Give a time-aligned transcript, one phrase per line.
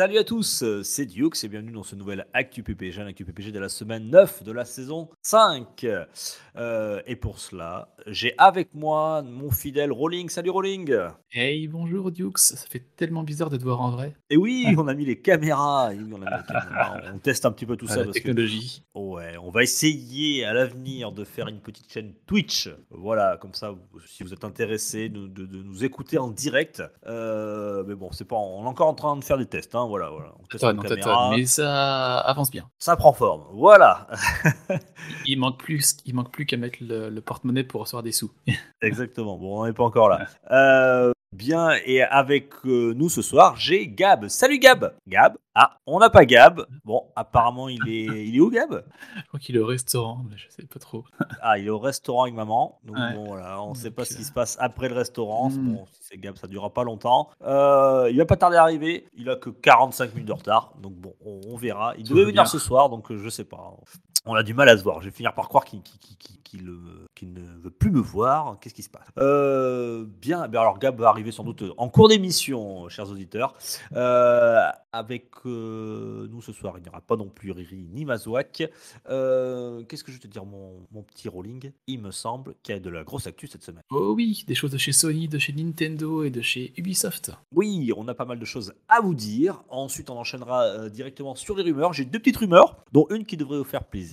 [0.00, 3.58] Salut à tous, c'est Dukes et bienvenue dans ce nouvel Actu PPG, l'Actu PPG de
[3.58, 5.86] la semaine 9 de la saison 5.
[6.56, 10.30] Euh, et pour cela, j'ai avec moi mon fidèle Rolling.
[10.30, 10.96] Salut Rolling
[11.30, 14.14] Hey, bonjour Dukes, ça fait tellement bizarre de te voir en vrai.
[14.30, 16.96] Et oui, on a mis les caméras, et oui, on, a mis les caméras.
[17.14, 17.98] on teste un petit peu tout Ah, ça.
[17.98, 18.82] la parce que- technologie.
[18.94, 22.70] Ouais, on va essayer à l'avenir de faire une petite chaîne Twitch.
[22.88, 23.74] Voilà, comme ça,
[24.06, 26.82] si vous êtes intéressé de, de- de nous écouter en direct.
[27.06, 29.74] Euh, mais bon, c'est pas, on est encore en train de faire des tests.
[29.74, 30.32] Hein, voilà, voilà.
[30.40, 30.80] On tâtonne,
[31.30, 32.68] mais ça avance bien.
[32.78, 33.42] Ça prend forme.
[33.52, 34.08] Voilà,
[35.26, 38.30] Il manque plus, il manque plus qu'à mettre le, le porte-monnaie pour recevoir des sous.
[38.80, 39.36] exactement.
[39.36, 40.26] Bon, on n'est pas encore là.
[40.50, 44.28] Euh, bien, et avec euh, nous ce soir, j'ai Gab.
[44.28, 44.94] Salut Gab.
[45.06, 45.36] Gab.
[45.54, 46.66] Ah, on n'a pas Gab.
[46.84, 48.84] Bon, apparemment, il est, il est où Gab?
[49.16, 51.04] Je crois qu'il est au restaurant, mais je sais pas trop.
[51.42, 52.80] Ah, il est au restaurant avec maman.
[52.84, 53.14] Donc Ouais.
[53.14, 55.50] bon, voilà, on ne sait pas ce qui euh, se passe après le restaurant.
[55.50, 55.74] Hmm.
[55.74, 57.30] Bon, si c'est Gab, ça ne durera pas longtemps.
[57.42, 59.06] Euh, il va pas tarder à arriver.
[59.16, 60.72] Il a que 45 minutes de retard.
[60.80, 61.94] Donc bon, on, on verra.
[61.96, 62.50] Il Tout devait va venir bien.
[62.50, 63.76] ce soir, donc euh, je sais pas.
[64.26, 65.00] On a du mal à se voir.
[65.00, 65.80] Je vais finir par croire qu'il
[66.68, 68.58] euh, ne veut plus me voir.
[68.60, 69.06] Qu'est-ce qui se passe?
[69.18, 73.54] Euh, Bien, ben alors Gab va arriver sans doute en cours d'émission, chers auditeurs.
[73.94, 78.56] Euh, avec euh, nous ce soir, il n'y aura pas non plus Riri ni Mazouak.
[78.58, 82.76] Qu'est-ce que je vais te dire, mon, mon petit rolling Il me semble qu'il y
[82.76, 83.82] a de la grosse actu cette semaine.
[83.90, 87.32] Oh oui, des choses de chez Sony, de chez Nintendo et de chez Ubisoft.
[87.52, 89.62] Oui, on a pas mal de choses à vous dire.
[89.70, 91.94] Ensuite, on enchaînera directement sur les rumeurs.
[91.94, 94.09] J'ai deux petites rumeurs, dont une qui devrait vous faire plaisir.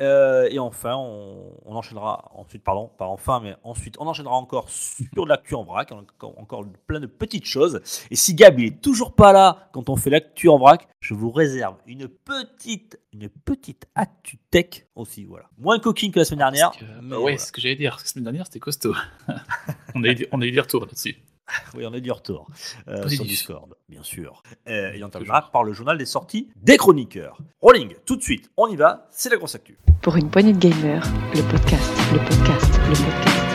[0.00, 4.68] Euh, et enfin, on, on enchaînera ensuite, pardon, pas enfin, mais ensuite, on enchaînera encore
[4.70, 7.80] sur l'actu en vrac, encore, encore plein de petites choses.
[8.10, 11.14] Et si Gab il est toujours pas là quand on fait l'actu en vrac, je
[11.14, 15.46] vous réserve une petite, une petite actu tech aussi, voilà.
[15.58, 16.70] Moins coquine que la semaine dernière.
[16.70, 17.38] Parce que- mais bah ouais, voilà.
[17.38, 17.96] c'est ce que j'allais dire.
[18.00, 18.94] La semaine dernière, c'était costaud.
[19.94, 21.16] on, a eu, on a eu des retours là-dessus.
[21.74, 22.46] Oui, on est du retour
[22.88, 23.24] euh, sur.
[23.24, 24.42] Discord, bien sûr.
[24.68, 27.38] Euh, et on terminera par le journal des sorties des chroniqueurs.
[27.60, 29.78] Rolling, tout de suite, on y va, c'est la grosse actu.
[30.02, 31.02] Pour une poignée de gamer,
[31.34, 33.47] le podcast, le podcast, le podcast.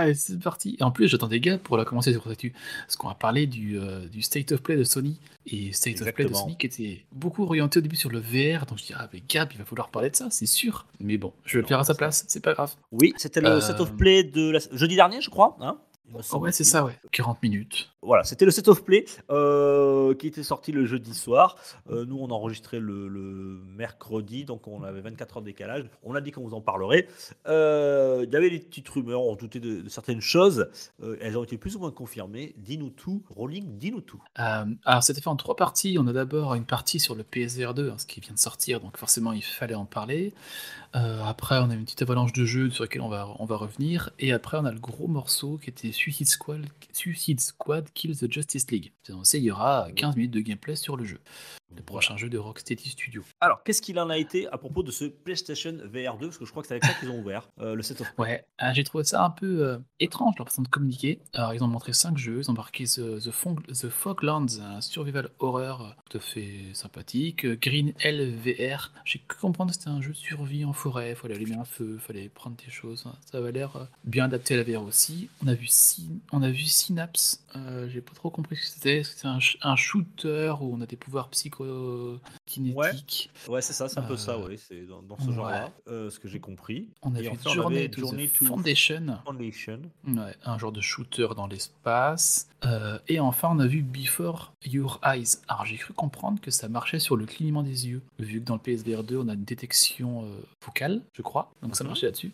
[0.00, 0.76] Ah, et c'est parti.
[0.78, 2.52] Et en plus, j'attends des gars pour la commencer sur actu.
[2.86, 5.18] Parce qu'on va parler du, euh, du State of Play de Sony.
[5.46, 6.34] Et State of Play de.
[6.34, 8.66] Sony qui était beaucoup orienté au début sur le VR.
[8.66, 10.86] Donc je dis, ah, mais Gab, il va falloir parler de ça, c'est sûr.
[11.00, 12.72] Mais bon, je vais le faire à sa place, c'est pas grave.
[12.92, 14.58] Oui, c'était le Euh, set of play de la...
[14.72, 15.56] jeudi dernier, je crois.
[15.60, 15.76] Hein
[16.12, 16.98] Oh, semble ouais, c'est ça, ouais.
[17.12, 17.90] 40 minutes.
[18.02, 21.56] Voilà, c'était le set of play euh, qui était sorti le jeudi soir.
[21.90, 25.84] Euh, nous, on enregistrait le, le mercredi, donc on avait 24 heures de décalage.
[26.02, 27.06] On a dit qu'on vous en parlerait.
[27.46, 30.68] Euh, Il y avait des petites rumeurs, on doutait de, de certaines choses.
[31.02, 32.54] Euh, elles ont été plus ou moins confirmées.
[32.56, 34.22] Dis-nous tout, Rolling, dis-nous tout.
[34.38, 35.96] Euh, alors, c'était fait en trois parties.
[36.00, 38.80] On a d'abord une partie sur le PSVR 2, hein, ce qui vient de sortir,
[38.80, 40.32] donc forcément, il fallait en parler.
[40.96, 43.56] Euh, après, on a une petite avalanche de jeux sur lesquels on va, on va
[43.56, 44.10] revenir.
[44.18, 48.32] Et après, on a le gros morceau qui était Suicide Squad, Suicide Squad Kills the
[48.32, 48.92] Justice League.
[49.02, 51.20] C'est annoncé, il y aura 15 minutes de gameplay sur le jeu.
[51.76, 53.22] Le prochain jeu de Rocksteady Studio.
[53.40, 56.44] Alors, qu'est-ce qu'il en a été à propos de ce PlayStation VR 2 Parce que
[56.44, 58.70] je crois que c'est avec ça qu'ils ont ouvert euh, le set of Ouais, euh,
[58.72, 61.20] j'ai trouvé ça un peu euh, étrange leur façon de communiquer.
[61.32, 64.80] Alors, ils ont montré 5 jeux, ils ont marqué The, The, Fong- The Foglands, un
[64.80, 67.46] survival horror tout à fait sympathique.
[67.60, 71.56] Green LVR, j'ai cru comprendre que c'était un jeu de survie en forêt, fallait allumer
[71.56, 73.04] un feu, fallait prendre des choses.
[73.30, 75.28] Ça avait l'air euh, bien adapté à la VR aussi.
[75.44, 75.66] On a vu,
[76.32, 78.98] on a vu Synapse, euh, j'ai pas trop compris ce que c'était.
[78.98, 83.30] Est-ce que c'est un, un shooter où on a des pouvoirs psychokinétiques?
[83.48, 85.34] Ouais, c'est ça, c'est un peu ça, Euh, oui, c'est dans, dans ce ouais.
[85.34, 86.88] genre-là, euh, ce que j'ai compris.
[87.02, 89.18] On a Et vu enfin, on Journey to Journey to Foundation.
[89.24, 89.80] Foundation.
[90.06, 92.48] Ouais, un genre de shooter dans l'espace.
[92.64, 95.38] Euh, et enfin, on a vu Before Your Eyes.
[95.48, 98.54] Alors, j'ai cru comprendre que ça marchait sur le clignement des yeux, vu que dans
[98.54, 100.28] le PSVR 2, on a une détection euh,
[100.62, 101.50] focale, je crois.
[101.62, 101.88] Donc, ça Mhm.
[101.88, 102.32] marchait là-dessus.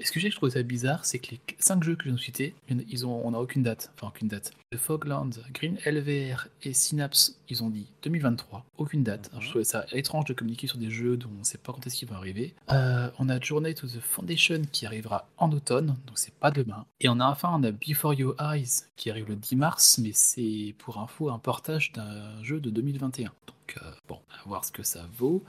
[0.00, 2.54] Et ce que j'ai trouvé ça bizarre, c'est que les 5 jeux que de citer,
[2.68, 3.92] ils ont, on n'a aucune date.
[3.94, 4.52] Enfin, aucune date.
[4.72, 8.64] The Foglands, Green LVR et Synapse, ils ont dit 2023.
[8.76, 9.30] Aucune date.
[9.38, 11.86] Je trouvais ça étrange de communiquer sur des jeux dont on ne sait pas quand
[11.86, 12.54] est-ce qu'ils vont arriver.
[12.70, 16.86] Euh, on a Journey to the Foundation qui arrivera en automne, donc c'est pas demain.
[17.00, 20.98] Et enfin on a Before Your Eyes qui arrive le 10 mars, mais c'est pour
[20.98, 23.32] info un portage d'un jeu de 2021.
[23.46, 25.42] Donc euh, bon, à voir ce que ça vaut.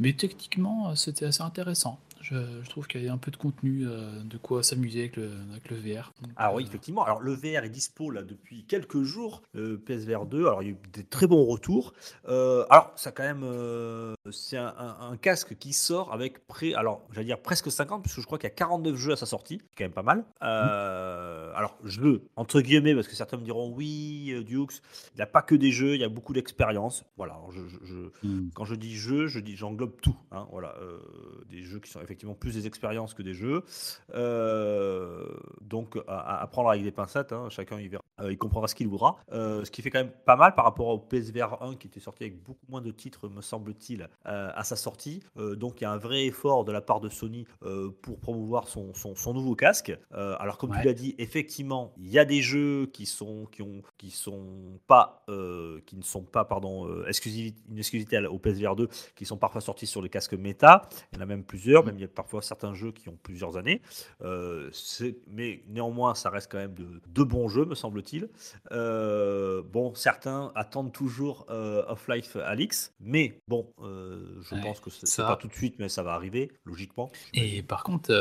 [0.00, 1.98] Mais techniquement, euh, c'était assez intéressant.
[2.30, 5.16] Je, je trouve qu'il y a un peu de contenu, euh, de quoi s'amuser avec
[5.16, 6.14] le, avec le VR.
[6.22, 7.04] Donc, Ah oui, euh, effectivement.
[7.04, 10.46] Alors, le VR est dispo là depuis quelques jours, le PSVR 2.
[10.46, 11.92] Alors, il y a eu des très bons retours.
[12.28, 16.72] Euh, alors, ça quand même, euh, c'est un, un- un casque qui sort avec près,
[16.72, 19.26] alors, j'allais dire presque 50, puisque je crois qu'il y a 49 jeux à sa
[19.26, 19.60] sortie.
[19.68, 20.24] C'est quand même pas mal.
[20.42, 24.80] Euh, alors, jeux, entre guillemets, parce que certains me diront, oui, euh, Dukes,
[25.12, 27.04] il n'y a pas que des jeux, il y a beaucoup d'expérience.
[27.18, 27.94] Voilà, alors je, je- je-
[28.26, 28.48] Hmm.
[28.54, 30.16] quand je dis jeux, je dis j'englobe tout.
[30.30, 30.98] hein, voilà, euh,
[31.50, 33.62] des jeux qui sont effectivement plus des expériences que des jeux.
[34.14, 35.26] Euh,
[35.60, 37.32] donc à, prendre avec des pincettes.
[37.32, 39.16] hein, chacun il verra, euh, il comprendra ce qu'il voudra.
[39.32, 42.00] Euh, ce qui fait quand même pas mal par rapport au PSVR 1 qui était
[42.00, 45.20] sorti avec beaucoup moins de titres, me semble-t-il, à sa sortie.
[45.36, 47.46] Donc il y a un vrai effort de la part de Sony
[48.02, 49.96] pour promouvoir son, son- son nouveau casque.
[50.12, 50.80] Alors comme Ouais.
[50.80, 54.78] tu l'as dit, effectivement, il y a des jeux qui sont qui ont qui sont
[54.86, 55.24] pas
[55.86, 59.60] qui ne sont pas pardon euh, exclusivi- une exclusivité au PSVR 2 qui sont parfois
[59.60, 60.82] sortis sur le casque méta.
[61.12, 63.18] Il y en a même plusieurs, même il y a parfois certains jeux qui ont
[63.22, 63.82] plusieurs années.
[64.22, 64.70] Euh,
[65.28, 68.28] mais néanmoins, ça reste quand même de, de bons jeux, me semble-t-il.
[68.72, 74.90] Euh, bon, certains attendent toujours euh, Half-Life Alix, mais bon, euh, je Ouais, pense que
[74.90, 77.10] c'est ça- pas tout de suite, mais ça va arriver, logiquement.
[77.32, 78.12] Et par contre,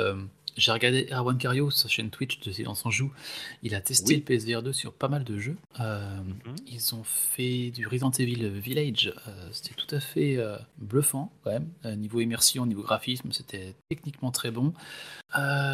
[0.56, 3.12] j'ai regardé Erwan Cario sa chaîne Twitch de Silence en Joue.
[3.64, 4.16] Il a testé Oui.
[4.18, 5.58] le PSVR 2 sur pas mal de jeux.
[5.80, 6.56] Euh, Mhm.
[6.68, 9.14] Ils ont fait du Resident Evil Village.
[9.28, 11.70] euh, c'était tout à fait euh, bluffant, quand même.
[11.98, 14.74] Niveau immersion, niveau graphisme, c'était techniquement très bon.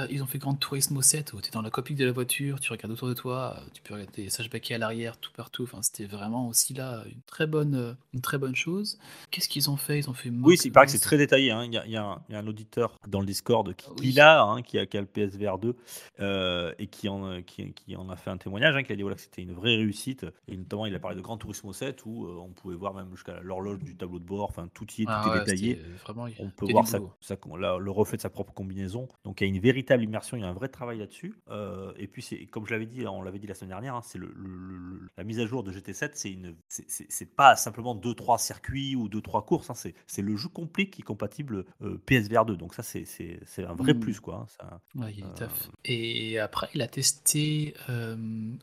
[0.10, 2.60] Ils ont fait Grand Turismo 7 où tu es dans la cockpit de la voiture,
[2.62, 5.64] tu regardes autour de toi, tu peux regarder des sashbackés à l'arrière, tout partout.
[5.64, 8.98] Enfin, c'était vraiment aussi là une très bonne, une très bonne chose.
[9.32, 10.00] Qu'est-ce qu'ils ont fait?
[10.00, 10.30] Ils ont fait.
[10.30, 11.52] Oui, Mock il paraît que c'est très détaillé.
[11.52, 11.66] hein.
[11.66, 13.76] Il, y a, il y a un, il y a un auditeur dans le Discord
[13.76, 13.96] qui, Oui.
[13.98, 15.76] qui l'a, hein, qui, a, qui a le PSVR 2
[16.20, 19.02] euh, et qui en, qui, qui en a fait un témoignage, hein, qui a dit
[19.02, 20.26] voilà, que c'était une vraie réussite.
[20.48, 23.10] Et notamment, il a parlé de Gran Turismo 7 où euh, on pouvait voir même
[23.12, 25.80] jusqu'à l'horloge du tableau de bord, enfin tout y est, tout Ah est ouais, détaillé.
[26.04, 27.14] Vraiment, On peut voir sa- boulot.
[27.20, 29.08] sa- la- le reflet de sa propre combinaison.
[29.24, 31.34] Donc il y a une véritable immersion, il y a un vrai travail là-dessus.
[31.50, 34.02] Euh, et puis c'est comme je l'avais dit, on l'avait dit la semaine dernière, hein,
[34.04, 37.96] c'est le, le- le- la mise à jour de GT7, c'est une, c'est- pas simplement
[37.96, 42.46] 2-3 circuits ou 2-3 courses, hein, c'est le jeu complet qui est compatible euh, PSVR
[42.46, 42.58] 2.
[42.58, 43.06] Donc ça c'est
[43.66, 44.00] un vrai Mm.
[44.00, 44.46] plus quoi.
[44.60, 45.48] Ça- Ouais, il Euh.
[45.86, 48.16] Et après, il a testé euh,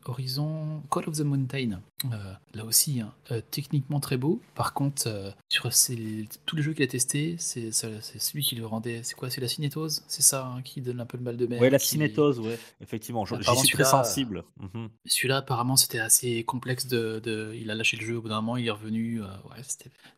[0.05, 1.81] Horizon Call of the Mountain.
[2.05, 3.11] Euh, là aussi, hein,
[3.49, 4.39] techniquement très beau.
[4.53, 9.01] Par contre, sur ces- tous les jeux qu'il a testés, c'est celui qui le rendait.
[9.03, 10.03] C'est quoi C'est la cinétose?
[10.07, 12.39] C'est ça hein, qui donne un peu le mal de mer Ouais, la qui- cinétose,
[12.39, 13.25] ouais, effectivement.
[13.25, 14.43] J'y suis très sensible.
[14.59, 14.89] Mhm.
[15.05, 16.85] Celui-là, apparemment, c'était assez complexe.
[16.87, 19.21] De, de- Il a lâché le jeu au bout d'un moment, il est revenu.
[19.23, 19.61] euh, ouais,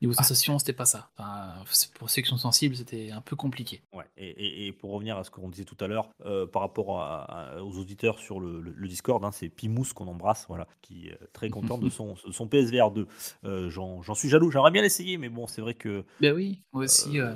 [0.01, 0.23] Niveau Ah.
[0.23, 1.09] sensation, c'était pas ça.
[1.17, 1.53] Enfin,
[1.95, 3.81] pour ceux qui sont sensibles, c'était un peu compliqué.
[3.93, 6.61] Ouais, et, et- et pour revenir à ce qu'on disait tout à l'heure euh, par
[6.61, 7.23] rapport à-
[7.57, 11.07] à- aux auditeurs sur le, le- le Discord, hein, c'est Pimous qu'on embrasse, voilà, qui
[11.07, 13.07] est très content de son, son PSVR 2.
[13.45, 16.83] Euh, J'en suis jaloux, j'aimerais bien l'essayer, mais bon, c'est vrai que Ben oui, moi
[16.85, 17.19] aussi.
[17.19, 17.33] Euh,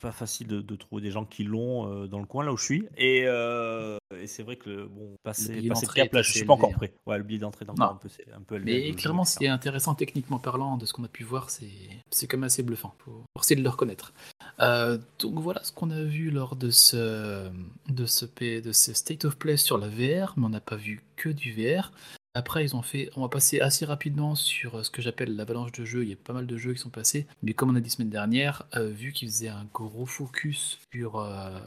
[0.00, 2.56] pas facile de, de trouver des gens qui l'ont euh, dans le coin là où
[2.56, 2.86] je suis.
[2.96, 6.52] Et, et c'est vrai que bon, passer, passer le d'entrée cap là, je suis pas
[6.54, 6.94] encore prêt.
[7.06, 8.90] Ouais, le billet d'entrée est encore un peu, c'est un peu élevé.
[8.90, 11.50] Mais clairement, je- ce qui est intéressant techniquement parlant de ce qu'on a pu voir,
[11.50, 11.66] c'est
[12.10, 12.94] c'est quand même assez bluffant.
[13.04, 14.12] Faut essayer de le reconnaître.
[14.60, 17.48] Euh, donc voilà ce qu'on a vu lors de ce,
[17.88, 21.04] de, ce, de ce State of Play sur la VR, mais on n'a pas vu
[21.16, 21.92] que du VR.
[22.38, 23.10] Après, ils ont fait.
[23.16, 26.04] On va passer assez rapidement sur euh, ce que j'appelle l'avalanche de jeux.
[26.04, 27.90] Il y a pas mal de jeux qui sont passés, mais comme on a dit
[27.90, 31.58] semaine dernière, euh, vu qu'ils faisaient un gros focus sur euh,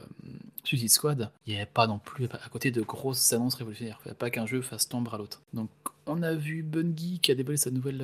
[0.64, 3.98] Suicide Squad, il n'y avait pas non plus à côté de grosses annonces révolutionnaires.
[4.00, 5.42] Il ne fallait pas qu'un jeu fasse tomber à l'autre.
[5.54, 5.70] Donc,
[6.06, 8.02] on a vu Bungie qui a dévoilé sa nouvelle.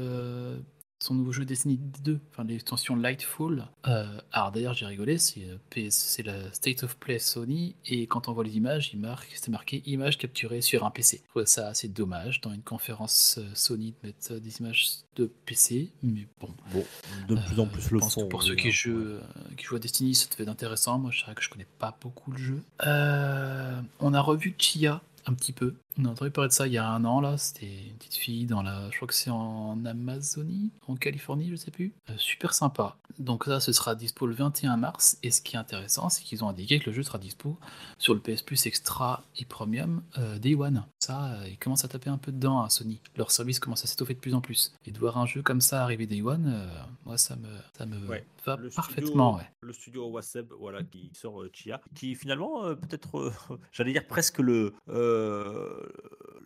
[0.99, 3.67] Son nouveau jeu Destiny 2, enfin l'extension Lightfall.
[3.87, 8.27] Euh, alors d'ailleurs j'ai rigolé, c'est euh, c'est la State of Play Sony et quand
[8.27, 11.21] on voit les images, il marque, c'était marqué images capturées sur un PC.
[11.23, 14.87] Je trouve ça assez dommage dans une conférence euh, Sony de mettre euh, des images
[15.15, 16.49] de PC, mais bon.
[16.71, 16.85] Bon,
[17.27, 19.17] de plus en plus le pense que pour ceux oui, qui hein, jouent,
[19.57, 20.99] qui jouent à Destiny, ça devait être intéressant.
[20.99, 22.63] Moi, je dirais que je connais pas beaucoup le jeu.
[22.85, 25.75] Euh, on a revu Chia un petit peu.
[25.99, 27.37] On a entendu parler de ça il y a un an là.
[27.37, 31.55] C'était une petite fille dans la, je crois que c'est en Amazonie, en Californie, je
[31.55, 31.93] sais plus.
[32.09, 32.97] Euh, super sympa.
[33.17, 35.17] Donc ça, ce sera dispo le 21 mars.
[35.23, 37.57] Et ce qui est intéressant, c'est qu'ils ont indiqué que le jeu sera dispo
[37.97, 40.85] sur le PS Plus Extra et Premium euh, Day One.
[41.07, 42.99] Ça, euh, ils commencent à taper un peu dedans à Sony.
[43.15, 44.73] Leur service commence à s'étoffer de plus en plus.
[44.85, 46.67] Et de voir un jeu comme ça arriver Day One, euh,
[47.05, 47.47] moi ça me,
[47.77, 48.25] ça me Ouais.
[48.45, 49.35] va Le parfaitement.
[49.35, 49.49] studio, ouais.
[49.61, 53.31] le studio Waseb, voilà, qui sort euh, Chia, qui finalement euh, peut-être,
[53.71, 54.73] j'allais dire presque le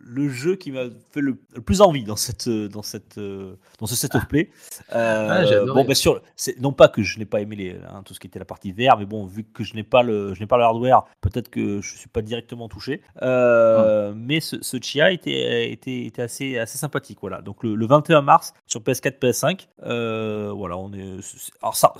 [0.04, 3.94] le jeu qui m'a fait le, le plus envie dans cette dans cette dans ce
[3.96, 4.50] set of play.
[4.90, 5.66] Ah, adoré.
[5.72, 8.20] bon, bien sûr, c'est non pas que je n'ai pas aimé les, hein, tout ce
[8.20, 10.46] qui était la partie VR, mais bon, vu que je n'ai pas le je n'ai
[10.46, 13.00] pas le hardware, peut-être que je suis pas directement touché.
[13.20, 17.40] Mais ce, ce Chia était était était assez assez sympathique, voilà.
[17.40, 21.18] Donc le, le 21 mars sur PS4, PS5, euh, voilà, on est
[21.62, 21.92] alors ça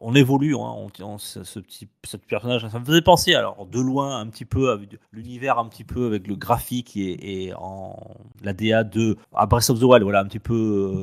[0.00, 3.66] on évolue, hein, on, on- ce, ce petit ce personnage, ça me faisait penser alors
[3.66, 7.54] de loin un petit peu avec l'univers un petit peu avec le graphique et, et
[7.54, 7.96] en
[8.42, 10.54] la DA de à Breath of the Wild, voilà un petit peu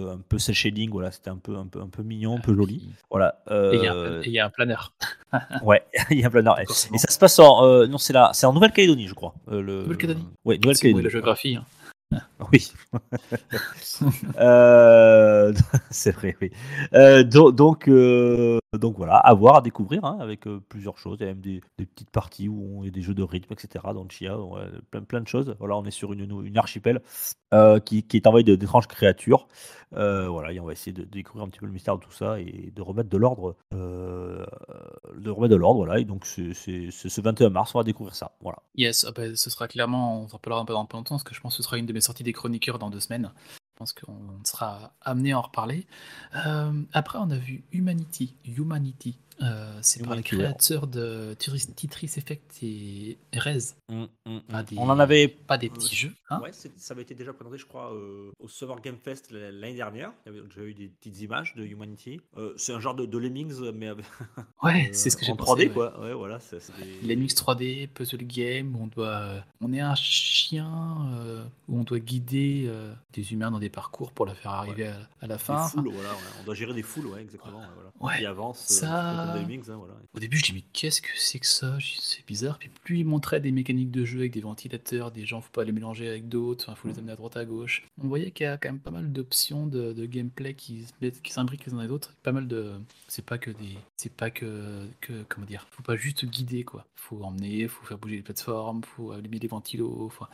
[0.08, 2.42] euh, un peu cel shading, voilà c'était un peu un peu un peu mignon, un
[2.42, 3.40] peu joli, voilà.
[3.50, 4.94] Et il y a un- Euh, et il y, a un planeur.
[5.64, 6.60] ouais, il y a un planeur.
[6.60, 9.34] Et, ça se passe en euh, non c'est là, c'est en Nouvelle-Calédonie, je crois.
[9.52, 11.04] euh, le- Nouvelle-Calédonie Ouais, C'est où est Nouvelle-Calédonie.
[11.04, 11.56] la géographie.
[11.56, 11.66] hein.
[12.52, 12.72] Oui.
[14.38, 15.54] Euh,
[15.90, 16.52] c'est vrai, oui.
[16.94, 21.18] Euh, do- donc, euh, donc voilà, à voir, à découvrir, hein, avec plusieurs choses.
[21.22, 23.54] Il y a même des, petites parties où il y a des jeux de rythme,
[23.54, 23.86] etc.
[23.94, 24.38] Dans le Chia,
[24.92, 25.56] plein, plein de choses.
[25.60, 27.02] Voilà, on est sur une, une archipel
[27.86, 29.48] qui, qui est envahie de- d'étranges créatures.
[29.92, 32.40] Voilà, et on va essayer de, découvrir un petit peu le mystère de tout ça
[32.40, 33.56] et de remettre de l'ordre.
[33.72, 36.00] de remettre de l'ordre, voilà.
[36.00, 38.34] Et donc, c'est ce 21 mars, on va découvrir ça.
[38.42, 38.58] Voilà.
[38.76, 41.24] Yes, ah bah, ce sera clairement, on s'en parlera un peu dans pas longtemps, parce
[41.24, 43.32] que je pense que ce sera une de mes sorties des chroniqueurs dans deux semaines.
[43.48, 45.86] Je pense qu'on sera amené à en reparler.
[46.46, 48.36] Euh, après, on a vu Humanity.
[48.46, 49.18] Humanity.
[49.42, 53.58] Euh, c'est par les créateurs de Tetris Tetris Effect et Rez.
[53.90, 54.08] Mm, mm,
[54.50, 54.64] mm.
[54.64, 56.14] des- On en avait Pas des petits jeux.
[56.30, 59.76] Hein ouais, ça avait été déjà présenté, je crois, euh, au Summer Game Fest l'année
[59.76, 60.12] dernière.
[60.26, 62.22] Il y avait déjà eu des petites images de Humanity.
[62.38, 64.06] Euh, c'est un genre de, de Lemmings, mais avec,
[64.64, 65.52] ouais, euh, c'est ce que j'ai en pensé.
[65.52, 65.70] 3D, ouais.
[65.74, 66.00] quoi.
[66.02, 66.40] Ouais, voilà.
[67.04, 71.84] des- mix 3D, puzzle game, on doit, euh, on est un chien euh, où on
[71.84, 75.36] doit guider euh, des humains dans des parcours pour la faire arriver à, à la
[75.36, 75.68] des fin.
[75.76, 76.16] voilà, ouais.
[76.42, 77.60] On doit gérer des foules, ouais, exactement.
[77.60, 77.90] ouais, voilà.
[78.00, 79.94] Ouais, Qui avancent ça- euh, hein, voilà.
[80.14, 81.78] Au début, je dis mais qu'est-ce que c'est que ça?
[82.00, 82.58] C'est bizarre.
[82.60, 85.64] Puis plus il montrait des mécaniques de jeu avec des ventilateurs, des gens, faut pas
[85.64, 87.84] les mélanger avec d'autres, il faut les amener à droite à gauche.
[88.04, 90.86] On voyait qu'il y a quand même pas mal d'options de, de gameplay qui,
[91.28, 92.14] s'imbriquent les uns les autres.
[92.24, 92.74] Pas mal de,
[93.08, 96.86] c'est pas que des, c'est pas que, que comment dire, faut pas juste guider quoi.
[96.96, 100.10] Faut emmener, faut faire bouger les plateformes, faut allumer les ventilos.
[100.10, 100.26] faut-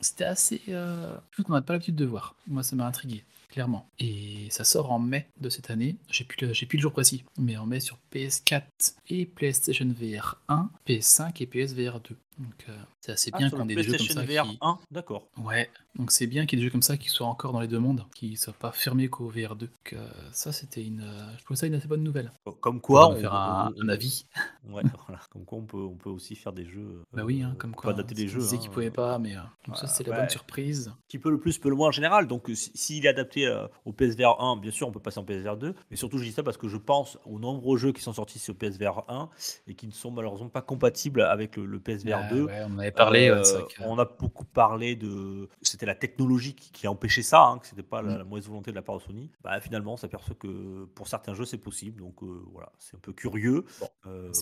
[0.00, 2.34] C'était assez, euh, chose qu'on n'a pas l'habitude de voir.
[2.46, 3.90] Moi, ça m'a intrigué clairement.
[3.98, 5.96] Et ça sort en mai de cette année.
[6.10, 8.62] J'ai plus, le, jour précis, mais en mai sur PS4
[9.08, 12.16] et PlayStation VR 1, PS5 et PSVR 2.
[12.38, 14.22] Donc euh, c'est assez ah, bien qu'on ait des jeux comme ça.
[14.24, 15.28] VR d'accord.
[15.38, 17.60] Ouais, donc c'est bien qu'il y ait des jeux comme ça qui soient encore dans
[17.60, 19.68] les deux mondes, qui ne soient pas fermés qu'au VR2.
[19.94, 21.00] Euh, ça, c'était une.
[21.00, 22.30] Euh, je trouvais ça une assez bonne nouvelle.
[22.44, 23.10] Oh, comme quoi.
[23.10, 24.26] On, on un, avis.
[24.68, 25.22] Ouais, voilà.
[25.30, 27.02] Comme quoi, on peut, on peut aussi faire des jeux.
[27.14, 27.90] Bah oui, hein, comme quoi.
[27.90, 28.40] Pas adapter hein, des jeux.
[28.40, 29.34] Je hein, qu'ils ne pouvaient pas, mais.
[29.66, 30.92] Donc ça, c'est la bonne surprise.
[31.08, 32.26] Qui peut le plus, peut le moins en général.
[32.28, 33.50] Donc s'il est adapté
[33.86, 35.74] au PSVR 1, bien sûr, on peut passer en PSVR 2.
[35.90, 38.38] Mais surtout, je dis ça parce que je pense aux nombreux jeux qui sont sortis
[38.38, 39.30] sur PSVR 1
[39.68, 43.28] et qui ne sont malheureusement pas compatibles avec le, le PSVR 2 on avait parlé.
[43.28, 43.42] Euh,
[43.80, 45.48] on a beaucoup parlé de.
[45.62, 48.18] C'était la technologie qui, a empêché ça, hein, que c'était pas la, mm.
[48.18, 49.30] la, mauvaise volonté de la part de Sony.
[49.42, 52.00] Bah, finalement, on s'aperçoit que pour certains jeux, c'est possible.
[52.00, 53.64] Donc euh, voilà, c'est un peu curieux.
[54.06, 54.32] Euh,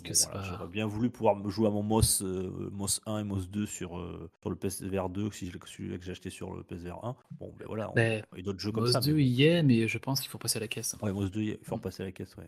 [0.42, 3.90] j'aurais bien voulu pouvoir me jouer à mon MOS, MOS 1 et MOS 2 sur,
[4.40, 7.16] sur le PSVR 2, si celui que j'ai acheté sur le PSVR 1.
[7.38, 9.00] Bon, ben voilà, il y ben, a d'autres jeux comme ça.
[9.00, 9.24] MOS 2 mais...
[9.24, 10.96] y est, mais je pense qu'il faut passer à la caisse.
[11.00, 11.12] Hein.
[11.12, 11.80] MOS 2, il faut mm.
[11.80, 12.46] passer à la caisse, ouais.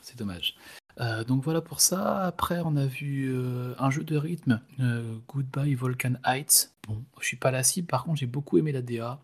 [0.00, 0.56] C'est dommage.
[1.00, 2.20] Euh, donc voilà pour ça.
[2.24, 6.72] Après, on a vu euh, un jeu de rythme, euh, Goodbye Volcan Heights.
[6.86, 7.86] Bon, je suis pas la cible.
[7.86, 9.20] Par contre, j'ai beaucoup aimé la DA.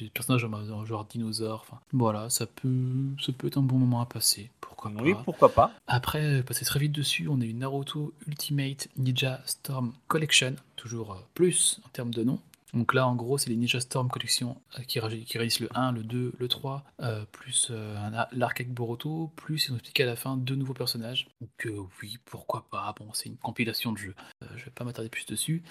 [0.00, 1.64] Des personnages genre, genre dinosaure.
[1.66, 4.50] Enfin, voilà, ça peut, ça peut être un bon moment à passer.
[4.60, 5.02] Pourquoi pas.
[5.02, 5.72] Oui, pourquoi pas.
[5.86, 11.80] Après, passer très vite dessus, on a eu Naruto Ultimate Ninja Storm Collection, toujours plus
[11.84, 12.38] en termes de nom.
[12.72, 15.92] Donc là, en gros, c'est les Ninja Storm Collection euh, qui, qui réunissent le 1,
[15.92, 20.06] le 2, le 3, euh, plus euh, l'arc avec Boruto, plus ils ont expliqué à
[20.06, 21.28] la fin deux nouveaux personnages.
[21.40, 21.68] Donc
[22.00, 24.14] oui, pourquoi pas, bon, c'est une compilation de jeux.
[24.56, 25.62] Je vais pas m'attarder plus dessus.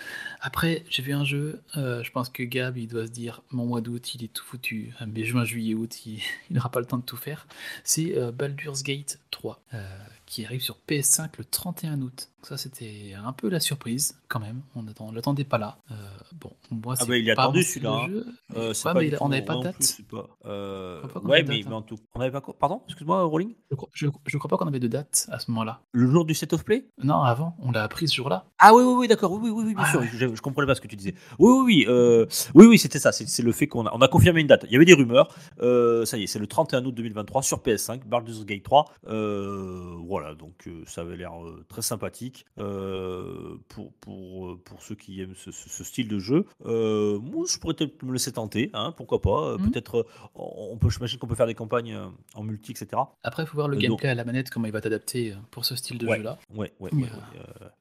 [0.41, 3.81] Après, j'ai vu un jeu, je pense que Gab, il doit se dire, mon mois
[3.81, 4.93] d'août, il est tout foutu.
[5.07, 7.47] Mais juin, juillet, août, il n'aura pas le temps de tout faire
[7.83, 9.97] c'est Baldur's Gate 3, euh,
[10.31, 12.29] qui arrive sur PS5 le 31 août.
[12.39, 14.61] Donc ça, c'était un peu la surprise, quand même.
[14.75, 15.77] On ne l'attendait pas là.
[15.91, 15.95] Euh,
[16.39, 18.09] bon, moi, Ah c'est bah, il est pas attendu, celui-là, hein.
[18.55, 19.97] Euh, ouais, mais il- tout on n'avait pas de date.
[20.09, 21.77] pas, euh, pas ouais, mais, date, mais hein.
[21.79, 22.41] en tout on avait pas.
[22.57, 23.53] Pardon, excuse-moi, Rolling.
[23.69, 25.81] Je, crois- je, je crois pas qu'on avait de date à ce moment-là.
[25.91, 26.87] Le jour du set of play?
[27.03, 28.45] Non, avant, on l'a appris ce jour-là.
[28.57, 30.65] Ah oui, oui, oui, d'accord, oui, oui, oui, oui, bien Ah sûr, je, je comprenais
[30.65, 31.13] pas ce que tu disais.
[31.39, 33.99] Oui, oui, oui, euh, oui, oui, c'était ça, c'est c'est le fait qu'on a, on
[34.01, 34.63] a confirmé une date.
[34.67, 35.27] Il y avait des rumeurs,
[35.61, 38.85] euh, ça y est, c'est le 31 août 2023 sur PS5, Baldur's Gate 3.
[39.09, 44.81] Euh, voilà, voilà, donc euh, ça avait l'air euh, très sympathique euh, pour, pour, pour
[44.83, 46.45] ceux qui aiment ce, ce- ce style de jeu.
[46.63, 49.57] Moi, je pourrais peut-être me laisser tenter, hein, pourquoi pas.
[49.57, 49.71] Mhm.
[49.71, 51.97] Peut-être, on peut, j'imagine qu'on peut faire des campagnes
[52.35, 53.01] en multi, etc.
[53.23, 55.75] Après, il faut voir le gameplay à la manette, comment il va t'adapter pour ce
[55.75, 56.17] style de Ouais.
[56.17, 56.37] jeu-là.
[56.53, 56.91] Ouais, ouais,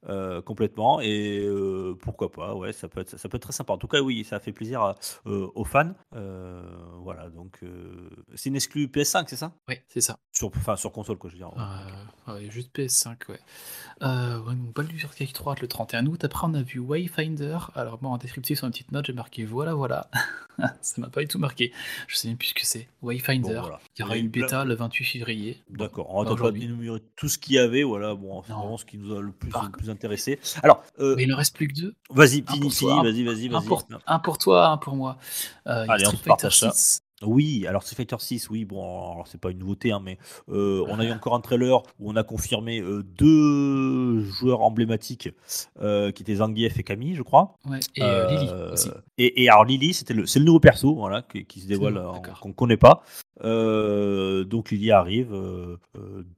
[0.08, 1.00] euh, complètement.
[1.00, 1.46] Et
[2.00, 3.72] pourquoi pas, ouais, ça peut, être, ça peut être très sympa.
[3.72, 4.94] En tout cas, oui, ça fait plaisir à-
[5.26, 5.92] aux fans.
[7.02, 7.60] Voilà, donc
[8.34, 9.52] c'est une exclu PS5, c'est ça?
[9.68, 10.16] Oui, c'est ça.
[10.32, 11.50] sur, Enfin, sur console, quoi, je veux dire.
[12.28, 13.40] Euh, ouais, juste PS5, ouais.
[14.02, 16.24] Euh, ouais, donc Baldur's Gate 3 le 31 août.
[16.24, 17.58] Après, on a vu Wayfinder.
[17.74, 20.08] Alors, moi, en descriptif, sur une petite note, j'ai marqué voilà, voilà.
[20.80, 21.72] ça m'a pas du tout marqué.
[22.08, 22.88] Je sais même plus ce que c'est.
[23.02, 23.54] Wayfinder.
[23.54, 23.80] Bon, voilà.
[23.96, 25.62] Il y aura une bêta le 28 février.
[25.68, 26.64] D'accord, on va pas peut-être pas aujourd'hui.
[26.64, 28.60] énumérer tout ce qu'il y avait, voilà, bon, c'est Non.
[28.60, 30.38] vraiment ce qui nous a le plus, Par- le plus intéressé.
[30.62, 31.94] Alors, euh, Mais il ne reste plus que deux.
[32.10, 33.66] vas-y, vas-y, vas-y, Un vas-y.
[33.66, 35.18] pour, un pour toi, un pour moi.
[35.66, 36.70] Euh, Allez, on Street se Fighter partage ça.
[36.72, 37.02] 6.
[37.22, 40.84] Oui, alors Street Fighter 6, oui, bon, alors c'est pas une nouveauté, hein, mais euh,
[40.88, 45.28] on a eu encore un trailer où on a confirmé euh, deux joueurs emblématiques
[45.80, 47.58] euh, qui étaient Zangief et Camille, je crois.
[47.68, 48.90] Ouais, et Lily aussi.
[49.18, 52.02] Et, et alors Lily, c'était le, c'est le nouveau perso, voilà, qui, qui se dévoile,
[52.40, 53.02] qu'on connaît pas.
[53.42, 55.36] Donc Lily arrive.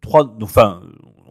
[0.01, 0.83] trois, enfin,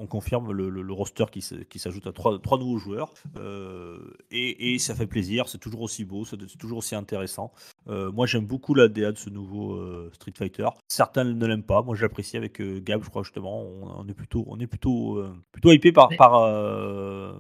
[0.02, 3.14] on confirme le, le- le roster qui, qui s'ajoute à trois, trois nouveaux joueurs.
[3.38, 4.00] Euh,
[4.32, 5.48] et, et ça fait plaisir.
[5.50, 7.52] C'est toujours aussi beau, c'est toujours aussi intéressant.
[7.88, 10.68] Euh, moi, j'aime beaucoup la DA de ce nouveau euh, Street Fighter.
[10.88, 11.82] Certains ne l'aiment pas.
[11.82, 13.62] Moi, j'apprécie avec Gab, je crois justement.
[13.62, 16.32] On, on est plutôt, on est plutôt, plutôt hypé par, par,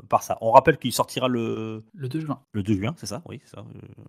[0.09, 0.37] par ça.
[0.41, 2.39] On rappelle qu'il sortira le, Le 2 juin.
[2.51, 3.21] le 2 juin, c'est ça?
[3.27, 3.63] Oui, c'est ça.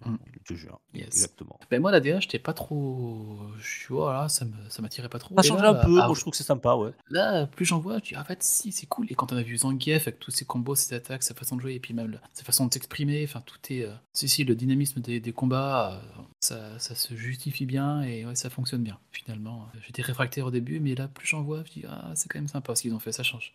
[0.04, 0.16] Mm.
[0.32, 0.78] Le 2 juin.
[0.94, 1.06] Yes.
[1.06, 1.58] Exactement.
[1.70, 3.38] Ben moi, la DA, j'étais pas trop.
[3.58, 5.34] Je suis voilà, ça me- ça m'attirait pas trop.
[5.36, 5.98] Ça Et change là, un peu.
[6.00, 6.90] ah, Moi, je trouve que c'est sympa, ouais.
[7.10, 9.06] Là, plus j'en vois, je dis, ah, en fait, si, c'est cool.
[9.10, 11.60] Et quand on a vu Zangief avec tous ses combos, ses attaques, sa façon de
[11.60, 13.84] jouer, et puis même sa façon de s'exprimer, enfin, tout est.
[13.84, 18.34] euh, si, si, le dynamisme des, combats, euh, ça, ça se justifie bien et ouais,
[18.34, 19.68] ça fonctionne bien, finalement.
[19.74, 22.38] Euh, J'étais réfractaire au début, mais là, plus j'en vois, je dis, ah, c'est quand
[22.38, 23.54] même sympa ce qu'ils ont fait, ça change.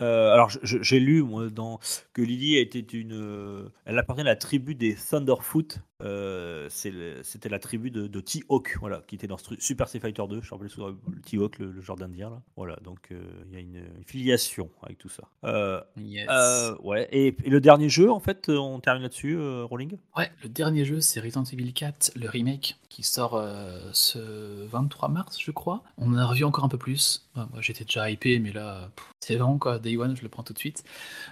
[0.00, 1.78] Euh, alors, j'ai lu moi, dans,
[2.12, 3.70] que Lily était une.
[3.84, 5.78] elle appartient à la tribu des Thunderfoot.
[6.02, 10.40] Euh, C'était la tribu de, de T-Hawk, voilà, qui était dans Super Street Fighter 2.
[10.40, 12.30] Je me rappelle souvent le T-Hawk, le, le genre d'Indien.
[12.30, 12.42] Là.
[12.56, 15.24] Voilà, donc euh, il y a une, une filiation avec tout ça.
[15.44, 16.28] Euh, Yes.
[16.82, 20.84] ouais, et, et le dernier jeu, en fait, on termine là-dessus, Rolling Ouais, le dernier
[20.84, 23.42] jeu, c'est Resident Evil 4, le remake, qui sort
[23.92, 24.18] ce
[24.66, 25.82] 23 mars, je crois.
[25.98, 27.28] On en a revu encore un peu plus.
[27.34, 30.52] Moi, j'étais déjà hypé, mais là, c'est vraiment quoi, Day One, je le prends tout
[30.52, 30.84] de suite.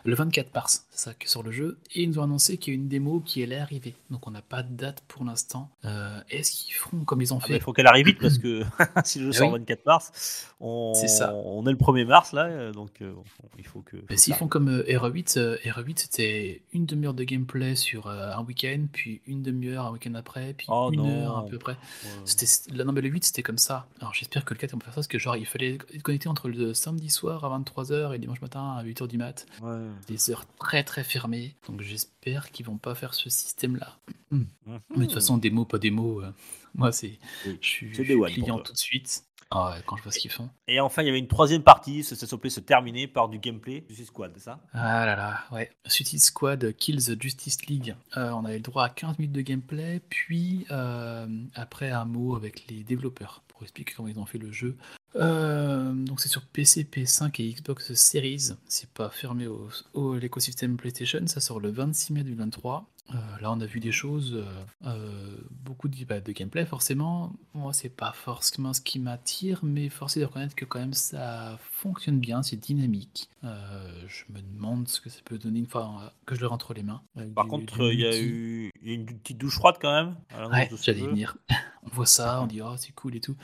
[0.05, 1.79] Le 24 mars, c'est ça qui sort le jeu.
[1.95, 3.95] Et ils nous ont annoncé qu'il y a une démo qui allait arriver.
[4.11, 5.71] Donc on n'a pas de date pour l'instant.
[5.87, 8.19] Euh, Est-ce qu'ils feront comme ils ont Ah bah, fait Il faut qu'elle arrive vite
[8.21, 8.63] parce que
[9.05, 9.55] si le jeu Eh sort oui.
[9.55, 11.35] le 24 mars, on, C'est ça.
[11.35, 13.13] on est le 1er mars là, donc euh,
[13.59, 13.97] il faut que.
[13.97, 18.43] que S'ils font comme euh, RE8, euh, RE8 c'était une demi-heure de gameplay sur un
[18.45, 21.23] week-end, puis une demi-heure un week-end après, puis Oh une non.
[21.25, 21.73] heure à peu près.
[21.73, 22.85] Ouais.
[22.93, 23.87] Mais le 8 c'était comme ça.
[24.01, 26.03] Alors j'espère que le 4 on peut faire ça parce que genre il fallait être
[26.03, 29.47] connecté entre le samedi soir à 23h et dimanche matin à 8h du mat.
[29.63, 29.79] Ouais.
[30.07, 31.57] Des heures très très fermées.
[31.67, 33.97] Donc j'espère qu'ils vont pas faire ce système là.
[34.31, 34.47] Mhm.
[34.67, 36.31] Mais de toute façon démo pas démo, euh,
[36.75, 37.59] moi c'est Oui.
[37.63, 39.25] je suis, je client tout de suite.
[39.51, 40.51] Ah ouais, quand je vois ce qu'ils font.
[40.69, 43.85] Et enfin, il y avait une troisième partie, ce s'appelait se terminer par du gameplay
[43.89, 44.61] du Squad, c'est ça?
[44.73, 45.71] Ah là là, ouais.
[45.87, 47.95] Suicide Squad Kills Justice League.
[48.17, 52.35] Euh, on avait le droit à 15 minutes de gameplay, puis euh, après un mot
[52.35, 54.77] avec les développeurs pour expliquer comment ils ont fait le jeu.
[55.17, 58.51] Euh, donc c'est sur PC, PS5 et Xbox Series.
[58.69, 61.27] C'est pas fermé au, au- l'écosystème PlayStation.
[61.27, 62.89] Ça sort le 26 mai 2023.
[63.11, 67.33] Euh, là, on a vu des choses, euh, euh, beaucoup de, bah, de gameplay forcément.
[67.53, 70.95] Moi, c'est pas forcément ce qui m'attire, mais force est de reconnaître que quand même
[70.95, 73.29] ça fonctionne bien, c'est dynamique.
[73.43, 76.83] Je me demande ce que ça peut donner une fois que je le rentre les
[76.85, 77.03] mains.
[77.35, 80.17] Par du- contre, il y a eu une petite douche froide quand même.
[80.51, 81.37] Ouais, j'allais venir.
[81.85, 83.37] on voit ça, on dit oh c'est cool et tout.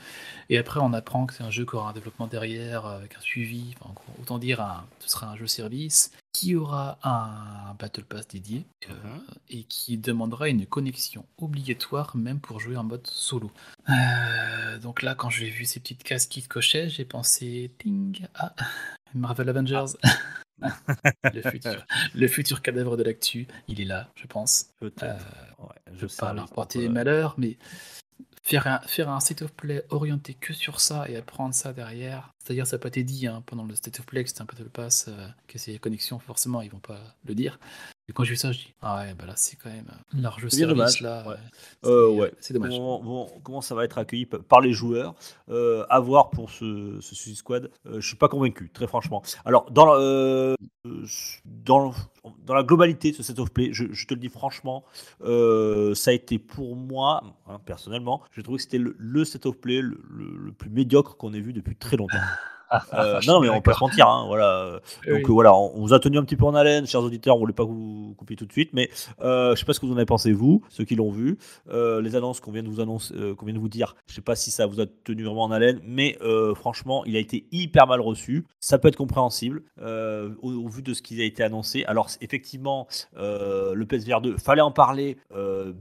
[0.49, 3.21] Et après on apprend que c'est un jeu qui aura un développement derrière, avec un
[3.21, 8.25] suivi, enfin, autant dire un- ce sera un jeu service qui aura un Battle Pass
[8.29, 9.21] dédié euh, Mhm.
[9.49, 13.51] et qui demandera une connexion obligatoire même pour jouer en mode solo.
[13.89, 18.55] Euh, donc là quand j'ai vu ces petites cases qui cochaient, j'ai pensé ting à
[19.13, 19.97] Marvel Avengers.
[21.33, 24.67] le, futur, le futur cadavre de l'actu, il est là, je pense.
[24.79, 25.03] Peut-être.
[25.03, 25.17] Euh,
[25.61, 27.57] Ouais, je sais, pas leur porter malheur, mais
[28.43, 32.33] faire un, faire un state of play orienté que sur ça et apprendre ça derrière,
[32.49, 34.45] c'est-à-dire ça n'a pas été dit hein, pendant le state of play que c'était un
[34.45, 37.59] battle pass, euh, que c'est connexions, forcément ils vont pas le dire.
[38.07, 39.85] Et quand j'ai vu ça, je dis ah ouais, bah là c'est quand même
[40.15, 41.27] un large service dommage, là.
[41.29, 41.35] ouais.
[41.35, 41.37] euh,
[41.83, 42.31] c'est- Euh, ouais.
[42.49, 43.31] Dommage.
[43.43, 45.13] Comment, ça va être accueilli par les joueurs
[45.49, 47.69] euh, À voir pour ce, ce Suicide Squad.
[47.85, 49.21] Euh, je suis pas convaincu, très franchement.
[49.45, 50.55] Alors, dans, la- euh,
[51.45, 51.93] dans,
[52.45, 54.83] dans la globalité de ce set of play, je, je te le dis franchement,
[55.21, 59.45] euh, ça a été pour moi, hein, personnellement, j'ai trouvé que c'était le, le set
[59.45, 62.17] of play le, le- le plus médiocre qu'on ait vu depuis très longtemps.
[62.93, 64.07] Euh, non, mais on peut se mentir.
[64.07, 64.79] Hein, voilà.
[65.07, 65.21] Oui.
[65.21, 67.35] Donc voilà, on, on vous a tenu un petit peu en haleine, chers auditeurs.
[67.35, 68.89] On voulait pas vous couper tout de suite, mais
[69.21, 71.37] euh, je sais pas ce que vous en avez pensé vous, ceux qui l'ont vu.
[71.69, 74.21] Euh, les annonces qu'on vient de vous annoncer, qu'on vient de vous dire, je sais
[74.21, 76.17] pas si ça vous a tenu vraiment en haleine, mais
[76.55, 78.45] franchement, il a été hyper mal reçu.
[78.59, 81.83] Ça peut être compréhensible au, au vu de ce qui a été annoncé.
[81.85, 85.17] Alors effectivement, le PSVR 2, fallait en parler.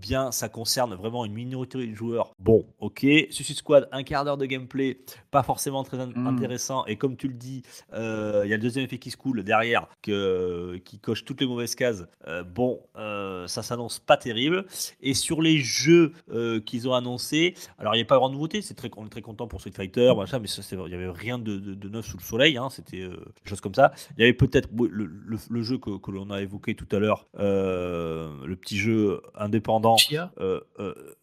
[0.01, 2.33] bien, ça concerne vraiment une minorité de joueurs.
[2.39, 3.01] Bon, ok.
[3.31, 4.99] Suicide Squad, un quart d'heure de gameplay,
[5.31, 6.27] pas forcément très in- Mm.
[6.27, 6.78] intéressant.
[6.87, 7.63] Et comme tu le dis,
[7.93, 11.41] euh, il y a le deuxième effet qui se coule derrière, que, qui coche toutes
[11.41, 12.07] les mauvaises cases.
[12.27, 14.67] Euh, bon, euh, ça s'annonce pas terrible.
[15.01, 18.63] Et sur les jeux euh, qu'ils ont annoncés, alors il n'y a pas de nouveauté.
[18.63, 21.39] C'est très, on est très content pour Street Fighter, machin, mais il n'y avait rien
[21.39, 22.57] de, de- de neuf sous le soleil.
[22.57, 23.93] hein, C'était des choses comme ça.
[24.17, 26.99] Il y avait peut-être le, le- le jeu que, que l'on a évoqué tout à
[26.99, 29.97] l'heure, le petit jeu indépendant.
[29.97, 30.33] Chia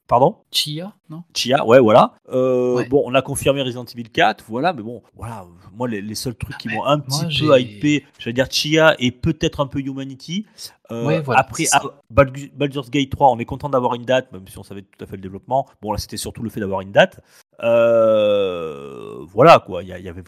[0.08, 0.38] pardon?
[0.52, 1.24] Chia Non?
[1.34, 2.14] Chia, ouais, voilà.
[2.30, 2.88] Euh, Ouais.
[2.88, 6.36] Bon, on a confirmé Resident Evil 4, voilà, mais bon, voilà, moi, les, les seuls
[6.36, 9.80] trucs qui mais m'ont un petit peu hypé, j'allais dire Chia et peut-être un peu
[9.80, 10.46] Humanity.
[10.92, 14.32] Euh, Ouais, voilà, après, ah, Baldur- Baldur's Gate 3, on est content d'avoir une date,
[14.32, 15.68] même si on savait tout à fait le développement.
[15.82, 17.20] Bon, là, c'était surtout le fait d'avoir une date.
[17.64, 20.24] Euh, voilà, quoi, il y, avait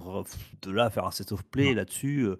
[0.61, 2.25] de là à faire un set of play là-dessus.
[2.25, 2.37] euh,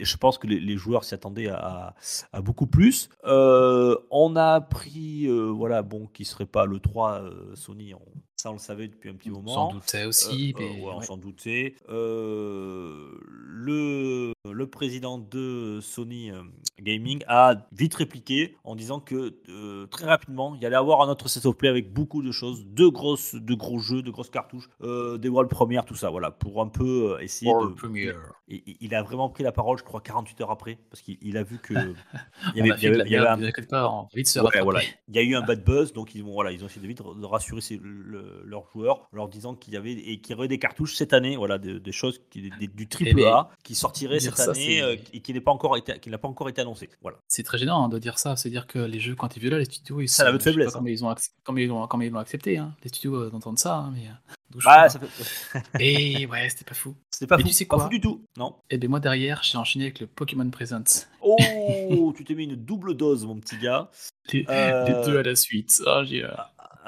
[0.00, 1.94] je pense que les, les joueurs s'y attendaient à,
[2.32, 3.08] à beaucoup plus.
[3.24, 7.98] Euh, on a appris, voilà, bon, qu'il serait pas le 3 euh, Sony, on-
[8.40, 9.52] ça on le savait depuis un petit moment.
[9.52, 10.54] Sans douter aussi.
[10.56, 11.04] Euh, euh, mais ouais, on ouais.
[11.04, 11.74] s'en doutait.
[11.88, 16.42] Euh, le, le président de Sony euh,
[16.80, 21.08] Gaming a vite répliqué en disant que euh, très rapidement, il y allait avoir un
[21.08, 24.30] autre set of play avec beaucoup de choses, de, grosses, de gros jeux, de grosses
[24.30, 27.80] cartouches, euh, des world premières, tout ça, voilà, pour un peu euh, essayer World de.
[27.80, 28.32] Premiere.
[28.50, 31.18] Et- et il a vraiment pris la parole, je crois, 48 heures après, parce qu'il
[31.20, 31.74] il a vu que.
[31.74, 34.28] il y On avait, a il y avait- la il y un- on va vite
[34.28, 34.80] se Ouais, voilà.
[35.08, 37.02] Il y a eu un bad buzz, donc ils, voilà, ils ont essayé de vite
[37.02, 40.38] de rassurer ses- le- leurs joueurs en leur disant qu'il y avait et qu'il y
[40.38, 43.48] aurait des cartouches cette année, voilà, des, des choses qui, des- du triple mais A
[43.64, 46.28] qui sortiraient cette ça, année euh, et qui n'est pas encore été, qui n'a pas
[46.28, 46.88] encore été annoncé.
[47.02, 47.18] Voilà.
[47.28, 48.36] C'est très gênant hein, de dire ça.
[48.36, 50.44] C'est dire que les jeux, quand ils violent les studios, ils Ça sont- sais pas
[50.44, 51.14] faiblesse, Comment ils ont,
[51.56, 52.58] ils ont, comment ils l'ont accepté.
[52.58, 52.74] Hein.
[52.82, 54.06] Les studios euh, d'entendre ça, hein, mais.
[54.08, 55.62] euh, Bah, ça fait...
[55.80, 56.94] Et ouais, c'était pas fou.
[57.10, 58.24] C'était pas Mais fou, tu sais pas fou du tout.
[58.36, 58.54] Non.
[58.70, 61.06] Et bien moi derrière, j'ai enchaîné avec le Pokémon Presents.
[61.20, 63.90] Oh, tu t'es mis une double dose, mon petit gars.
[64.32, 65.82] Les, Euh, les deux à la suite.
[65.86, 66.28] Ah, j'ai, euh,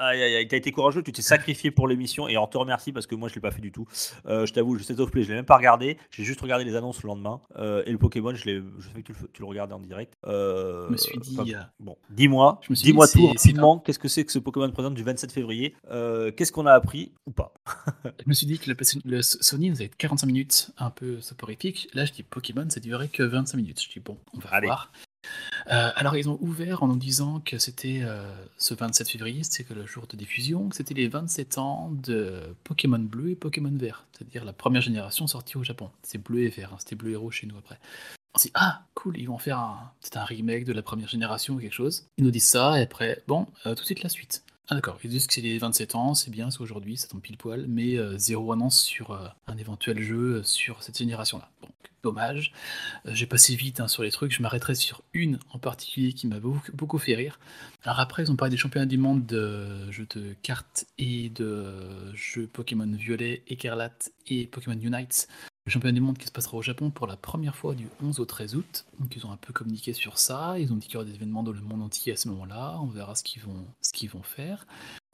[0.03, 2.91] Aïe, aïe, aïe, t'as été courageux, tu t'es sacrifié pour l'émission et on te remercie
[2.91, 3.87] parce que moi je l'ai pas fait du tout.
[4.25, 5.99] Euh, je t'avoue, je State of Play, je l'ai même pas regardé.
[6.09, 8.41] J'ai juste regardé les annonces le lendemain Euh, et le Pokémon, je
[8.79, 10.15] je sais que tu le, tu le regardais en direct.
[10.25, 11.37] Euh, Je me suis dit,
[11.79, 13.77] bon, dis-moi, dis-moi tout rapidement.
[13.77, 15.75] Qu'est-ce que c'est que ce Pokémon présent du 27 février?
[16.35, 17.53] Qu'est-ce qu'on a appris ou pas?
[18.03, 21.89] Je me suis dit que le, le Sony nous avait 45 minutes, un peu soporifique.
[21.93, 23.81] Là, je dis Pokémon, ça durait que 25 minutes.
[23.83, 24.67] Je dis bon, on va Allez.
[24.67, 24.91] voir.
[25.67, 28.23] Euh, alors, ils ont ouvert en nous disant que c'était euh,
[28.57, 32.55] ce 27 février, c'était que le jour de diffusion, que c'était les 27 ans de
[32.63, 35.89] Pokémon Bleu et Pokémon Vert, c'est-à-dire la première génération sortie au Japon.
[36.03, 37.79] C'est bleu et vert, hein, c'était bleu héros chez nous après.
[38.33, 41.55] On s'est dit, ah, cool, ils vont faire un, un remake de la première génération
[41.55, 42.07] ou quelque chose.
[42.17, 44.43] Ils nous disent ça, et après, bon, euh, tout de suite la suite.
[44.69, 47.19] Ah d'accord, ils disent que c'est les 27 ans, c'est bien, c'est aujourd'hui, ça tombe
[47.19, 49.11] pile poil, mais zéro annonce sur
[49.47, 51.49] un éventuel jeu sur cette génération-là.
[52.03, 52.51] Dommage.
[53.05, 56.27] Euh, J'ai passé vite hein, sur les trucs, je m'arrêterai sur une en particulier qui
[56.27, 57.39] m'a beaucoup, fait rire.
[57.83, 62.13] Alors après, ils ont parlé des championnats du monde de jeux de cartes et de
[62.13, 65.27] jeux Pokémon Violet, Écarlate et Pokémon Unite.
[65.67, 68.19] Le championnat du monde qui se passera au Japon pour la première fois du 11
[68.19, 68.85] au 13 août.
[68.99, 70.57] Donc ils ont un peu communiqué sur ça.
[70.57, 72.79] Ils ont dit qu'il y aurait des événements dans le monde entier à ce moment-là.
[72.81, 74.65] On verra ce qu'ils vont, ce qu'ils vont faire.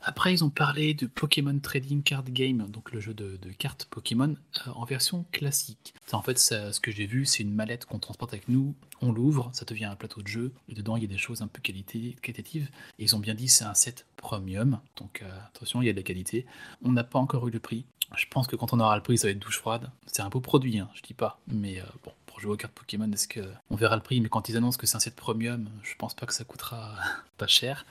[0.07, 4.37] Après, ils ont parlé de Pokémon Trading Card Game, donc le jeu de, cartes Pokémon
[4.65, 5.93] euh, en version classique.
[6.13, 9.49] En fait, ce que j'ai vu, c'est une mallette qu'on transporte avec nous, on l'ouvre,
[9.51, 11.59] ça devient un plateau de jeu, et dedans, il y a des choses un peu
[11.61, 12.69] qualitatives.
[12.99, 15.91] Et ils ont bien dit c'est un set premium, donc euh, attention, il y a
[15.91, 16.45] de la qualité.
[16.81, 17.83] On n'a pas encore eu le prix.
[18.15, 19.91] Je pense que quand on aura le prix, ça va être douche froide.
[20.05, 22.73] C'est un beau produit, hein, je dis pas, mais euh, bon, pour jouer aux cartes
[22.73, 24.21] Pokémon, est-ce que on verra le prix?
[24.21, 26.95] Mais quand ils annoncent que c'est un set premium, je pense pas que ça coûtera
[27.37, 27.85] pas cher.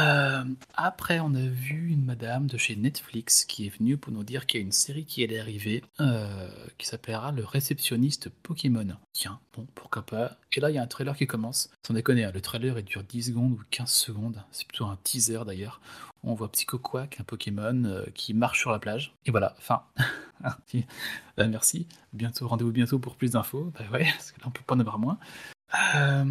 [0.00, 4.22] Euh, après, on a vu une madame de chez Netflix qui est venue pour nous
[4.22, 8.86] dire qu'il y a une série qui allait arriver euh, qui s'appellera Le réceptionniste Pokémon.
[9.12, 10.36] Tiens, bon, pourquoi pas.
[10.52, 11.70] Et là, il y a un trailer qui commence.
[11.86, 14.42] Sans déconner, hein, le trailer il dure 10 secondes ou 15 secondes.
[14.52, 15.80] C'est plutôt un teaser d'ailleurs.
[16.24, 19.14] On voit Psycho Quack, un Pokémon euh, qui marche sur la plage.
[19.26, 19.82] Et voilà, fin.
[21.36, 21.86] Bah, merci.
[22.12, 23.72] Bientôt, rendez-vous bientôt pour plus d'infos.
[23.78, 25.18] Bah ouais, parce que là, on peut pas en avoir moins.
[25.94, 26.24] Euh,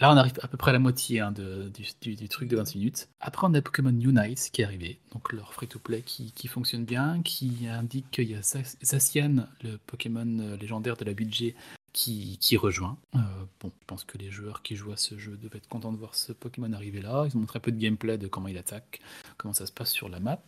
[0.00, 3.08] là, on arrive à peu près à la moitié hein, du, truc de 20 minutes.
[3.20, 7.22] Après, on a Pokémon Unite qui est arrivé, donc leur free-to-play qui, qui fonctionne bien,
[7.22, 11.54] qui indique qu'il y a Zac- Zacian, le Pokémon euh, légendaire de la budget,
[11.92, 12.98] qui, rejoint.
[13.14, 13.18] Euh,
[13.60, 15.96] bon, je pense que les joueurs qui jouent à ce jeu devaient être contents de
[15.96, 17.24] voir ce Pokémon arriver là.
[17.28, 19.00] Ils ont montré un peu de gameplay de comment il attaque,
[19.36, 20.40] comment ça se passe sur la map.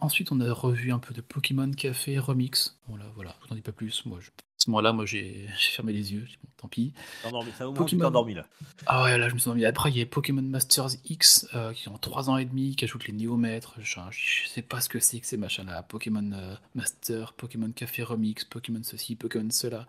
[0.00, 2.78] Ensuite, on a revu un peu de Pokémon Café Remix.
[2.86, 4.06] Voilà, voilà, je n'en dis pas plus.
[4.06, 4.30] Moi, je-
[4.64, 6.22] ce moment-là, moi, j'ai fermé les yeux.
[6.22, 6.92] Dit, bon, tant pis.
[7.22, 8.00] T'es endormi, ça au moins Pokémon.
[8.00, 8.46] t'es endormi là.
[8.86, 9.64] Ah ouais, là, je me suis endormi.
[9.64, 12.84] Après, il y a Pokémon Masters X euh, qui ont 3 ans et demi, qui
[12.84, 13.74] ajoutent les néomètres.
[13.80, 15.82] Je, je sais pas ce que c'est que ces machins-là.
[15.84, 19.86] Pokémon euh, Master, Pokémon Café Remix, Pokémon ceci, Pokémon cela.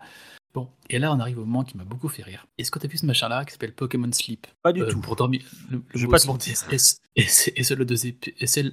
[0.54, 2.46] Bon, et là, on arrive au moment qui m'a beaucoup fait rire.
[2.56, 4.46] Est-ce que tu as vu ce machin-là qui s'appelle Pokémon Sleep?
[4.62, 5.00] Pas du Euh, tout.
[5.02, 5.42] Pour dormir.
[5.70, 6.56] Le, le Je vais pas te mentir.
[6.56, 8.72] c'est S- S- et c'est le 2 et c'est le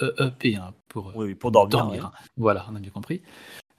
[0.00, 1.70] E-E-P hein, pour euh, Oui, oui, pour dormir.
[1.78, 2.04] dormir.
[2.04, 2.08] ouais.
[2.08, 2.12] hein.
[2.38, 3.20] Voilà, on a bien compris.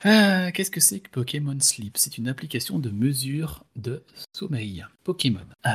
[0.05, 1.97] Euh, Qu'est-ce que c'est que Pokémon Sleep?
[1.97, 4.85] C'est une application de mesure de sommeil.
[5.03, 5.45] Pokémon.
[5.65, 5.69] Euh,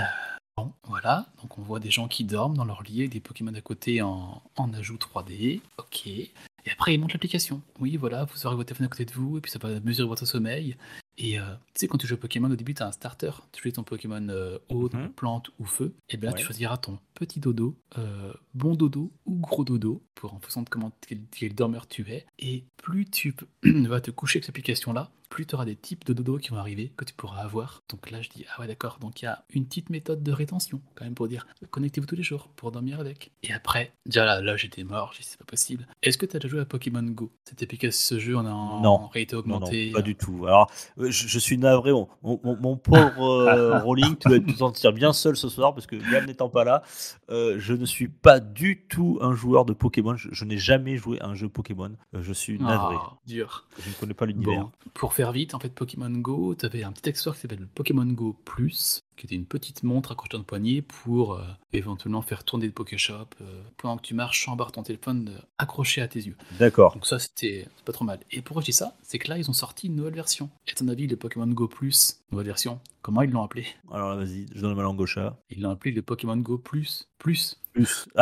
[0.56, 1.26] bon, voilà.
[1.42, 4.02] Donc on voit des gens qui dorment dans leur lit avec des Pokémon à côté
[4.02, 5.60] en, en ajout 3D.
[5.78, 6.06] Ok.
[6.08, 6.30] Et
[6.72, 7.62] après, ils montent l'application.
[7.78, 10.08] Oui, voilà, vous aurez votre téléphone à côté de vous et puis ça va mesurer
[10.08, 10.76] votre sommeil.
[11.18, 13.30] Et euh, tu sais, quand tu joues Pokémon, au début, tu as un starter.
[13.52, 15.12] Tu choisis ton Pokémon euh, eau, Mhm.
[15.12, 15.94] plante ou feu.
[16.10, 20.34] Et bien là, tu choisiras ton petit dodo, euh, bon dodo ou gros dodo, pour
[20.34, 22.26] en fonction de comment quel, quel dormeur tu es.
[22.38, 26.14] Et plus tu vas te coucher avec cette application-là, plus tu auras des types de
[26.14, 27.82] dodo qui vont arriver que tu pourras avoir.
[27.90, 28.96] Donc là, je dis, ah ouais, d'accord.
[29.02, 32.16] Donc il y a une petite méthode de rétention, quand même, pour dire, connectez-vous tous
[32.16, 33.32] les jours pour dormir avec.
[33.42, 35.86] Et après, déjà là, là j'étais mort, dit, c'est pas possible.
[36.02, 37.30] Est-ce que tu as déjà joué à Pokémon Go?
[37.44, 38.90] Cette application, ce jeu, on a en, Non.
[38.92, 39.90] en réalité Non, non, augmentée.
[39.90, 40.46] pas du tout.
[40.46, 41.92] Alors, euh, je, je suis navré.
[41.92, 45.96] Mon, mon- pauvre euh, Rolling, tu vas te sentir bien seul ce soir parce que
[46.10, 46.82] Gab n'étant pas là,
[47.28, 50.16] euh, je ne suis pas du tout un joueur de Pokémon.
[50.16, 51.92] Je, je n'ai jamais joué à un jeu Pokémon.
[52.14, 52.96] Euh, je suis navré.
[53.26, 53.66] Dur.
[53.84, 54.62] Je ne connais pas l'univers.
[54.62, 57.60] Bon, pour faire vite, en fait, Pokémon Go, tu avais un petit accessoire qui s'appelle
[57.60, 61.44] le Pokémon Go Plus, qui était une petite montre accrochée dans le poignet pour euh,
[61.72, 65.40] éventuellement faire tourner le Pokéshop euh, pendant que tu marches en barre ton téléphone euh,
[65.58, 66.36] accroché à tes yeux.
[66.58, 66.94] D'accord.
[66.94, 68.20] Donc ça, c'était c'est pas trop mal.
[68.30, 68.96] Et pourquoi je dis ça?
[69.02, 70.50] C'est que là, ils ont sorti une nouvelle version.
[70.66, 73.66] Et à ton avis, le Pokémon Go Plus, nouvelle version, comment ils l'ont appelé?
[73.90, 75.38] Alors là, vas-y, je donne ma langue au chat.
[75.50, 77.08] Ils l'ont appelé le Pokémon Go Plus.
[77.18, 77.58] Plus.
[77.72, 78.08] Plus.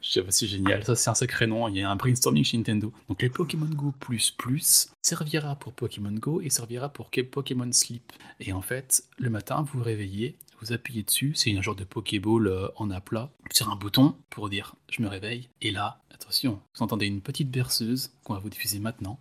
[0.00, 2.44] Je sais pas si génial, ça c'est un sacré nom, il y a un brainstorming
[2.44, 2.92] chez Nintendo.
[3.08, 8.12] Donc les Pokémon Go Plus Plus servira pour Pokémon Go et servira pour Pokémon Sleep.
[8.40, 11.84] Et en fait, le matin, vous vous réveillez, vous appuyez dessus, c'est un genre de
[11.84, 15.48] Pokéball euh, en aplat, sur un bouton pour dire je me réveille.
[15.60, 19.18] Et là, attention, vous entendez une petite berceuse qu'on va vous diffuser maintenant.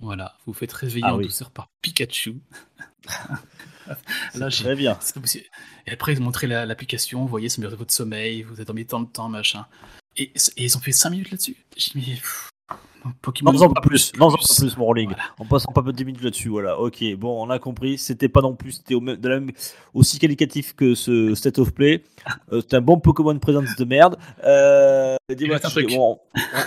[0.00, 1.24] Voilà, vous vous faites réveiller Ah en oui.
[1.24, 2.40] douceur par Pikachu.
[4.34, 4.98] Là, j'ai Très bien.
[5.86, 8.66] Et après, ils ont montré la- l'application, vous voyez, ça mesure votre sommeil, vous êtes
[8.66, 9.66] dormi tant de temps, machin.
[10.16, 11.56] Et, et ils ont fait 5 minutes là-dessus.
[11.76, 12.02] J'ai mais.
[12.02, 12.49] pff,
[13.22, 13.52] Pokémon.
[13.72, 14.12] Pas plus.
[14.18, 15.08] Non, en pas plus, mon Rolling.
[15.08, 15.22] Voilà.
[15.38, 16.48] On passe en pas 10 minutes là-dessus.
[16.48, 16.78] Voilà.
[16.78, 17.02] Ok.
[17.16, 17.98] Bon, on a compris.
[17.98, 18.72] C'était pas non plus.
[18.72, 19.50] C'était au même- de la même-
[19.94, 22.02] aussi qualitatif que ce State of Play.
[22.52, 24.16] Euh, C'était un bon Pokémon Presence de merde.
[24.44, 25.88] Euh, un truc.
[25.90, 26.18] bon,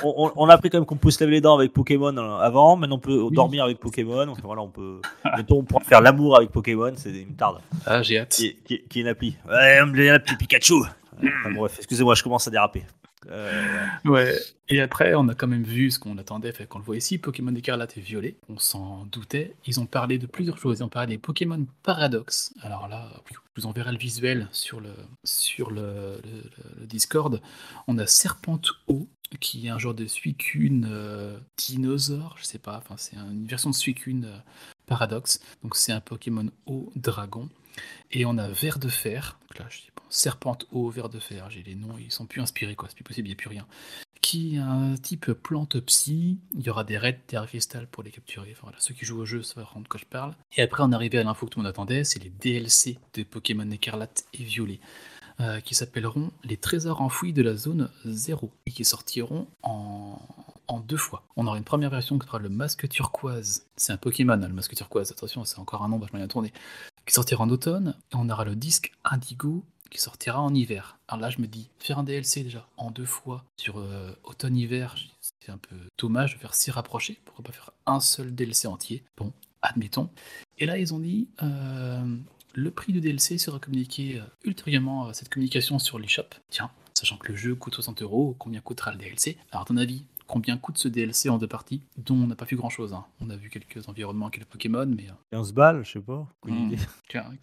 [0.03, 2.15] on, on- on a appris quand même qu'on peut se laver les dents avec Pokémon
[2.17, 2.75] euh, avant.
[2.75, 3.35] Maintenant, on peut Oui.
[3.35, 4.27] dormir avec Pokémon.
[4.29, 5.01] Enfin, voilà, on peut.
[5.35, 6.93] Bientôt, on pourra faire l'amour avec Pokémon.
[6.95, 7.57] C'est une tarde.
[7.85, 8.29] Ah, j'ai hâte.
[8.29, 9.35] Qui est, qui est- qui est une appli.
[9.47, 10.75] Ouais, on me la petit Pikachu.
[11.17, 12.83] Enfin, bref, excusez-moi, je commence à déraper.
[13.29, 14.37] Euh, Ouais.
[14.69, 17.17] Et après, on a quand même vu ce qu'on attendait, fait qu'on le voit ici,
[17.17, 18.37] Pokémon écarlate et violet.
[18.49, 19.55] On s'en doutait.
[19.65, 20.79] Ils ont parlé de plusieurs choses.
[20.79, 22.53] Ils ont parlé des Pokémon Paradox.
[22.61, 26.21] Alors là, je vous enverrai le visuel sur le, sur le,
[26.81, 27.41] Discord.
[27.87, 29.07] On a Serpent-O,
[29.39, 32.77] qui est un genre de Suicune euh, dinosaure, je sais pas.
[32.77, 34.37] Enfin, c'est une version de Suicune euh,
[34.85, 35.39] Paradox.
[35.61, 37.49] Donc c'est un Pokémon eau dragon.
[38.11, 39.37] Et on a Ver de Fer.
[39.49, 39.79] Donc là, je
[40.13, 41.49] Serpente eau, Ver de Fer.
[41.49, 42.87] J'ai les noms, ils sont plus inspirés, quoi.
[42.87, 43.67] C'est plus possible, il n'y a plus rien
[44.21, 46.39] qui est un type plante psy.
[46.55, 48.55] Il y aura des raids terre cristal pour les capturer.
[48.61, 50.33] Voilà, ceux qui jouent au jeu savent de quoi je parle.
[50.55, 52.97] Et après, on est arrivé à l'info que tout le monde attendait c'est les DLC
[53.15, 54.79] de Pokémon écarlate et violet.
[55.39, 60.19] euh, qui s'appelleront les trésors enfouis de la zone 0 et qui sortiront en,
[60.67, 61.23] en deux fois.
[61.35, 63.65] On aura une première version qui sera le masque turquoise.
[63.75, 66.53] C'est un Pokémon, hein, le masque turquoise, attention, c'est encore un nom vachement bien tourné.
[67.05, 67.95] Qui sortira en automne.
[68.13, 70.97] On aura le disque indigo qui sortira en hiver.
[71.07, 74.95] Alors là, je me dis, faire un DLC déjà en deux fois sur euh, automne-hiver,
[75.21, 77.19] c'est un peu dommage de faire si rapproché.
[77.25, 79.03] Pourquoi pas faire un seul DLC entier?
[79.17, 80.09] Bon, admettons.
[80.57, 82.17] Et là, ils ont dit, euh,
[82.53, 86.29] le prix du DLC sera communiqué euh, ultérieurement à cette communication sur l'eShop.
[86.49, 89.77] Tiens, sachant que le jeu coûte 60 euros, combien coûtera le DLC Alors, à ton
[89.77, 92.93] avis, combien coûte ce DLC en deux parties Dont on n'a pas vu grand-chose.
[92.93, 93.05] hein.
[93.21, 95.07] On a vu quelques environnements, quelques Pokémon, mais...
[95.09, 96.27] euh, 15 balles, je sais pas.
[96.47, 96.77] Idée.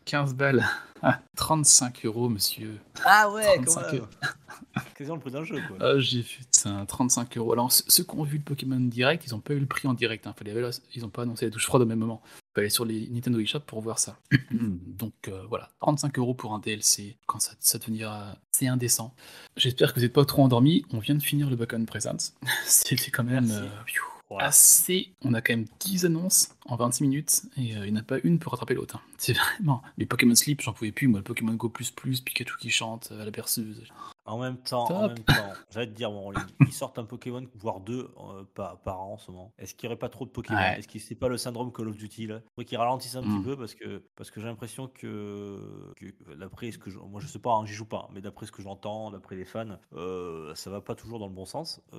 [0.04, 0.64] 15 balles.
[1.02, 2.78] Ah, 35 euros, monsieur.
[3.06, 4.02] Ah ouais, 35 quand même.
[4.94, 5.78] Quasiment le prix d'un jeu, quoi.
[5.80, 7.54] Ah, j'ai vu, c'est un 35 euros.
[7.54, 9.88] Alors, ceux ceux qui ont vu le Pokémon direct, ils n'ont pas eu le prix
[9.88, 10.26] en direct.
[10.26, 10.34] hein.
[10.36, 10.54] Fallait-
[10.94, 12.20] ils n'ont pas annoncé la douche froide au même moment.
[12.54, 14.18] Faut aller sur les Nintendo eShop pour voir ça.
[14.50, 19.14] Donc euh, voilà, 35 euros pour un DLC quand ça, ça deviendra c'est indécent.
[19.56, 20.84] J'espère que vous n'êtes pas trop endormis.
[20.92, 22.34] On vient de finir le Pokémon Presents.
[22.66, 25.12] C'était quand même euh, assez.
[25.22, 28.04] On a quand même 10 annonces en 26 minutes et euh, il n'y en a
[28.04, 28.96] pas une pour rattraper l'autre.
[28.96, 29.00] hein.
[29.18, 29.83] C'est vraiment.
[29.98, 31.09] Les Pokémon Sleep, j'en pouvais plus.
[31.09, 33.83] Moi, le Pokémon Go, Pikachu qui chante euh, à la berceuse.
[34.26, 35.09] En même temps, en Top.
[35.16, 39.00] même temps, j'allais te dire, bon, ils sortent un Pokémon, voire deux euh, par, par
[39.00, 39.52] an en ce moment.
[39.59, 40.59] Est-ce qu'il n'y aurait pas trop de Pokémon?
[40.59, 40.78] Ouais.
[40.78, 42.40] Est-ce que c'est pas le syndrome Call of Duty là?
[42.54, 43.38] Faudrait qu'ils ralentissent un Mm.
[43.38, 45.59] petit peu parce que, parce que j'ai l'impression que,
[45.96, 48.46] que d'après ce que je, moi je sais pas, hein, j'y joue pas, mais d'après
[48.46, 51.80] ce que j'entends, d'après les fans, euh, ça va pas toujours dans le bon sens.
[51.94, 51.98] Euh,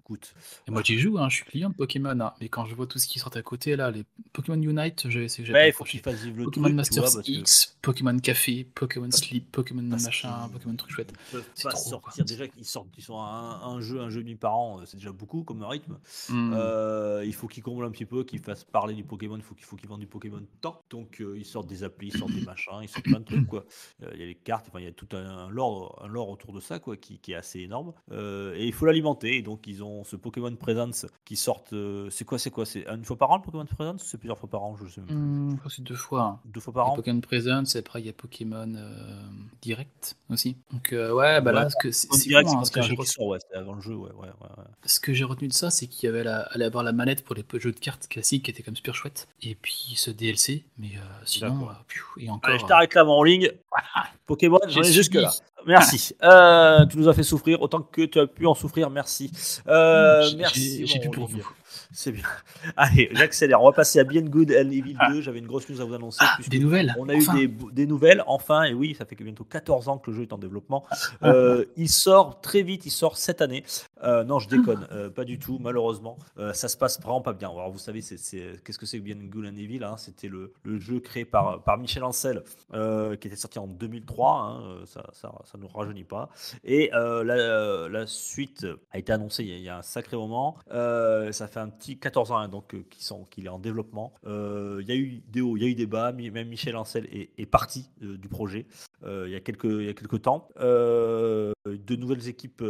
[0.00, 0.34] écoute,
[0.68, 2.20] Et moi, j'y joue, hein, je suis client de Pokémon.
[2.20, 5.08] hein, mais quand je vois tout ce qui sort à côté, là, les Pokémon Unite,
[5.10, 6.16] je sais que j'ai ouais, il faut qu'ils accroché.
[6.16, 9.86] fassent vivre le Pokémon truc, Masters vois, parce que- X, Pokémon Café, Pokémon Sleep, Pokémon
[9.90, 11.12] parce machin, Pokémon truc chouette.
[11.12, 12.00] Ils peuvent pas trop, sortir.
[12.14, 12.24] quoi.
[12.24, 14.84] Déjà qu'ils sortent, ils sont à un, un jeu, un jeu demi par an, euh,
[14.86, 15.98] c'est déjà beaucoup comme rythme.
[16.28, 16.52] Hmm.
[16.54, 19.36] Euh, il faut qu'ils comblent un petit peu, qu'ils fassent parler du Pokémon.
[19.36, 20.80] Il faut qu'il qu'ils vendent du Pokémon temps.
[20.90, 23.46] Donc euh, ils sortent des applis, ils sortent des machins, ils sortent plein de trucs
[23.46, 23.64] quoi.
[24.02, 26.28] Euh, Il y a les cartes, il y a tout un, un lore, un lore
[26.30, 27.92] autour de ça quoi, qui, qui est assez énorme.
[28.10, 29.36] Et il faut l'alimenter.
[29.36, 31.74] Et donc ils ont ce Pokémon Presence qui sortent.
[32.10, 33.91] c'est quoi, c'est quoi, c'est une fois par an le Pokémon Presence?
[33.98, 35.50] C'est plusieurs fois par an Je sais même plus.
[35.52, 36.22] Je crois que c'est deux fois.
[36.22, 36.40] hein.
[36.46, 36.94] Deux fois par an.
[36.96, 39.22] Pokémon Presence, et après il y a Pokémon euh,
[39.60, 40.56] Direct aussi.
[40.72, 41.70] Donc euh, ouais, bah là, Ouais.
[41.70, 43.80] ce que c'est c'est direct, hein, c'est ce quand que j'ai retenu- ouais, avant le
[43.80, 44.64] jeu, ouais, ouais, ouais, ouais.
[44.86, 47.24] Ce que j'ai retenu de ça, c'est qu'il y avait la, allait avoir la manette
[47.24, 49.28] pour les jeux de cartes classiques qui était comme super chouette.
[49.42, 52.50] Et puis ce DLC, mais euh, sinon, euh, pfiou, et encore.
[52.50, 53.50] Allez, je t'arrête là, mon ligne.
[54.26, 55.32] Pokémon, j'en ai J'ai jusque là.
[55.66, 56.12] Merci.
[56.24, 58.90] Euh, tu nous as fait souffrir autant que tu as pu en souffrir.
[58.90, 59.30] Merci.
[59.68, 60.86] Euh, J'ai- merci.
[60.88, 61.48] j'ai- plus pour vous.
[61.92, 62.24] C'est bien.
[62.76, 63.60] Allez, j'accélère.
[63.62, 65.20] On va passer à Bien Good and Evil 2.
[65.20, 66.18] J'avais une grosse news à vous annoncer.
[66.20, 66.94] Ah, des nouvelles.
[66.98, 67.36] on a enfin.
[67.36, 70.22] eu des, des nouvelles, enfin, et oui, ça fait bientôt 14 ans que le jeu
[70.22, 70.84] est en développement.
[71.22, 73.64] Euh, il sort très vite, il sort cette année.
[74.02, 76.18] Euh, non, je déconne, euh, pas du tout, malheureusement.
[76.52, 77.50] Ça se passe vraiment pas bien.
[77.50, 78.16] Alors, vous savez, c'est,
[78.64, 79.96] qu'est-ce que c'est que Bien Good and Evil hein?
[79.96, 84.30] C'était le, le jeu créé par, par Michel Ancel, qui était sorti en 2003.
[84.30, 86.28] hein, ça, ça, ça ne rajeunit pas.
[86.64, 90.16] Et la, la suite a été annoncée il y a, il y a un sacré
[90.16, 90.56] moment.
[90.70, 94.12] Ça fait un petit 14 ans hein, donc, euh, qu'il sont- qu'il est en développement.
[94.26, 96.12] Euh, Il y a eu des hauts, il y a eu des bas.
[96.12, 98.66] Même Michel Ancel est, parti euh, du projet
[99.04, 100.48] il, y a quelques, y a temps.
[100.58, 102.62] De nouvelles équipes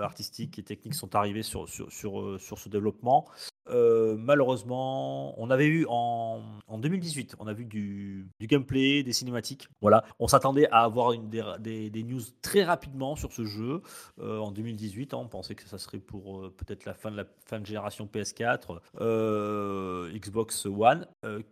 [0.00, 3.26] artistiques et techniques sont arrivées sur, sur, sur, sur ce développement.
[3.68, 9.12] Euh, malheureusement, on avait eu en, en 2018, on a vu du, du gameplay, des
[9.12, 9.68] cinématiques.
[9.80, 13.82] Voilà, on s'attendait à avoir une, des, des- des news très rapidement sur ce jeu
[14.20, 15.14] euh, en 2018.
[15.14, 17.66] hein, on pensait que ça serait pour euh, peut-être la fin de la fin de
[17.66, 21.06] génération PS4, euh, Xbox One.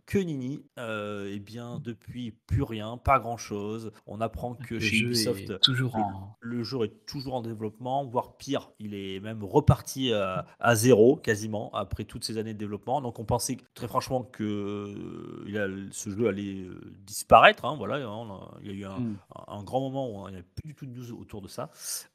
[0.05, 3.91] Que nini, eh bien depuis plus rien, pas grand-chose.
[4.07, 6.37] On apprend que le chez Ubisoft, toujours le- en.
[6.39, 11.15] le jeu est toujours en développement, voire pire, il est même reparti à, à zéro
[11.17, 13.01] quasiment après toutes ces années de développement.
[13.01, 17.65] Donc on pensait très franchement que euh, ce jeu allait euh, disparaître.
[17.65, 19.15] hein, voilà, hein, a- il y a eu un, Hmm.
[19.47, 21.69] un grand moment où il n'y avait plus du tout de news autour de ça.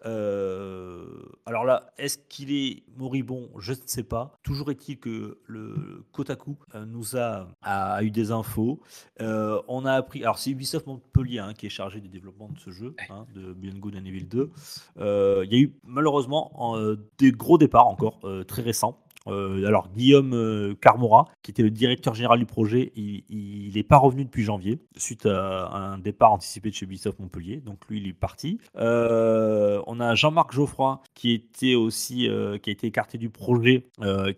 [0.06, 1.04] Euh,
[1.46, 3.48] alors là, est-ce qu'il est moribond?
[3.58, 4.38] Je ne sais pas.
[4.42, 8.80] Toujours est-il que le Kotaku nous a, a eu des infos.
[9.20, 10.22] Euh, on a appris.
[10.22, 13.52] Alors c'est Ubisoft Montpellier hein, qui est chargé du développement de ce jeu, hein, de
[13.52, 14.50] Beyond Good and Evil 2.
[14.98, 18.98] Euh, Il y a eu malheureusement en, des gros départs encore très récents.
[19.26, 23.98] Euh, alors Guillaume euh, Carmora, qui était le directeur général du projet, il n'est pas
[23.98, 27.58] revenu depuis janvier suite à un départ anticipé de chez Ubisoft Montpellier.
[27.58, 28.58] Donc lui, il est parti.
[28.76, 32.28] Euh, on a Jean-Marc Geoffroy qui était aussi
[32.62, 33.86] qui a été écarté du projet,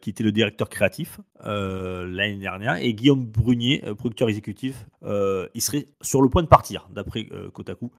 [0.01, 6.23] qui était le directeur créatif l'année dernière, et Guillaume Brunier, producteur exécutif, il serait sur
[6.23, 7.90] le point de partir d'après Kotaku.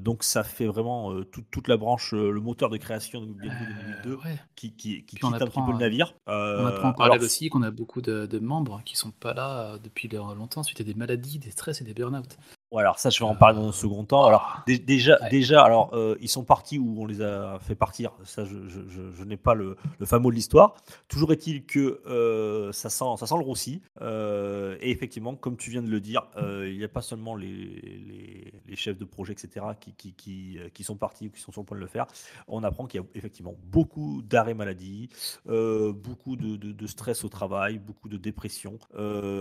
[0.00, 3.68] Donc ça fait vraiment tout- toute la branche, le moteur de création de Beyond Good
[3.68, 4.36] and Evil 2 Euh, ouais.
[4.56, 6.14] qui, qui, qui quitte un petit peu le navire.
[6.26, 9.10] On Euh, apprend en parallèle alors, aussi qu'on a beaucoup de, de membres qui sont
[9.10, 12.38] pas là euh, depuis longtemps suite à des maladies, des stress et des burn-out.
[12.72, 14.24] Ouais, alors ça, je vais en parler dans un second temps.
[14.24, 15.28] Alors, dé- déjà, Ouais.
[15.28, 18.12] déjà, alors, euh, ils sont partis ou on les a fait partir?
[18.24, 20.76] Ça, je, je- je- je n'ai pas le, le fameux de l'histoire.
[21.06, 23.82] Toujours est-il que euh, ça, sent, ça sent le roussi.
[24.00, 27.36] Euh, et effectivement, comme tu viens de le dire, euh, il n'y a pas seulement
[27.36, 31.42] les, les, les chefs de projet, etc., qui, qui, qui, qui sont partis ou qui
[31.42, 32.06] sont sur le point de le faire.
[32.48, 35.10] On apprend qu'il y a effectivement beaucoup d'arrêts maladie,
[35.44, 38.78] beaucoup de, de- de stress au travail, beaucoup de dépression,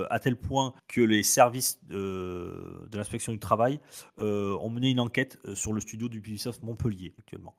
[0.10, 3.79] à tel point que les services de l'inspection du travail
[4.19, 7.55] ont mené une enquête sur le studio du Ubisoft Montpellier actuellement.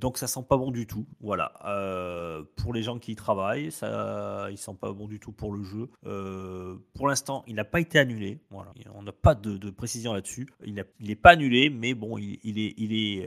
[0.00, 1.06] donc ça sent pas bon du tout.
[1.20, 1.52] Voilà.
[2.56, 5.62] pour les gens qui y travaillent, ça, il sent pas bon du tout pour le
[5.62, 5.88] jeu.
[6.94, 8.40] pour l'instant, il n'a pas été annulé.
[8.50, 8.72] Voilà.
[8.94, 10.48] On n'a pas de, précision là-dessus.
[10.64, 13.26] Il n'est pas annulé, mais bon, il, est,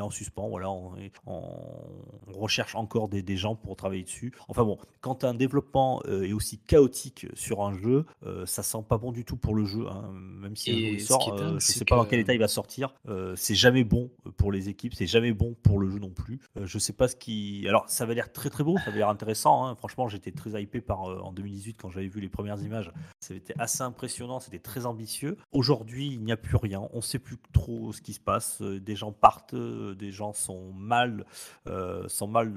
[0.00, 0.48] en suspens.
[0.48, 0.70] Voilà.
[0.70, 0.92] On,
[2.28, 4.32] recherche encore des, des, gens pour travailler dessus.
[4.48, 8.98] Enfin bon, quand un développement est aussi chaotique sur un jeu, euh, ça sent pas
[8.98, 9.73] bon du tout pour le jeu.
[9.82, 10.10] Hein.
[10.12, 12.94] Même si il sort, euh, je sais pas dans quel état il va sortir.
[13.08, 16.40] Euh, c'est jamais bon pour les équipes, c'est jamais bon pour le jeu non plus.
[16.60, 17.66] je sais pas ce qui.
[17.68, 19.66] Alors ça va l'air très très beau, ça va l'air intéressant.
[19.66, 19.74] Hein.
[19.74, 22.92] Franchement, j'étais très hypé par en 2018 quand j'avais vu les premières images.
[23.20, 25.36] C'était assez impressionnant, c'était très ambitieux.
[25.52, 26.88] Aujourd'hui, il n'y a plus rien.
[26.92, 28.62] On sait plus trop ce qui se passe.
[28.62, 31.24] Des gens partent, des gens sont mal,
[32.08, 32.52] sont mal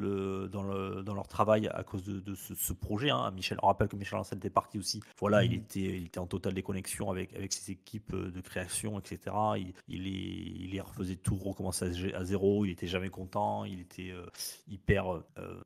[0.50, 3.10] dans, le, dans leur travail à cause de, ce, projet.
[3.10, 3.32] Hein.
[3.32, 5.02] Michel, on rappelle que Michel Ancel était parti aussi.
[5.20, 5.54] Voilà, il, mmh.
[5.54, 9.36] était, il était en totale déconnexion avec, avec ses équipes euh, de création, etc.
[9.58, 12.66] Il, il, il les refaisait tout, recommencer à, zéro.
[12.66, 13.66] Il était jamais content.
[13.66, 14.26] Il était euh,
[14.68, 15.22] hyper euh,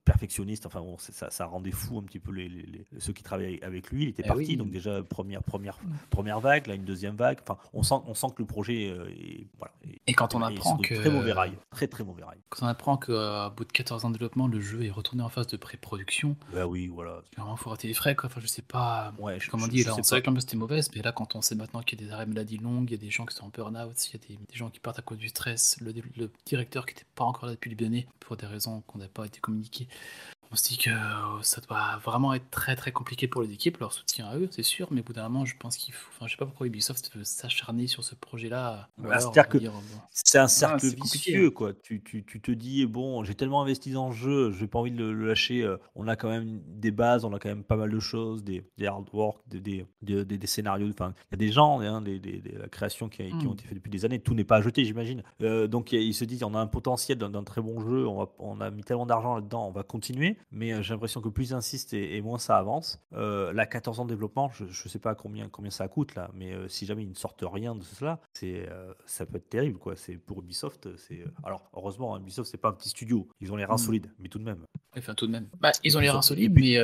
[0.06, 0.66] perfectionniste.
[0.66, 4.04] Enfin bon, ça, ça, rendait fou un petit peu les, ceux qui travaillaient avec lui.
[4.04, 5.80] Il était eh parti, donc déjà première, première,
[6.10, 7.40] première vague, là une deuxième vague.
[7.42, 9.74] Enfin, on sent, on sent que le projet est, voilà,
[10.08, 12.40] Et quand on apprend que très mauvais rail, très très mauvais rail.
[12.50, 15.30] Quand on apprend qu'à bout de 14 ans de développement, le jeu est retourné en
[15.30, 16.36] phase de pré-production.
[16.54, 17.22] Bah oui, voilà.
[17.38, 18.28] Vraiment, faut rater les frais, quoi.
[18.28, 19.14] Enfin, je sais pas.
[19.20, 21.42] Ouais, comme on dit, là, on savait que l'ambiance était mauvaise, mais là, quand on
[21.42, 23.36] sait maintenant qu'il y a des arrêts maladie longues, il y a des gens qui
[23.36, 25.94] sont en burn-out, il y a des, gens qui partent à cause du stress, le,
[26.46, 29.26] directeur qui n'était pas encore là depuis le début pour des raisons qu'on n'a pas
[29.26, 29.88] été communiquées.
[30.54, 30.90] On se dit que
[31.44, 34.64] ça doit vraiment être très très compliqué pour les équipes, leur soutien à eux, c'est
[34.64, 36.10] sûr, mais au bout d'un moment, je pense qu'il faut.
[36.14, 38.90] Enfin, je sais pas pourquoi Ubisoft veut s'acharner sur ce projet-là.
[38.98, 39.60] Bah, c'est-à-dire que
[40.12, 41.52] c'est un cercle vicieux, hein.
[41.56, 41.74] quoi.
[41.74, 44.92] Tu, tu, tu, te dis, bon, j'ai tellement investi dans le jeu, j'ai pas envie
[44.92, 45.64] de le, lâcher.
[45.64, 48.44] Euh, on a quand même des bases, on a quand même pas mal de choses,
[48.44, 50.90] des, des hard work, des, des, des, scénarios.
[50.90, 53.54] Enfin, il y a des gens, hein, des, des, la création qui, qui, ont hmm.
[53.54, 54.20] été faits depuis des années.
[54.20, 55.24] Tout n'est pas à jeter, j'imagine.
[55.42, 58.34] Euh, donc, ils se disent, on a un potentiel d'un très bon jeu, on, va,
[58.38, 61.52] on a mis tellement d'argent là-dedans, on va continuer mais euh, j'ai l'impression que plus
[61.52, 63.00] ils insistent et, moins ça avance.
[63.14, 66.30] Euh, là, 14 ans de développement, je ne sais pas combien, combien ça coûte là,
[66.34, 68.68] mais euh, si jamais ils ne sortent rien de cela, c'est
[69.06, 69.96] ça peut être terrible quoi.
[69.96, 73.56] C'est pour Ubisoft, c'est alors heureusement hein, Ubisoft c'est pas un petit studio, ils ont
[73.56, 73.80] les reins mm.
[73.80, 74.66] solides, mais tout de même.
[74.98, 75.48] Enfin tout de même.
[75.60, 76.78] Bah, ils ont les reins solides, mais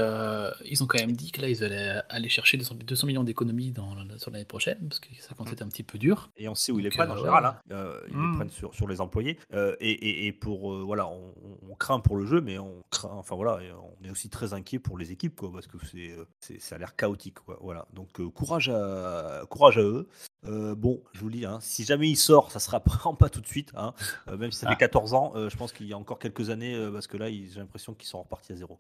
[0.66, 3.74] ils ont quand même dit que là ils allaient aller chercher 200, millions d'économies
[4.18, 6.30] sur l'année prochaine parce que ça compte être un petit peu dur.
[6.38, 7.46] Et on sait où ils les prennent en général.
[7.46, 7.58] Hein.
[7.70, 8.36] ils les mm.
[8.36, 9.40] prennent sur, sur les employés
[9.80, 11.34] et, et, pour voilà, on,
[11.70, 14.80] on, craint pour le jeu, mais on craint, enfin voilà, on est aussi très inquiet
[14.80, 16.26] pour les équipes, quoi, parce que c'est, euh,
[16.60, 17.40] ça a l'air chaotique.
[17.40, 17.88] Quoi, voilà.
[17.94, 20.08] Donc euh, courage, à, courage à eux.
[20.46, 23.30] Euh, bon, je vous le dis, hein, si jamais il sort, ça sera vraiment pas
[23.30, 23.72] tout de suite.
[23.76, 23.94] Hein,
[24.38, 25.18] même si ça fait 14 ah.
[25.18, 28.08] ans, je pense qu'il y a encore quelques années, parce que là, j'ai l'impression qu'ils
[28.08, 28.80] sont repartis à zéro.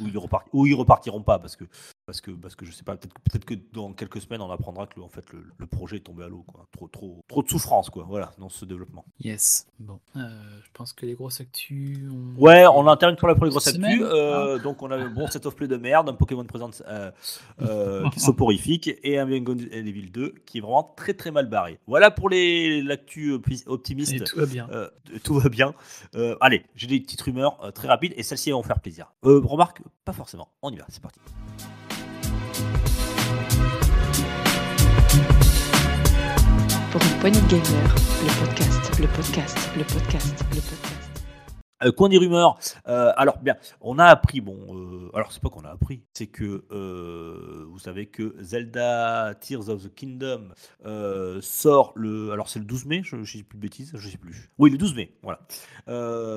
[0.00, 0.18] Ou, ils
[0.52, 1.64] ou ils repartiront pas, parce que
[2.04, 4.86] parce que, parce que je sais pas, peut-être peut que dans quelques semaines, on apprendra
[4.86, 6.44] que en fait, le, projet est tombé à l'eau.
[6.46, 6.66] Quoi.
[6.72, 9.04] Trop, trop, trop de souffrance quoi, voilà, dans ce développement.
[9.20, 9.66] Yes.
[9.78, 10.28] Bon, euh,
[10.64, 12.00] je pense que les grosses actus.
[12.36, 14.01] Ouais, on a terminé pour la première grosse actu.
[14.02, 14.62] Euh, ah.
[14.62, 18.20] Donc, on a un bon set of play de merde, un Pokémon présente euh, qui
[18.20, 21.78] soporifique et un Beyond Evil 2 qui est vraiment très très mal barré.
[21.86, 23.32] Voilà pour les l'actu
[23.66, 24.24] optimiste.
[24.24, 24.68] tout va bien.
[25.24, 25.74] tout va bien.
[26.40, 29.12] allez, j'ai des petites rumeurs très rapides et celles-ci vont faire plaisir.
[29.22, 30.48] remarque, pas forcément.
[30.62, 31.20] On y va, c'est parti.
[36.92, 41.01] pour une poignée de gamer, le podcast, le podcast, le podcast, le podcast.
[41.84, 42.58] Euh, coin des rumeurs.
[42.88, 46.26] Euh, alors bien, on a appris, bon, euh, alors c'est pas qu'on a appris, c'est
[46.26, 46.64] que
[47.68, 50.48] vous savez que Zelda Tears of the Kingdom
[51.40, 54.18] sort le, alors c'est le 12 mai, je, ne dis plus de bêtises, je sais
[54.18, 54.50] plus.
[54.58, 55.40] Oui, le 12 mai, voilà.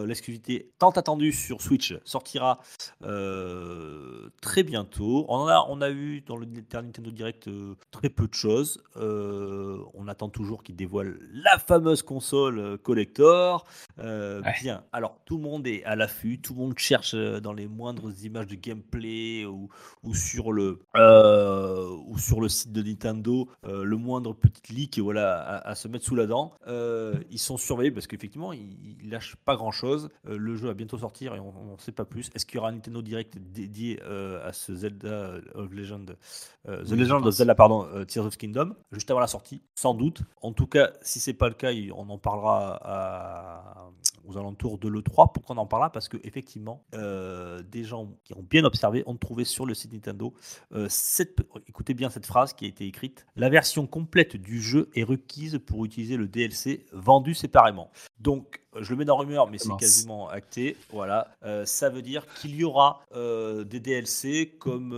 [0.05, 2.59] L'exclusivité tant attendue sur Switch sortira
[4.41, 5.25] très bientôt.
[5.29, 7.49] On a, on a eu dans le dernier Nintendo Direct
[7.91, 8.81] très peu de choses.
[8.95, 13.65] on attend toujours qu'ils dévoilent la fameuse console collector.
[13.97, 17.51] Bien, alors tout tout le monde est à l'affût, tout le monde cherche euh, dans
[17.51, 19.67] les moindres images de gameplay ou,
[20.01, 24.97] ou sur, le, euh, ou sur le site de Nintendo, euh, le moindre petit leak
[24.99, 26.53] voilà, à, se mettre sous la dent.
[26.65, 30.09] ils sont surveillés parce qu'effectivement, ils, lâchent pas grand chose.
[30.23, 32.31] le jeu va bientôt sortir et on ne sait pas plus.
[32.33, 36.15] Est-ce qu'il y aura un Nintendo Direct dédié à ce Zelda of Legend,
[36.65, 39.61] The Legend of Zelda, pardon, Tears of Kingdom, juste avant la sortie?
[39.75, 40.21] Sans doute.
[40.41, 43.91] En tout cas, si c'est pas le cas, on en parlera à,
[44.27, 45.31] aux alentours de l'E3.
[45.33, 45.89] Pourquoi on en parle là?
[45.89, 49.93] Parce que effectivement, euh, des gens qui ont bien observé ont trouvé sur le site
[49.93, 50.33] Nintendo,
[50.73, 54.89] euh, cette, écoutez bien cette phrase qui a été écrite, la version complète du jeu
[54.95, 57.91] est requise pour utiliser le DLC vendu séparément.
[58.19, 60.75] Donc, je le mets dans rumeur, mais c'est quasiment acté.
[60.91, 64.93] Voilà, euh, ça veut dire qu'il y aura des DLC comme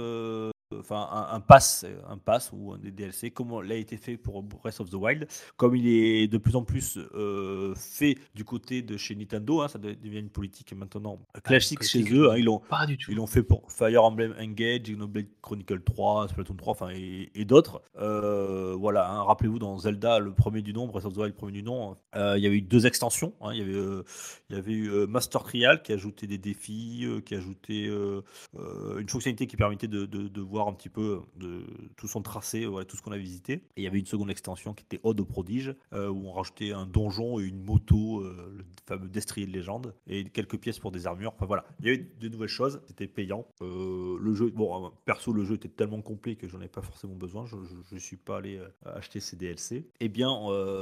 [0.75, 4.43] enfin un, un pass, un pass ou un des DLC, comme l'a été fait pour
[4.43, 8.81] Breath of the Wild, comme il est de plus en plus euh, fait du côté
[8.81, 12.31] de chez Nintendo, hein, ça devient une politique maintenant classique chez eux.
[12.31, 13.11] Hein, ils l'ont Pas du tout.
[13.11, 17.45] ils l'ont fait pour Fire Emblem Engage, Xenoblade Chronicle 3, Splatoon 3, enfin et, et
[17.45, 17.81] d'autres.
[17.97, 21.37] Euh, voilà, hein, rappelez-vous dans Zelda, le premier du nom, Breath of the Wild, le
[21.37, 23.33] premier du nom, euh, il y avait eu deux extensions.
[23.53, 24.03] il y avait, euh,
[24.49, 28.21] il y avait eu euh, Master Trial qui ajoutait des défis, euh, qui ajoutait euh,
[28.59, 31.63] euh, une fonctionnalité qui permettait de, de- de voir un petit peu de,
[31.95, 33.53] tout son tracé, tout ce qu'on a visité.
[33.75, 36.31] Et il y avait une seconde extension qui était Ode au prodige, euh, où on
[36.31, 40.79] rajoutait un donjon et une moto, euh, le fameux destrier de légende, et quelques pièces
[40.79, 41.33] pour des armures.
[41.35, 43.45] Enfin voilà, il y avait de nouvelles choses, c'était payant.
[43.61, 47.15] Euh, le jeu, bon, perso, le jeu était tellement complet que j'en ai pas forcément
[47.15, 47.45] besoin.
[47.45, 47.55] Je
[47.95, 49.87] ne suis pas allé acheter ces DLC.
[49.99, 50.29] Eh bien,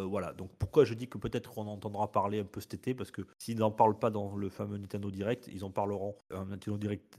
[0.05, 0.33] voilà.
[0.33, 3.21] Donc pourquoi je dis que peut-être qu'on entendra parler un peu cet été, parce que
[3.37, 7.17] s'ils n'en parlent pas dans le fameux Nintendo Direct, ils en parleront un Nintendo Direct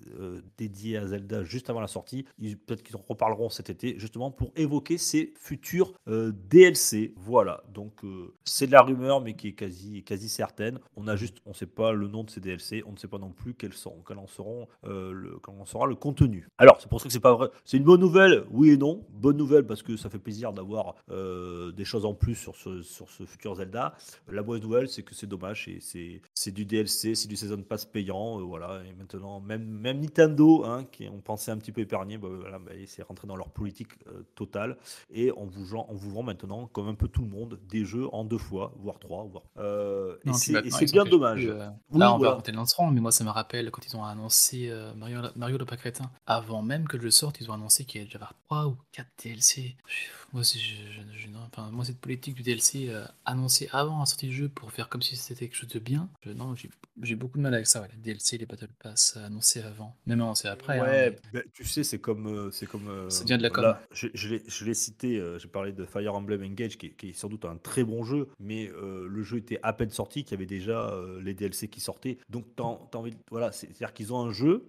[0.56, 2.26] dédié à Zelda juste avant la sortie.
[2.54, 7.14] Peut-être qu'ils en reparleront cet été, justement pour évoquer ces futurs euh, DLC.
[7.16, 7.62] Voilà.
[7.72, 10.78] Donc euh, c'est de la rumeur, mais qui est quasi, quasi certaine.
[10.96, 13.18] On a juste, on sait pas le nom de ces DLC, on ne sait pas
[13.18, 16.48] non plus quels sont, quels en seront, euh, le, en sera le contenu.
[16.58, 17.48] Alors c'est pour ça que c'est pas vrai.
[17.64, 19.04] C'est une bonne nouvelle, oui et non.
[19.10, 22.82] Bonne nouvelle parce que ça fait plaisir d'avoir euh, des choses en plus sur ce,
[22.82, 23.94] sur ce futur Zelda.
[24.28, 27.84] La bonne nouvelle, c'est que c'est dommage, c'est c'est du DLC, c'est du Season Pass
[27.84, 28.82] payant, voilà.
[28.88, 32.58] Et maintenant, même, même Nintendo, hein, qui on pensait un petit peu épargné, bah, voilà,
[32.58, 34.76] bah, c'est rentré dans leur politique euh, totale,
[35.10, 37.84] et on vous, vend, on vous vend maintenant, comme un peu tout le monde, des
[37.84, 39.44] jeux en deux fois, voire trois, voire.
[39.58, 41.46] euh, et c'est bien dommage.
[41.46, 44.72] euh, Là, on va ils lanceront, mais moi, ça me rappelle quand ils ont annoncé
[44.96, 46.10] Mario, Mario le pas crétin.
[46.26, 48.66] Avant même que le jeu sorte, ils ont annoncé qu'il y allait déjà avoir 3
[48.66, 49.76] ou 4 DLC.
[49.86, 54.00] Pff, Moi, je, je- je- non, enfin, moi, cette politique du DLC euh, annoncée avant
[54.00, 56.54] la sortie du jeu pour faire comme si c'était quelque chose de bien, non,
[57.00, 57.80] j'ai beaucoup de mal avec ça.
[57.80, 60.78] Ouais, les DLC, les Battle Pass euh, annoncés avant, même annoncés après.
[60.78, 62.26] hein, Ouais, mais- bah, tu sais, c'est comme.
[62.26, 63.64] euh, c'est comme euh, Ça devient de la com.
[63.64, 64.28] là, je
[64.64, 67.46] l'ai- cité, euh, j'ai parlé de Fire Emblem Engage, qui, est- qui est sans doute
[67.46, 70.92] un très bon jeu, mais le jeu était à peine sorti, qu'il y avait déjà
[71.22, 72.18] les DLC qui sortaient.
[72.28, 74.66] Donc, t'as t'as envie de- Voilà, c'est- c'est-à-dire qu'ils ont un jeu,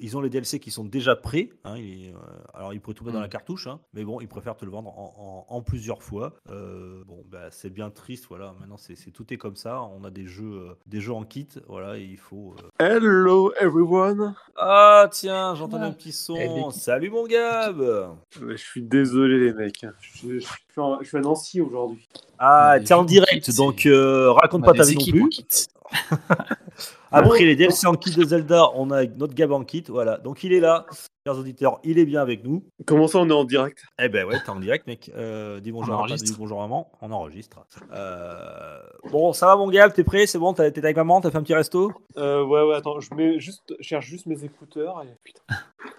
[0.00, 1.50] ils ont les DLC qui sont déjà prêts.
[1.64, 2.14] hein, et,
[2.54, 3.24] alors, ils pourraient tout mettre dans Mm.
[3.24, 6.32] la cartouche, hein, mais bon, ils préfèrent te le vendre en, en- en plusieurs fois.
[6.50, 8.54] Euh, bon, bah, c'est bien triste, voilà.
[8.60, 9.82] Maintenant, c'est c'est- tout est comme ça.
[9.82, 12.54] On a des jeux, euh, des jeux en kit, voilà, et il faut.
[12.80, 14.34] euh, Hello everyone.
[14.56, 15.86] ah tiens, j'entends Ah.
[15.86, 16.70] un petit son.
[16.70, 17.82] Salut mon Gab.
[18.40, 19.84] Je suis désolé les mecs.
[20.00, 22.06] Je, je suis, en- je suis à Nancy aujourd'hui.
[22.38, 25.28] Ah, t'es en direct, donc euh, raconte pas ta vie non plus.
[25.30, 25.46] kit.
[27.12, 30.18] Après les DLC en kit de Zelda, on a notre Gab en kit, voilà.
[30.18, 30.84] Donc il est là,
[31.26, 32.62] chers auditeurs, il est bien avec nous.
[32.86, 33.82] Comment ça on est en direct?
[34.00, 35.10] Eh ben ouais, t'es en direct, mec.
[35.16, 37.66] Euh, dis bonjour On à papa, dis bonjour à maman, on enregistre.
[37.92, 38.78] Euh,
[39.10, 40.26] Bon, ça va mon Gab, t'es prêt?
[40.28, 41.92] C'est bon, t'es avec maman, t'as fait un petit resto?
[42.16, 45.02] Euh, Ouais ouais attends, je mets juste, je cherche juste mes écouteurs.
[45.02, 45.40] et- Putain.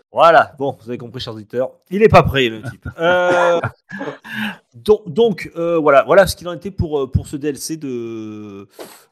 [0.10, 1.72] Voilà, bon, vous avez compris, chers auditeurs.
[1.92, 2.88] Il est pas prêt, le type.
[3.00, 3.60] Euh,
[4.74, 8.68] donc, donc, euh, voilà, voilà ce qu'il en était pour, pour ce DLC de,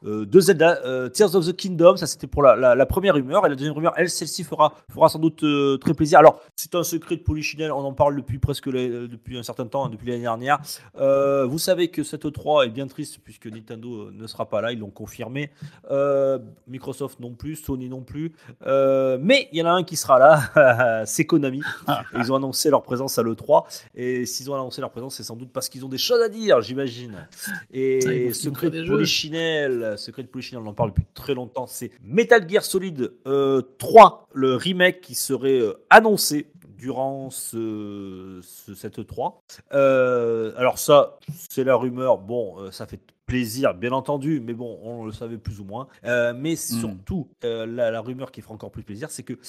[0.05, 1.97] euh, de Zelda, euh, Tears of the Kingdom.
[1.97, 3.45] Ça, c'était pour la, la- la première rumeur.
[3.45, 6.04] Et la deuxième rumeur, elle, celle-ci fera, fera sans doute euh, très plaisir.
[6.13, 7.71] Alors, c'est un secret de Polichinelle.
[7.71, 10.59] On en parle depuis presque les- depuis un certain temps, hein, depuis l'année dernière.
[10.99, 14.61] Euh, vous savez que cette E3 est bien triste puisque Nintendo euh, ne sera pas
[14.61, 14.71] là.
[14.71, 15.49] Ils l'ont confirmé.
[15.89, 16.37] Euh,
[16.67, 18.33] Microsoft non plus, Sony non plus.
[18.67, 21.61] Euh, mais il y en a un qui sera là, c'est Konami.
[22.17, 23.63] Ils ont annoncé leur présence à l'E3.
[23.95, 26.29] Et s'ils ont annoncé leur présence, c'est sans doute parce qu'ils ont des choses à
[26.29, 27.27] dire, j'imagine.
[27.73, 28.85] Et se secret de.
[28.85, 31.67] Polichinelle, secret de Polichinelle, on en parle depuis très longtemps.
[31.67, 38.73] C'est Metal Gear Solid euh, 3, le remake qui serait euh, annoncé durant ce, ce-
[38.75, 39.35] cette E3.
[39.73, 41.17] Euh, alors ça,
[41.49, 42.17] c'est la rumeur.
[42.17, 45.87] Bon, euh, ça fait plaisir, bien entendu, mais bon, on le savait plus ou moins.
[46.03, 49.39] Euh, mais surtout, euh, la, la rumeur qui fera encore plus plaisir, c'est que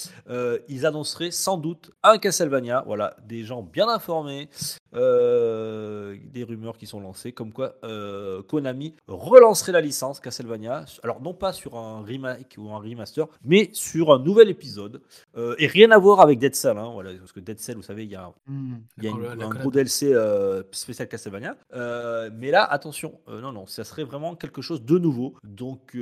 [0.68, 2.84] ils annonceraient sans doute un Castlevania.
[2.86, 4.49] Voilà, des gens bien informés,
[4.97, 10.84] euh, des rumeurs qui sont lancées, comme quoi euh, Konami relancerait la licence Castlevania.
[11.03, 15.01] Alors non pas sur un remake ou un remaster, mais sur un nouvel épisode.
[15.36, 17.82] Euh, et rien à voir avec Dead Cell, hein, voilà, parce que Dead Cell, vous
[17.82, 18.32] savez, il y a
[18.99, 20.14] il y a une- un gros DLC
[20.72, 21.57] spécial Castlevania.
[22.32, 25.34] Mais là, attention, non, non, ça serait vraiment quelque chose de nouveau.
[25.44, 25.97] Donc,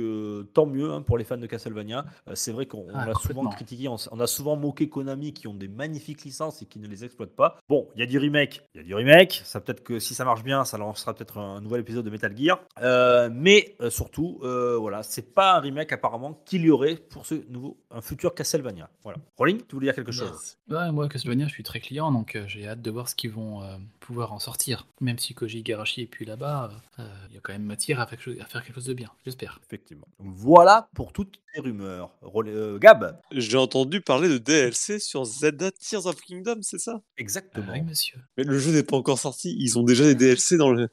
[0.53, 2.05] tant mieux hein, pour les fans de Castlevania.
[2.33, 5.53] C'est vrai qu'on on Ah, l'a souvent critiqué, on a souvent moqué Konami qui ont
[5.53, 7.57] des magnifiques licences et qui ne les exploitent pas.
[7.69, 9.41] Bon, il y a du remake, il y a du remake.
[9.43, 12.35] Ça peut-être que si ça marche bien, ça lancera peut-être un nouvel épisode de Metal
[12.37, 12.59] Gear.
[12.81, 17.25] Euh, mais euh, surtout, euh, voilà, c'est pas un remake apparemment qu'il y aurait pour
[17.25, 18.89] ce nouveau, un futur Castlevania.
[19.03, 19.17] Voilà.
[19.37, 20.57] Rolling, tu voulais dire quelque chose?
[20.69, 23.31] Ouais, moi, Castlevania, je suis très client, donc euh, j'ai hâte de voir ce qu'ils
[23.31, 24.87] vont euh, pouvoir en sortir.
[25.01, 28.05] Même si Koji Igarashi est plus là-bas, euh, il y a quand même matière à
[28.07, 29.59] faire, quelque chose- à faire quelque chose de bien, j'espère.
[29.65, 30.07] Effectivement.
[30.19, 32.11] Voilà pour toutes les rumeurs.
[32.35, 37.01] Euh, Gab, J'ai entendu parler de DLC sur Zelda Tears of Kingdom, c'est ça?
[37.17, 37.71] Exactement.
[37.73, 38.19] Oui, monsieur.
[38.37, 40.89] Mais le jeu n'est pas encore sorti, ils ont déjà des DLC dans le.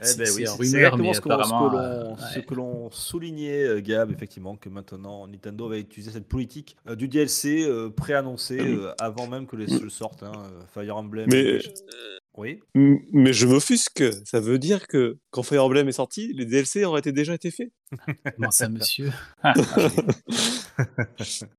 [0.00, 2.88] Eh C'est- ben c'est oui, c'est exactement mais ce que l'on- euh, ouais.
[2.92, 7.90] soulignait, euh, Gab, effectivement, que maintenant Nintendo va utiliser cette politique euh, du DLC euh,
[7.90, 10.22] préannoncé euh, avant même que les jeux sortent.
[10.22, 10.32] hein,
[10.72, 11.28] Fire Emblem.
[11.30, 11.58] Mais,
[12.38, 12.60] Oui.
[12.74, 17.00] Mais je m'offusque, ça veut dire que quand Fire Emblem est sorti, les DLC auraient
[17.00, 17.70] été déjà été faits.
[18.36, 19.10] Comment ça, monsieur?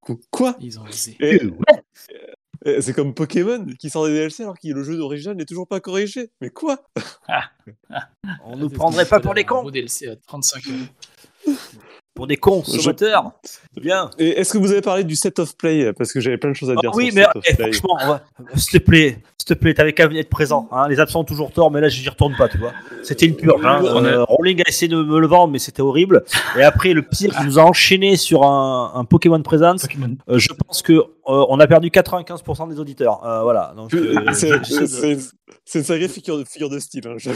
[0.05, 0.55] Qu- Quoi?
[0.59, 1.15] Ils ont osé.
[1.19, 1.39] Et
[2.81, 5.79] C'est comme Pokémon qui sort des DLC alors que le jeu d'origine n'est toujours pas
[5.79, 6.29] corrigé.
[6.41, 6.79] Mais quoi?
[8.45, 11.55] On nous prendrait pas pour des cons, DLC à 35 euros.
[12.13, 13.31] pour des consommateurs.
[13.79, 14.09] Bien.
[14.17, 15.93] Et est-ce que vous avez parlé du set of play?
[15.93, 17.43] Parce que j'avais plein de choses à Ah dire oui, sur mais le set of
[17.47, 17.71] eh, play.
[17.73, 18.19] franchement,
[18.55, 20.67] s'il te plaît, s'il te plaît, t'avais qu'à venir être présent.
[20.71, 20.87] hein.
[20.89, 22.73] Les absents ont toujours tort, mais là, j'y retourne pas, tu vois.
[23.03, 23.63] C'était une purge.
[23.63, 23.83] hein.
[23.85, 26.23] Euh, Rowling a essayé de me le vendre, mais c'était horrible.
[26.57, 29.83] Et après, le pire, il nous a enchaîné sur un, un Pokémon Presence.
[29.83, 30.17] Pokémon.
[30.29, 33.23] Euh, je pense que euh, on a perdu 95% des auditeurs.
[33.25, 33.73] Euh, voilà.
[33.75, 35.17] Donc, euh, C'est de-
[35.75, 37.17] une sacrée figure de, figure de style, hein.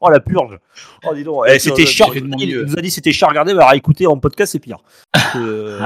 [0.00, 0.58] Oh la purge.
[1.06, 1.44] Oh dis donc.
[1.48, 2.12] Eh, c'était chiant.
[2.12, 4.78] Il nous a dit c'était chiant à regarder, mais à écouter en podcast c'est pire.
[5.36, 5.80] Euh.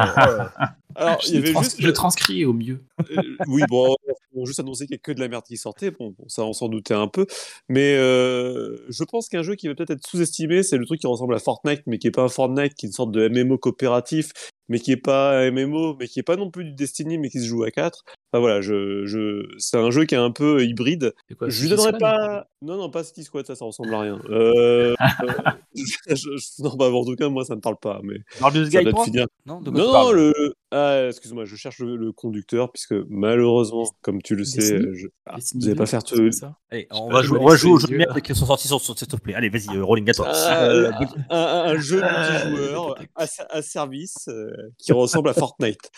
[0.95, 1.77] Alors, il y Je, avait trans- juste.
[1.81, 2.81] je transcris au mieux.
[3.11, 3.97] Euh, oui, bon,
[4.35, 5.91] on a juste annoncé qu'il y a que de la merde qui sortait.
[5.91, 7.27] Bon, bon, ça, on s'en doutait un peu.
[7.69, 11.07] Mais euh, je pense qu'un jeu qui va peut-être être sous-estimé, c'est le truc qui
[11.07, 13.59] ressemble à Fortnite, mais qui est pas un Fortnite, qui est une sorte de MMO
[13.59, 14.33] coopératif,
[14.69, 17.29] mais qui est pas un MMO, mais qui est pas non plus du Destiny, mais
[17.29, 18.05] qui se joue à 4.
[18.33, 19.47] Enfin voilà, je, je...
[19.59, 21.13] c'est un jeu qui est un peu hybride.
[21.39, 22.47] Quoi, je lui Squad pas.
[22.63, 24.21] Non, non, pas City Squad, ça, ça ressemble à rien.
[24.31, 24.95] Euh...
[25.25, 25.35] euh,
[25.75, 28.01] je- je- Non, bah, en tout cas, moi, ça me parle pas.
[28.03, 29.27] Mais Baldur's ça Gate doit 3 finir.
[29.45, 29.71] Non, de
[30.15, 30.55] le.
[30.71, 35.07] Ah, excuse-moi, je cherche le, le conducteur, puisque malheureusement, comme tu le sais, je...
[35.27, 37.47] ah, vous allez pas 2, faire pas ça Allez, Je on va je jouer, on
[37.47, 39.35] va les jouer aux yeux, jeux de merde qui sont sortis sur, sur cette play.
[39.35, 40.29] Allez, vas-y, euh, Rolling à toi.
[40.33, 40.91] Ah, Euh,
[41.31, 45.91] un, un jeu multijoueur à, à service euh, qui ressemble à Fortnite.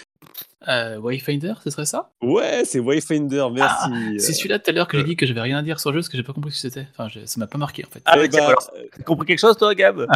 [0.66, 2.12] Euh, Wayfinder, ce serait ça?
[2.22, 4.18] Ouais, c'est Wayfinder, merci.
[4.18, 5.96] C'est celui-là tout à l'heure que j'ai dit que j'avais rien à dire sur le
[5.96, 6.88] jeu parce que j'ai pas compris ce que c'était.
[6.92, 8.00] Enfin, j'ai- ça m'a pas marqué en fait.
[8.06, 10.06] Ah, bah, alors, T'as compris quelque chose, toi, Gab?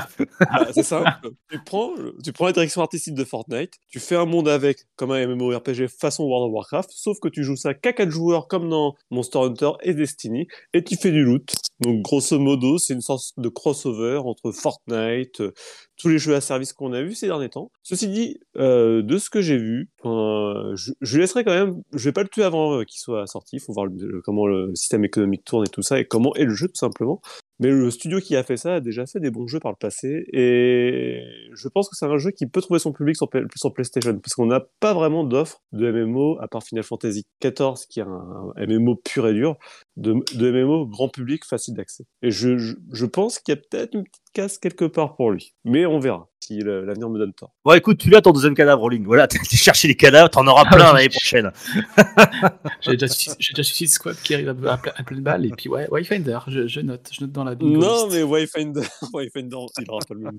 [0.48, 1.10] Ah, c'est simple.
[1.50, 1.90] tu, prends,
[2.24, 5.86] tu prends la direction artistique de Fortnite, tu fais un monde avec, comme un MMORPG
[5.88, 9.40] façon World of Warcraft, sauf que tu joues ça qu'à 4 joueurs comme dans Monster
[9.40, 11.52] Hunter et Destiny, et tu fais du loot.
[11.80, 15.52] Donc grosso modo, c'est une sorte de crossover entre Fortnite, euh,
[15.96, 17.70] tous les jeux à service qu'on a vus ces derniers temps.
[17.82, 22.12] Ceci dit, euh, de ce que j'ai vu, je, je laisserai quand même, je vais
[22.12, 25.44] pas le tuer avant euh, qu'il soit sorti, faut voir le- comment le système économique
[25.44, 27.20] tourne et tout ça, et comment est le jeu tout simplement.
[27.60, 29.76] Mais le studio qui a fait ça a déjà fait des bons jeux par le
[29.76, 31.22] passé et
[31.52, 34.34] je pense que c'est un jeu qui peut trouver son public sur, sur PlayStation parce
[34.34, 38.52] qu'on n'a pas vraiment d'offre de MMO à part Final Fantasy XIV qui est un
[38.56, 39.56] MMO pur et dur
[39.98, 42.04] de, de MMO grand public facile d'accès.
[42.22, 45.30] Et je, je, je pense qu'il y a peut-être une petite casse quelque part pour
[45.30, 45.54] lui.
[45.64, 47.52] Mais on verra si l'avenir me donne tort.
[47.64, 49.04] Bon, écoute, tu l'as ton deuxième cadavre, Rolling.
[49.04, 51.50] Voilà, t'as été chercher les cadavres, t'en auras plein l'année prochaine.
[52.80, 53.06] J'ai déjà,
[53.38, 56.38] déjà Suicide Squad qui arrive à, à, ple- à pleine balle et puis ouais, Wayfinder,
[56.48, 58.16] je, je note, je note dans la bingo Non, list.
[58.16, 58.82] mais Wayfinder,
[59.12, 60.38] Wayfinder, il aura pas le même.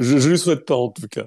[0.00, 1.26] Je, je lui souhaite pas en tout cas.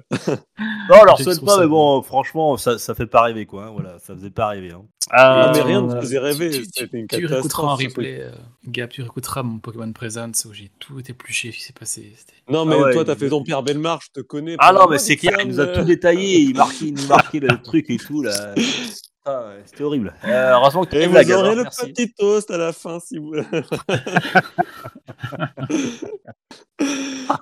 [0.88, 3.66] Non, Je souhaite pas, mais bon, franchement, ça, ça fait pas rêver, quoi.
[3.66, 4.72] hein, Voilà, ça faisait pas rêver.
[4.72, 4.82] Hein.
[5.10, 6.50] Ah, mais Euh, rien ne faisait rêver.
[6.50, 7.41] Tu, tu, C'était une catastrophe.
[7.42, 8.30] Réécouteras en replay, euh,
[8.66, 12.14] Gab, tu réécouteras mon Pokémon Presence où j'ai tout épluché ce qui s'est passé.
[12.48, 14.56] Non, mais Ah ouais, toi, t'as fait ton père Belmar, je te connais.
[14.58, 17.40] Ah non, mais c'est clair, il nous a tout détaillé, il marquait, il nous marquait
[17.40, 18.54] le truc et tout, là.
[19.24, 20.12] Ah, ouais, C'était horrible.
[20.24, 21.92] Euh, heureusement que tu Et vous la aurez le merci.
[21.92, 23.34] petit toast à la fin si vous.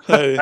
[0.08, 0.36] Allez.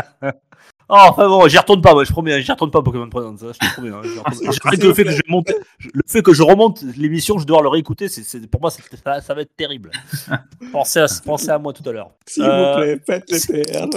[0.91, 3.47] Oh, enfin bon, j'y retourne pas, moi, je promets, j'y retourne pas Pokémon Presence, ça,
[3.53, 3.91] je te promets.
[3.91, 5.49] hein, Ah, Je le fait que je monte,
[5.93, 9.35] le fait que je remonte l'émission, je dois le réécouter, c'est, pour moi, ça, ça
[9.35, 9.91] va être terrible.
[10.73, 12.11] Pensez à, pensez à moi tout à l'heure.
[12.27, 13.91] S'il Euh, vous plaît, faites les perles.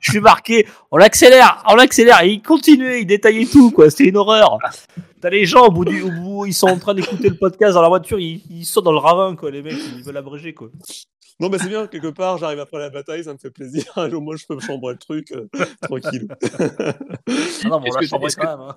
[0.00, 4.08] Je suis marqué, on l'accélère, on l'accélère, et il continuait, il détaillait tout, quoi, c'était
[4.10, 4.58] une horreur.
[5.20, 7.74] T'as les gens au bout du, au bout, ils sont en train d'écouter le podcast
[7.74, 10.54] dans la voiture, ils, ils sont dans le ravin, quoi, les mecs, ils veulent abréger,
[10.54, 10.68] quoi.
[11.40, 13.84] Non, mais c'est bien, quelque part, j'arrive après la bataille, ça me fait plaisir.
[13.96, 15.48] Au moins, je peux me chambrer le truc euh,
[15.82, 16.28] tranquille.
[16.40, 18.76] Ah non, mais Est-ce que- que- hein.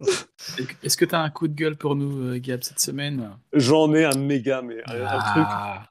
[0.00, 3.30] Est-ce que- Est-ce que t'as un coup de gueule pour nous, euh, Gab, cette semaine?
[3.52, 5.82] J'en ai un méga, mais un, un Ah,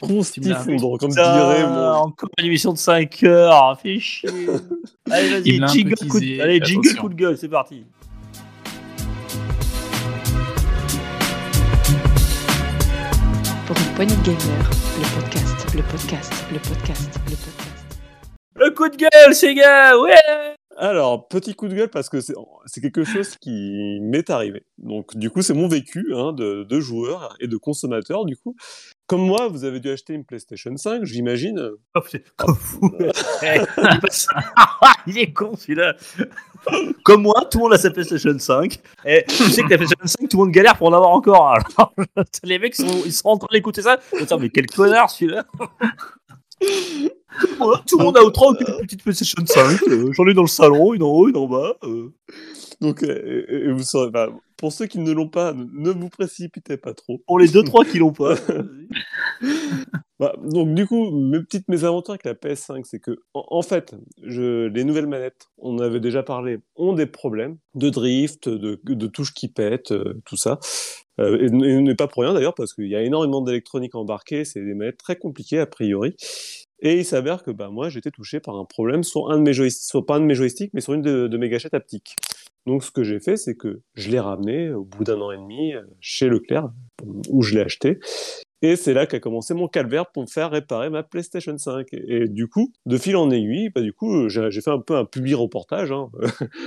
[0.00, 1.90] truc constifondre, comme dirait mon.
[1.92, 4.30] Encore une émission de 5 heures, fais chier.
[5.10, 6.40] Allez, vas-y, un jingle, coup de...
[6.40, 7.84] Allez, jingle coup de gueule, c'est parti.
[13.66, 15.37] Pour une poignée de gamers, le podcast,
[15.74, 17.86] le podcast, le podcast, le podcast.
[18.54, 22.80] Le coup de gueule, ces gars, ouais Alors, petit coup de gueule parce que c'est
[22.80, 24.64] quelque chose qui m'est arrivé.
[24.78, 28.54] Donc, du coup, c'est mon vécu hein, de, de joueur et de consommateur, du coup.
[29.08, 31.70] Comme moi, vous avez dû acheter une PlayStation 5, j'imagine.
[31.96, 32.92] Oh, putain, comme fou.
[33.42, 33.60] Eh,
[35.08, 35.96] il est con celui-là.
[37.04, 38.78] Comme moi, tout le monde a sa PlayStation 5.
[39.04, 41.48] Et tu sais que la PlayStation 5, tout le monde galère pour en avoir encore.
[41.76, 41.92] Alors,
[42.44, 43.98] les mecs, ils sont, ils sont en train d'écouter ça.
[44.12, 45.44] Ils mais quel connard celui-là.
[47.58, 49.82] Voilà, tout le monde a au 3 une petite PlayStation 5.
[49.88, 51.76] euh, J'en ai dans le salon, une en haut, une en bas.
[51.84, 52.12] euh.
[52.80, 56.94] Donc, euh, vous saurez, bah, pour ceux qui ne l'ont pas, ne- vous précipitez pas
[56.94, 57.18] trop.
[57.26, 58.34] Pour les 2-3 qui l'ont pas.
[60.20, 63.94] Bah, donc du coup, mes petites mésaventures avec la PS5, c'est que en, en fait,
[64.24, 68.80] je, les nouvelles manettes, on en avait déjà parlé, ont des problèmes de drift, de,
[68.84, 70.58] de touches qui pètent, euh, tout ça.
[71.20, 74.44] Euh, et, et n'est pas pour rien d'ailleurs, parce qu'il y a énormément d'électronique embarquée,
[74.44, 76.16] c'est des manettes très compliquées a priori.
[76.80, 79.52] Et il s'avère que bah, moi, j'étais touché par un problème sur un de mes
[79.52, 82.14] joysticks, sur pas un de mes joysticks, mais sur une de, mes gâchettes haptiques.
[82.66, 85.36] Donc ce que j'ai fait, c'est que je l'ai ramené au bout d'un an et
[85.36, 86.70] demi euh, chez Leclerc,
[87.30, 87.98] où je l'ai acheté.
[88.62, 91.86] Et c'est là qu'a commencé mon calvaire pour me faire réparer ma PlayStation 5.
[91.92, 94.96] Et, et du coup, de fil en aiguille, bah, du coup, j'ai fait un peu
[94.96, 96.08] un public reportage, hein.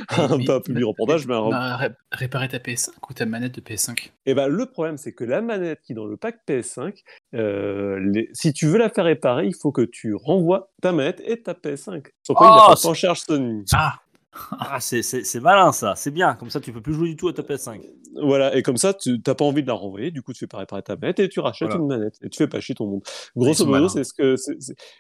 [0.10, 3.26] un Mais- peu un public reportage, mais un Bah, ré- réparer ta PS5 ou ta
[3.26, 6.16] manette de PS5 Et ben le problème, c'est que la manette qui est dans le
[6.18, 7.04] pack PS5,
[7.36, 11.22] euh, les- si tu veux la faire réparer, il faut que tu renvoies ta manette
[11.26, 12.06] et ta PS5.
[12.24, 13.64] Sans quoi, il Oh, pas c'est- en charge Sony.
[13.74, 13.96] Ah
[14.60, 16.36] Ah, c'est- malin ça, c'est bien.
[16.36, 17.82] Comme ça, tu peux plus jouer du tout à ta PS5.
[18.22, 20.48] Voilà, et comme ça, tu n'as pas envie de la renvoyer, du coup, tu fais
[20.48, 21.82] pas réparer ta manette et tu rachètes Voilà.
[21.82, 22.16] une manette.
[22.22, 23.02] Et tu fais pas chier ton monde.
[23.36, 24.36] Grosso modo, c'est ce que.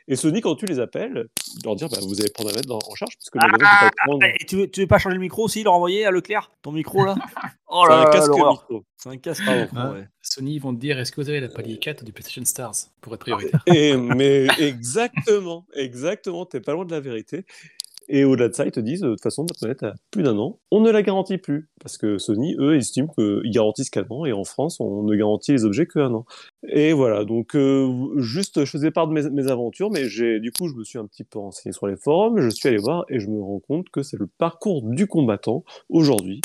[0.07, 1.27] Et Sony, quand tu les appelles,
[1.65, 3.71] leur dire, bah, vous allez prendre la manette dans- en charge, parce que le magasin
[3.79, 4.23] peut pas te prendre.
[4.25, 6.71] Et tu veux, tu veux pas changer le micro aussi, le renvoyer à Leclerc Ton
[6.71, 7.15] micro là?
[7.73, 8.51] Oh C'est là un casque l'horreur.
[8.51, 8.83] micro.
[8.97, 9.61] C'est un casque Pardon.
[9.61, 9.91] micro, Ah.
[9.93, 10.07] ouais.
[10.21, 12.73] Sony, ils vont te dire est-ce que vous avez la palier 4 du PlayStation Stars
[12.99, 13.63] pour être prioritaire?
[13.67, 17.45] Et, mais exactement, exactement, t'es pas loin de la vérité.
[18.13, 20.37] Et au-delà de ça, ils te disent, de toute façon, votre manette a plus d'un
[20.37, 21.69] an, on ne la garantit plus.
[21.81, 25.53] Parce que Sony, eux, estiment qu'ils garantissent qu'un an, et en France, on ne garantit
[25.53, 26.25] les objets qu'un an.
[26.67, 30.51] Et voilà, donc euh, juste, je faisais part de mes, mes aventures, mais j'ai, du
[30.51, 33.05] coup, je me suis un petit peu renseigné sur les forums, je suis allé voir,
[33.07, 36.41] et je me rends compte que c'est le parcours du combattant, aujourd'hui,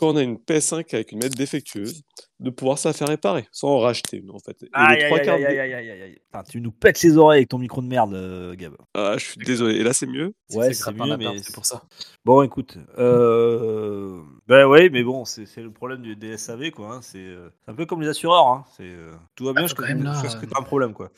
[0.00, 2.02] quand on a une PS5 avec une manette défectueuse,
[2.38, 4.56] de pouvoir se la faire réparer, sans en racheter une, en fait.
[4.72, 7.86] Aïe, aïe, aïe, aïe, aïe, aïe, tu nous pètes les oreilles avec ton micro de
[7.86, 8.72] merde, euh, Gab.
[8.94, 9.74] Ah, je suis désolé.
[9.76, 11.82] Et là, c'est mieux Ouais, C'est mieux, mais c'est pour ça.
[12.24, 14.22] Bon, écoute, euh...
[14.48, 16.94] ben ouais, mais bon, c'est le problème du des SAV, quoi.
[16.94, 18.64] hein, C'est euh, un peu comme les assureurs, hein.
[18.78, 20.60] C'est euh, tout va bien Ah, jusqu'à quand même, là, jusqu'à ce que euh, t'as
[20.60, 21.10] un problème, quoi.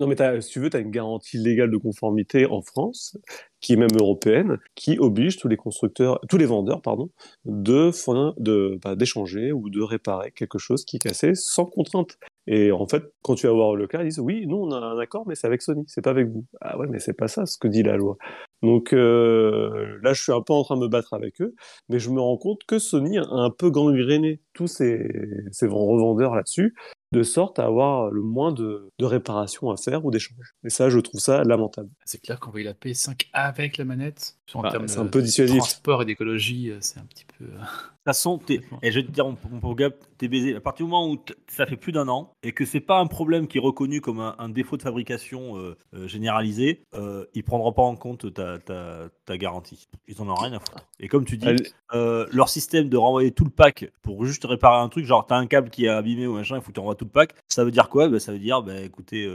[0.00, 3.16] Non, mais t'as- si tu veux, tu as une garantie légale de conformité en France,
[3.60, 7.10] qui est même européenne, qui oblige tous les constructeurs, tous les vendeurs, pardon,
[7.44, 12.16] de bah, d'échanger ou de réparer quelque chose qui est cassé sans contrainte.
[12.46, 14.76] Et en fait, quand tu vas voir le cas, ils disent oui, nous on a
[14.78, 16.44] un accord, mais c'est avec Sony, c'est pas avec vous.
[16.60, 18.16] Ah ouais, mais c'est pas ça ce que dit la loi.
[18.62, 21.54] Donc euh, là, je suis un peu en train de me battre avec eux,
[21.88, 25.08] mais je me rends compte que Sony a un peu gangréné tous ces,
[25.52, 26.74] ces revendeurs là-dessus,
[27.12, 30.54] de sorte à avoir le moins de, réparations à faire ou d'échanges.
[30.64, 31.90] Et ça, je trouve ça lamentable.
[32.04, 35.22] C'est clair qu'envoyer la PS5 avec la manette, en Bah, termes c'est un de peu
[35.22, 35.58] dissuasif.
[35.58, 37.44] transport et d'écologie, euh, c'est un petit peu.
[37.44, 38.40] euh, De toute façon,
[38.82, 40.54] et je vais te dire, mon, pauvre Gab, t'es baisé.
[40.56, 43.06] À partir du moment où ça fait plus d'un an et que c'est pas un
[43.06, 47.44] problème qui est reconnu comme un, un défaut de fabrication euh, euh, généralisé, euh, ils
[47.44, 49.86] prendront pas en compte ta, ta, ta garantie.
[50.08, 50.86] Ils en ont rien à foutre.
[50.98, 51.46] Et comme tu dis,
[51.92, 55.36] euh, leur système de renvoyer tout le pack pour juste réparer un truc, genre t'as
[55.36, 57.34] un câble qui est abîmé ou machin, il faut que tu renvoies tout le pack.
[57.48, 58.08] Ça veut dire quoi?
[58.08, 59.30] Bah, Ça veut dire, bah, écoutez,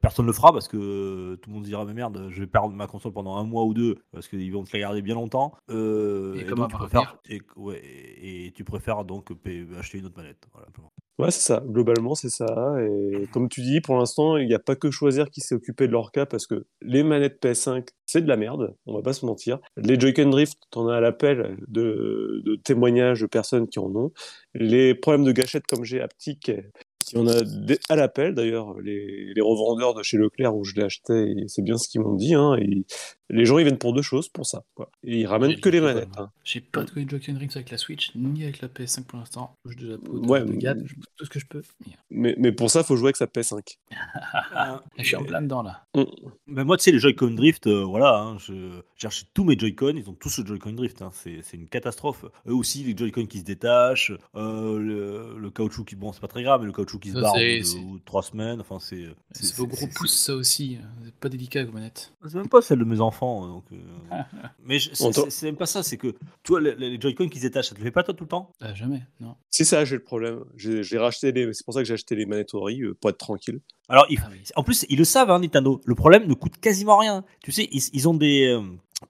[0.00, 2.46] personne ne le fera parce que tout le monde se dira, mais merde, je vais
[2.46, 5.14] perdre ma console pendant un mois ou deux parce qu'ils vont te la garder bien
[5.14, 5.52] longtemps.
[5.70, 9.30] Euh, Et donc, tu préfères, et, ouais, et tu préfères donc
[9.78, 10.46] acheter une autre manette.
[10.52, 10.68] Voilà.
[11.18, 11.62] Ouais, c'est ça.
[11.66, 12.76] Globalement, c'est ça.
[12.80, 15.86] Et comme tu dis, pour l'instant, il n'y a pas que choisir qui s'est occupé
[15.86, 18.74] de leur cas parce que les manettes PS5, c'est de la merde.
[18.86, 19.58] On va pas se mentir.
[19.76, 24.12] Les Joy-Con Drift, t'en as à l'appel de, de témoignages de personnes qui en ont.
[24.54, 26.50] Les problèmes de gâchette comme j'ai haptique,
[27.12, 27.40] il y en a
[27.88, 28.34] à l'appel.
[28.34, 32.02] D'ailleurs, les, les revendeurs de chez Leclerc où je l'ai acheté, c'est bien ce qu'ils
[32.02, 32.34] m'ont dit.
[32.34, 32.84] Hein, et
[33.28, 34.62] les gens, ils viennent pour deux choses, pour ça.
[34.74, 34.90] Quoi.
[35.02, 36.08] Et ils ramènent que les manettes.
[36.18, 36.30] hein.
[36.44, 39.54] J'ai pas de Joy-Con Dreams avec la Switch, ni avec la PS5 pour l'instant.
[39.64, 41.62] Je touche de la peau de, Ouais, de mais- je tout ce que je peux.
[42.10, 43.78] Mais, mais pour ça, faut jouer avec sa PS5.
[44.32, 45.84] Ah, Je suis en plein dedans là.
[46.46, 49.94] Ben moi, tu sais, les Joy-Con Drift, euh, voilà, hein, je acheté tous mes Joy-Con,
[49.96, 52.24] ils ont tous le Joy-Con Drift, hein, c'est c'est une catastrophe.
[52.48, 56.28] Eux aussi, les Joy-Con qui se détachent, euh, le, le caoutchouc qui, bon, c'est pas
[56.28, 57.34] très grave, mais le caoutchouc qui se barre
[57.84, 59.06] ou trois semaines, enfin, c'est.
[59.32, 60.78] C'est vos gros pouces, ça aussi.
[61.04, 62.12] C'est pas délicat, vos manettes.
[62.26, 63.15] C'est même pas celle de mes enfants.
[63.16, 63.46] Enfants.
[63.48, 63.76] Donc, euh,
[64.64, 67.74] Mais c'est même pas ça, c'est que toi, les, les Joy-Con qui se détachent, ça
[67.74, 68.52] te le fait pas toi tout le temps?
[68.60, 69.34] Ah, jamais, non.
[69.50, 70.44] C'est ça, j'ai le problème.
[70.56, 71.52] J'ai j'ai racheté les.
[71.52, 73.60] C'est pour ça que j'ai acheté les manettes Ori euh, pour être tranquille.
[73.88, 74.42] Alors, il- Ah oui.
[74.56, 75.80] en plus, ils le savent, hein, Nintendo.
[75.84, 77.24] Le problème ne coûte quasiment rien.
[77.42, 78.46] Tu sais, ils, ils ont des.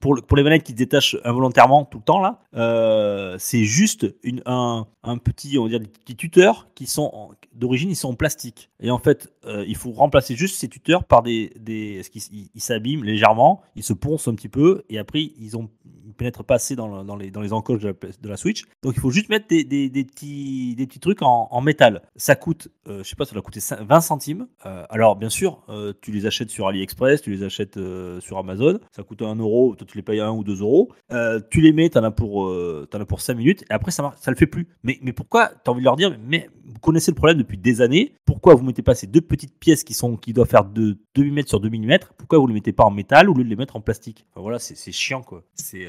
[0.00, 3.64] Pour, le- pour les manettes qui se détachent involontairement tout le temps, là, euh, c'est
[3.64, 4.06] juste
[4.46, 4.86] un,
[5.22, 8.68] petit, on va dire, des petits tuteurs qui sont d'origine, ils sont en plastique.
[8.80, 11.52] Et en fait, euh, il faut remplacer juste ces tuteurs par des.
[11.58, 15.56] des qu'ils ils- ils s'abîment légèrement, ils se poncent un petit peu, et après, ils
[15.56, 15.70] ont
[16.16, 17.94] ils pénètrent pas assez dans, dans les, dans les encoches de
[18.28, 18.64] la, Switch.
[18.82, 22.02] Donc, il faut juste mettre des, des, petits, des petits trucs en, en métal.
[22.16, 24.46] Ça coûte, euh, je sais pas, ça doit coûter cin- 20 centimes.
[24.64, 28.38] Euh, alors, bien sûr, euh, tu les achètes sur AliExpress, tu les achètes euh, sur
[28.38, 28.78] Amazon.
[28.92, 30.90] Ça coûte 1 euro, toi tu les payes 1 ou 2 euros.
[31.50, 32.50] Tu les mets, t'en as pour,
[32.90, 34.68] t'en as pour 5 minutes, et après ça, marche, ça le fait plus.
[34.82, 37.80] Mais, mais pourquoi T'as envie de leur dire, mais vous connaissez le problème depuis des
[37.80, 40.96] années, pourquoi vous mettez pas ces deux petites pièces qui, sont, qui doivent faire de
[41.14, 43.48] 2 mm sur 2 mm Pourquoi vous les mettez pas en métal au lieu de
[43.48, 44.26] les mettre en plastique?
[44.32, 45.42] Enfin, Voilà, c'est chiant quoi.
[45.54, 45.86] C'est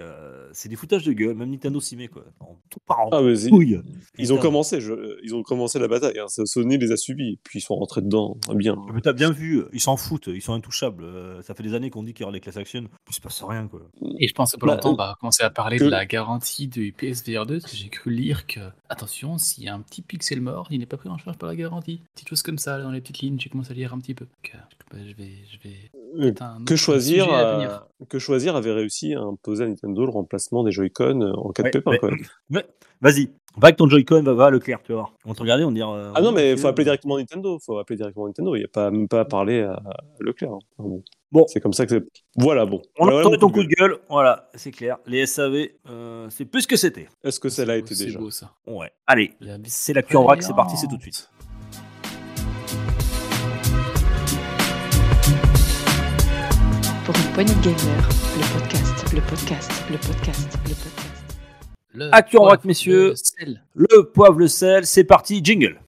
[0.53, 2.23] c'est des foutages de gueule, même Nintendo s'y met quoi.
[2.39, 3.79] En, tout part en Ah, mais c'est- couille.
[4.17, 6.19] Ils ont commencé, je- ils ont commencé la bataille.
[6.19, 6.27] hein.
[6.27, 8.37] Sony les a suivis, puis ils sont rentrés dedans.
[8.49, 8.75] Ah, Bien.
[8.93, 11.03] Mais t'as bien vu, ils s'en foutent, ils sont intouchables.
[11.03, 13.13] Euh, ça fait des années qu'on dit qu'il y aura les class action, puis il
[13.15, 13.81] se passe rien quoi.
[14.19, 15.89] Et je pense que pas Bah, longtemps, euh, on va commencer à parler que- de
[15.89, 18.59] la garantie du PSVR 2, parce que j'ai cru lire que,
[18.89, 21.47] attention, s'il y a un petit pixel mort, il n'est pas pris en charge par
[21.49, 22.01] la garantie.
[22.15, 24.25] Petite chose comme ça, dans les petites lignes, j'ai commencé à lire un petit peu.
[24.25, 24.57] Donc, euh,
[24.91, 25.31] bah, je vais.
[25.51, 25.57] Je.
[26.19, 26.31] Euh,
[26.65, 31.21] Que choisir, à que choisir avait réussi à imposer à Nintendo le remplacement des Joy-Con
[31.21, 32.09] euh, en cas de Ouais, pépin.
[33.01, 33.25] vas-y,
[33.57, 35.13] va avec ton Joy-Con, va, va à Leclerc, tu vas voir.
[35.25, 35.89] On va te regarder, on va dire.
[35.89, 37.59] euh, Ah non, mais il faut appeler euh, directement Nintendo.
[37.59, 38.55] faut appeler directement Nintendo.
[38.55, 40.51] Il n'y a pas, même pas à parler à, à Leclerc.
[40.51, 40.59] hein.
[40.77, 41.03] Enfin, bon.
[41.31, 41.45] Bon.
[41.47, 42.03] C'est comme ça que c'est.
[42.37, 42.81] Voilà, bon.
[42.97, 44.97] On Voilà, a voilà entendu ton coup de gueule, voilà, c'est clair.
[45.05, 47.07] Les SAV, euh, c'est plus ce que c'était.
[47.23, 48.51] Est-ce que celle-là était déjà C'est beau ça.
[48.65, 48.91] Ouais.
[49.05, 51.29] Allez, La c'est l'actu en vrac, c'est parti, c'est tout de suite.
[57.05, 61.07] Pour une poignée de gamers, le podcast, le podcast, le podcast, le podcast.
[61.93, 63.09] Le Actu en poivre, vrac, messieurs.
[63.09, 63.63] le sel.
[63.73, 65.79] Le poivre, le sel, c'est parti, jingle.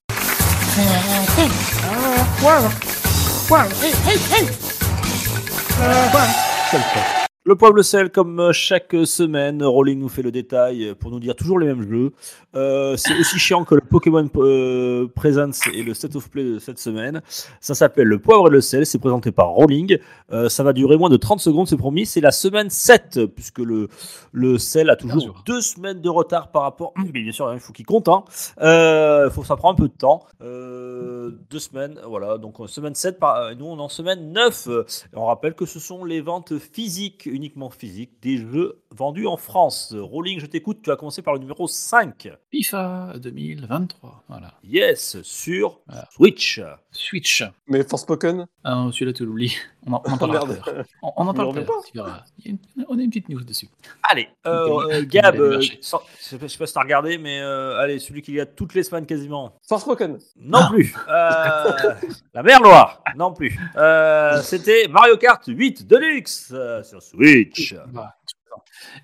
[7.50, 11.18] Le poivre, le sel, comme euh, chaque semaine, Rolling nous fait le détail pour nous
[11.18, 12.12] dire toujours les mêmes jeux.
[12.54, 16.58] Euh, c'est aussi chiant que le Pokémon euh, Presence et le State of Play de
[16.60, 17.22] cette semaine.
[17.60, 19.98] Ça s'appelle le poivre et le sel, c'est présenté par Rolling.
[20.30, 22.06] Euh, ça va durer moins de 30 secondes, c'est promis.
[22.06, 23.88] C'est la semaine 7, puisque le,
[24.30, 26.92] le sel a toujours deux semaines de retard par rapport.
[26.96, 28.08] Mais bien sûr, il faut qu'il compte.
[28.08, 28.22] Hein.
[28.60, 30.24] Euh, faut, ça prend un peu de temps.
[30.42, 32.38] Euh, deux semaines, voilà.
[32.38, 34.68] Donc, euh, semaine 7, par, nous on est en semaine 9.
[34.68, 39.26] Euh, et on rappelle que ce sont les ventes physiques, uniquement physiques, des jeux vendus
[39.26, 39.94] en France.
[39.98, 42.28] Rolling, je t'écoute, tu as commencé par le numéro 5.
[42.50, 44.24] FIFA 2023.
[44.28, 44.52] Voilà.
[44.62, 46.06] Yes, sur Voilà.
[46.12, 46.60] Switch.
[46.92, 47.42] Switch.
[47.68, 49.56] Mais Forspoken Ah, non, celui-là, tu l'oublies.
[49.86, 50.84] On en, on en parlera tout à l'heure.
[51.02, 52.24] On, on en parle On tout à l'heure,
[52.88, 53.68] on a une petite news dessus.
[54.02, 57.16] Allez, euh, euh, Gab, euh, sans- je sais pas je sais pas si t'as regardé,
[57.18, 59.54] mais euh, allez, celui qu'il y a toutes les semaines quasiment.
[59.68, 60.94] Forspoken Non plus.
[61.08, 61.94] Euh,
[62.34, 63.02] la mer Loire.
[63.16, 63.58] Non plus.
[63.76, 67.74] Euh, C'était Mario Kart 8 Deluxe euh, sur Switch.
[67.88, 68.14] Bah.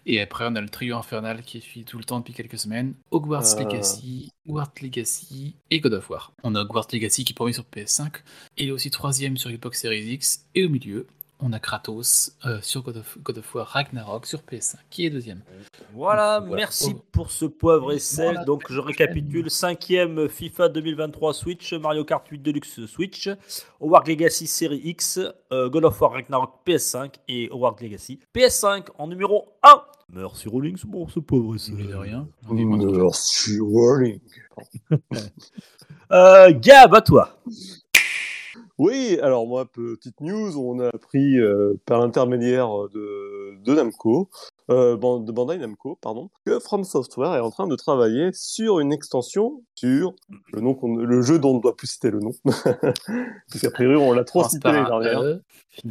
[0.07, 2.95] Et après, on a le trio infernal qui suit tout le temps depuis quelques semaines.
[3.11, 3.65] Hogwarts Euh.
[3.65, 6.33] Legacy, Hogwarts Legacy et God of War.
[6.43, 8.23] On a Hogwarts Legacy qui est premier sur PS5.
[8.57, 10.47] Et il est aussi troisième sur Xbox Series X.
[10.55, 11.07] Et au milieu,
[11.41, 15.11] on a Kratos euh, sur God of, God of War Ragnarok sur PS5, qui est
[15.11, 15.43] deuxième.
[15.93, 16.57] Voilà, Voilà.
[16.57, 18.27] merci pour ce poivre et sel.
[18.33, 23.29] Voilà, Donc je récapitule cinquième FIFA 2023 Switch, Mario Kart 8 Deluxe Switch,
[23.81, 25.21] Howard Legacy Série X,
[25.53, 29.83] euh, God of War Ragnarok PS5 et Howard Legacy PS5 en numéro 1.
[30.09, 31.77] Merci Rolling pour ce pauvre et sel.
[31.77, 32.29] De rien.
[32.49, 34.21] Merci, Rolling.
[36.13, 37.37] Euh, Gab, à toi.
[38.79, 44.29] Oui, alors moi, petite news, on a appris euh, par l'intermédiaire de, de Namco,
[44.71, 48.93] euh, de Bandai Namco, pardon, que From Software est en train de travailler sur une
[48.93, 50.15] extension sur
[50.53, 52.33] le, nom le jeu dont on ne doit plus citer le nom,
[53.51, 55.43] puisqu'a priori on l'a trop cité E,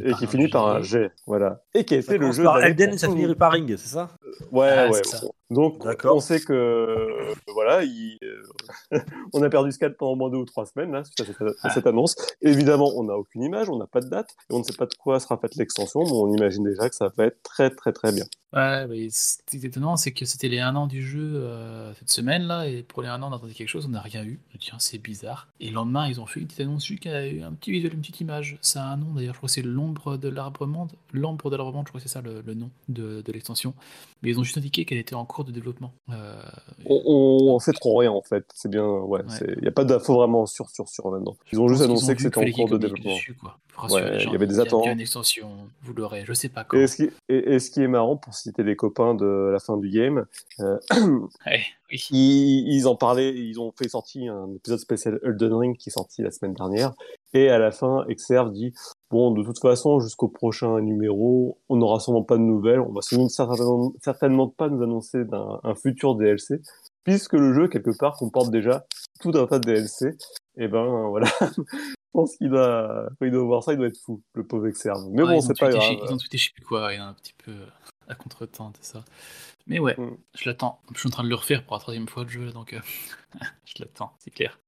[0.04, 2.98] et qui finit par un G, voilà, et qui a été le jeu par Elden
[2.98, 4.10] ça finit par Ring, c'est ça?
[4.50, 5.04] Ouais, Ah, ouais.
[5.04, 5.20] ça.
[5.48, 8.98] Donc, on sait que euh, voilà, il, euh,
[9.32, 11.36] on a perdu Scat pendant au moins deux ou trois semaines là, suite à cette,
[11.62, 12.16] à cette annonce.
[12.42, 14.86] Évidemment, on n'a aucune image, on n'a pas de date, et on ne sait pas
[14.86, 17.92] de quoi sera faite l'extension, mais on imagine déjà que ça va être très très
[17.92, 18.24] très bien.
[18.56, 21.92] Ouais, mais ce qui est étonnant, c'est que c'était les 1 an du jeu euh,
[21.94, 24.24] cette semaine là, et pour les 1 an, on attendait quelque chose, on n'a rien
[24.24, 24.40] eu.
[24.52, 25.48] Je Tiens, c'est bizarre.
[25.60, 27.70] Et le lendemain, ils ont fait une petite annonce juste qui a eu un petit
[27.70, 28.58] visuel, une petite image.
[28.62, 30.92] Ça a un nom d'ailleurs, je crois que c'est l'ombre de l'arbre-monde.
[31.12, 33.74] L'ombre de l'arbre-monde, je crois que c'est ça le, le nom de, de l'extension.
[34.22, 35.92] Mais ils ont juste indiqué qu'elle était en cours de développement.
[36.10, 36.40] Euh,
[36.86, 37.02] On,
[37.54, 38.46] on, sait trop rien en fait.
[38.54, 39.20] C'est bien, ouais.
[39.22, 39.54] Ouais.
[39.56, 41.36] Il n'y a pas d'infos vraiment sur sur sur maintenant.
[41.52, 43.12] Ils ont juste annoncé ont que c'était en cours de développement.
[43.14, 44.86] dessus, quoi, pour rassurer Ouais, les il y avait des Il y a attentes.
[44.86, 45.50] une extension,
[45.82, 46.78] vous l'aurez, je sais pas quand.
[46.78, 49.58] Et ce, qui, et, et ce qui est marrant, pour citer des copains de la
[49.60, 50.26] fin du game,
[50.60, 50.78] euh,
[51.46, 52.06] Ouais, oui.
[52.10, 55.92] ils, ils en parlaient, ils ont fait sortir un épisode spécial Elden Ring qui est
[55.92, 56.94] sorti la semaine dernière.
[57.34, 58.72] Et à la fin, Exerve dit
[59.10, 62.80] Bon, de toute façon, jusqu'au prochain numéro, on n'aura sûrement pas de nouvelles.
[62.80, 66.60] On va certainement, certainement pas nous annoncer d'un un futur DLC,
[67.04, 68.86] puisque le jeu, quelque part, comporte déjà
[69.20, 70.16] tout un tas de DLC.
[70.56, 71.26] Et ben voilà.
[72.16, 75.04] Je pense qu'il doit, il doit voir ça, il doit être fou, le pauvre Exerve.
[75.10, 75.92] Mais Ouais, bon, c'est pas grave.
[76.02, 77.52] Ils ont tweeté je sais plus quoi, il y a un petit peu
[78.08, 79.04] à contre-temps de ça.
[79.66, 80.16] Mais ouais, Mm.
[80.38, 80.80] je l'attends.
[80.94, 82.80] Je suis en train de le refaire pour la troisième fois le jeu, donc euh,
[83.64, 84.58] je l'attends, c'est clair.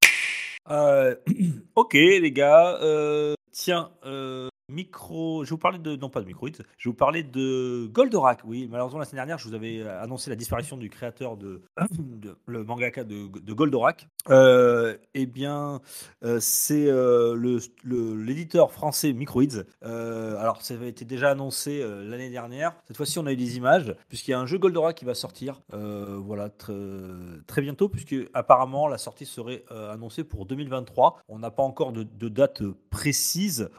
[0.71, 1.15] Euh,
[1.77, 2.79] ok, les gars.
[2.83, 5.45] euh, tiens, euh, micro.
[5.45, 5.97] Je vous parler de.
[5.97, 6.29] Non, pas de.
[6.77, 8.41] Je vous parler de Goldorak.
[8.45, 11.63] Oui, malheureusement, la semaine dernière, je vous avais annoncé la disparition du créateur de.
[12.47, 14.09] le mangaka de, Goldorak.
[14.31, 15.81] Euh, eh bien,
[16.25, 19.65] euh, c'est euh, l'éditeur français Microids.
[19.85, 22.75] Euh, alors, ça avait été déjà annoncé l'année dernière.
[22.87, 25.15] Cette fois-ci, on a eu des images, puisqu'il y a un jeu Goldorak qui va
[25.15, 25.61] sortir.
[25.73, 26.75] voilà, très,
[27.47, 31.21] très bientôt, puisque apparemment la sortie serait annoncée pour 2023.
[31.29, 33.71] On n'a pas encore de, date précise.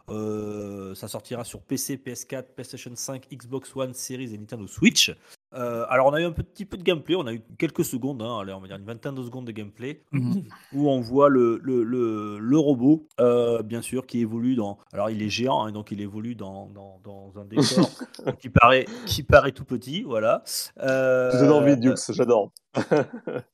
[0.95, 5.15] Ça sortira sur PC, PS4, PlayStation 5, Xbox One, Series et Nintendo Switch.
[5.55, 8.21] Euh, alors on a eu un petit peu de gameplay, on a eu quelques secondes,
[8.21, 10.43] hein, allez, on va dire une vingtaine de secondes de gameplay, Mhm.
[10.73, 14.77] où on voit le, le, le, le robot, euh, bien sûr, qui évolue dans...
[14.93, 17.89] Alors il est géant, hein, donc il évolue dans, dans, dans un décor
[18.39, 20.43] qui, paraît, qui paraît tout petit, voilà.
[20.81, 22.51] Euh, envie, Dukes, j'adore.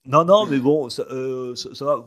[0.05, 1.55] Non, non, mais bon, ça, euh.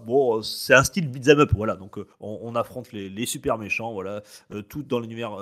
[0.07, 1.77] Bon, c'est un style beat'em up, voilà.
[1.77, 5.37] Donc, euh, on, on affronte les, super méchants, voilà, euh, tout dans l'univers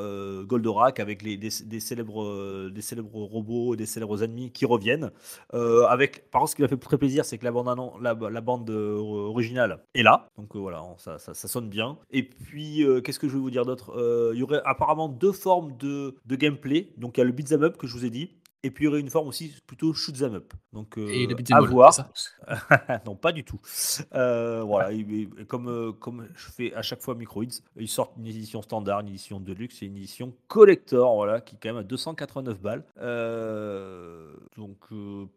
[0.45, 5.11] Goldorak avec les, des, célèbres, des célèbres robots, des célèbres ennemis qui reviennent.
[5.53, 8.71] Avec, par contre, ce qui m'a fait très plaisir, c'est que la bande, la, bande
[8.71, 11.99] originale est là, donc voilà, ça, ça, sonne bien.
[12.11, 13.93] Et puis, qu'est-ce que je vais vous dire d'autre?
[14.35, 16.93] Il y aurait apparemment deux formes de, de gameplay.
[16.97, 18.31] Donc, il y a le beat'em up que je vous ai dit.
[18.67, 20.53] Et puis il y aurait une forme aussi plutôt shoot'em up.
[20.73, 21.95] Donc euh, Et à beat'em all, voir.
[21.95, 22.11] ça
[23.07, 23.59] non, pas du tout.
[24.15, 27.45] Euh, voilà, et- et comme, euh, comme je fais à chaque fois Microids,
[27.77, 31.55] ils sortent une édition standard, une édition de luxe et une édition collector, voilà, qui
[31.55, 32.85] est quand même à 289 balles.
[33.01, 34.77] Euh, donc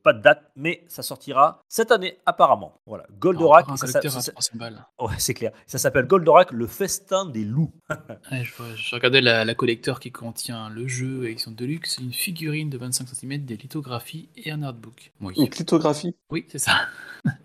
[0.03, 2.80] pas de date, mais ça sortira cette année apparemment.
[2.86, 4.86] Voilà, Goldorak, Alors, un ça, ça- collecteur à ça- 300 balles.
[4.99, 5.51] ouais, c'est clair.
[5.67, 7.71] Ça s'appelle Goldorak, le festin des loups.
[8.32, 12.69] Ouais, je, regardais la, la collector qui contient le jeu édition de luxe, une figurine
[12.69, 15.11] de 25 cm, des lithographies et un artbook.
[15.22, 16.15] Oui, Une clitographie.
[16.32, 16.88] oui c'est ça.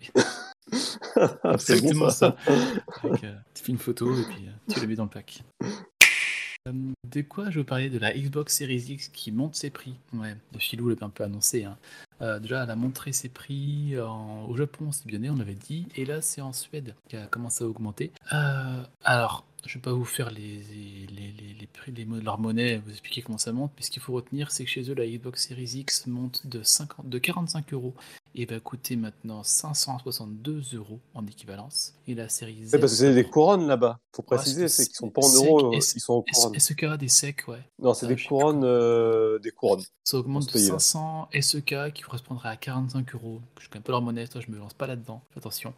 [1.59, 2.35] C'est bon exactement ça.
[3.05, 5.43] euh, tu fais une photo et puis euh, tu le mets dans le pack.
[6.67, 6.71] Euh,
[7.07, 7.89] De quoi je veux parler?
[7.89, 11.23] De la Xbox Series X qui monte ses prix Ouais, le Filou l'avait un peu
[11.23, 11.63] annoncé.
[11.65, 11.77] hein.
[12.41, 15.85] Déjà, elle a montré ses prix en- au Japon, c'est bien né, on l'avait dit.
[15.95, 18.11] Et là, c'est en Suède qui a commencé à augmenter.
[19.03, 20.61] Alors, je vais pas vous faire les,
[21.09, 21.91] les, prix
[22.23, 23.71] leur monnaie, vous expliquer comment ça monte.
[23.75, 26.63] Mais ce qu'il faut retenir, c'est que chez eux, la Xbox Series X monte de,
[26.63, 27.93] 50, de 45 euros
[28.35, 31.93] et va coûter maintenant 562 euros en équivalence.
[32.07, 32.71] Et la série Z.
[32.71, 33.99] Parce que c'est des couronnes là-bas.
[34.15, 36.59] Faut Ouais, préciser, c'est- c'est qu'ils sont pas en euros, euh, ils sont en couronnes.
[36.59, 37.59] SEK des secs, ouais.
[37.79, 39.81] Non, c'est Ah, des couronnes, euh, des couronnes.
[40.03, 40.77] Ça augmente de pays-là.
[40.79, 43.41] 500 SEK qui correspondrait à 45 euros.
[43.59, 45.73] Je connais pas leur monnaie, toi je me lance pas là-dedans, attention.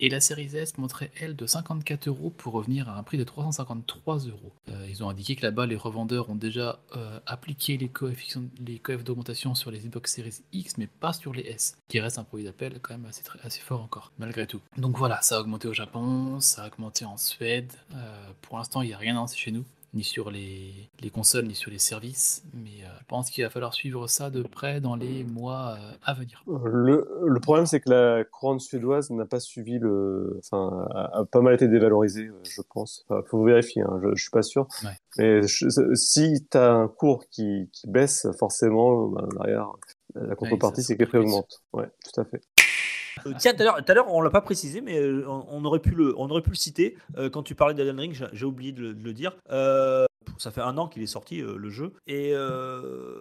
[0.00, 3.24] Et la série S montrait elle de 54 euros pour revenir à un prix de
[3.24, 4.52] 353 euros.
[4.68, 8.78] Euh, ils ont indiqué que là-bas les revendeurs ont déjà euh, appliqué les coefficients, les
[8.78, 12.24] coefs d'augmentation sur les Xbox Series X, mais pas sur les S, qui reste un
[12.24, 13.04] produit d'appel quand même
[13.44, 14.62] assez, fort encore, malgré tout.
[14.78, 17.70] Donc voilà, ça a augmenté au Japon, ça a augmenté en Suède.
[17.94, 17.96] Euh,
[18.40, 21.54] pour l'instant, il n'y a rien annoncé chez nous ni sur les, les consoles, ni
[21.54, 22.44] sur les services.
[22.54, 25.92] Mais euh, je pense qu'il va falloir suivre ça de près dans les mois euh,
[26.02, 26.42] à venir.
[26.46, 30.38] Le, le problème, c'est que la couronne suédoise n'a pas suivi le.
[30.38, 33.04] Enfin, a, a pas mal été dévalorisée, je pense.
[33.06, 34.66] Enfin, faut vérifier, hein, je, je suis pas sûr.
[34.82, 34.96] Ouais.
[35.18, 39.68] Mais je- si tu as un cours qui, qui baisse, forcément, ben, derrière,
[40.14, 41.62] la contrepartie, c'est que les prix augmentent.
[41.72, 42.42] Ouais, tout à fait.
[43.26, 45.90] Euh, tiens, tout à l'heure, on l'a pas précisé, mais euh, on, on aurait pu
[45.90, 48.14] le, on aurait pu le citer euh, quand tu parlais d'Elden Ring.
[48.14, 49.36] J'ai j'ai oublié de le, de le dire.
[49.50, 50.06] Euh,
[50.38, 51.92] ça fait un an qu'il est sorti euh, le jeu.
[52.06, 53.18] Et euh,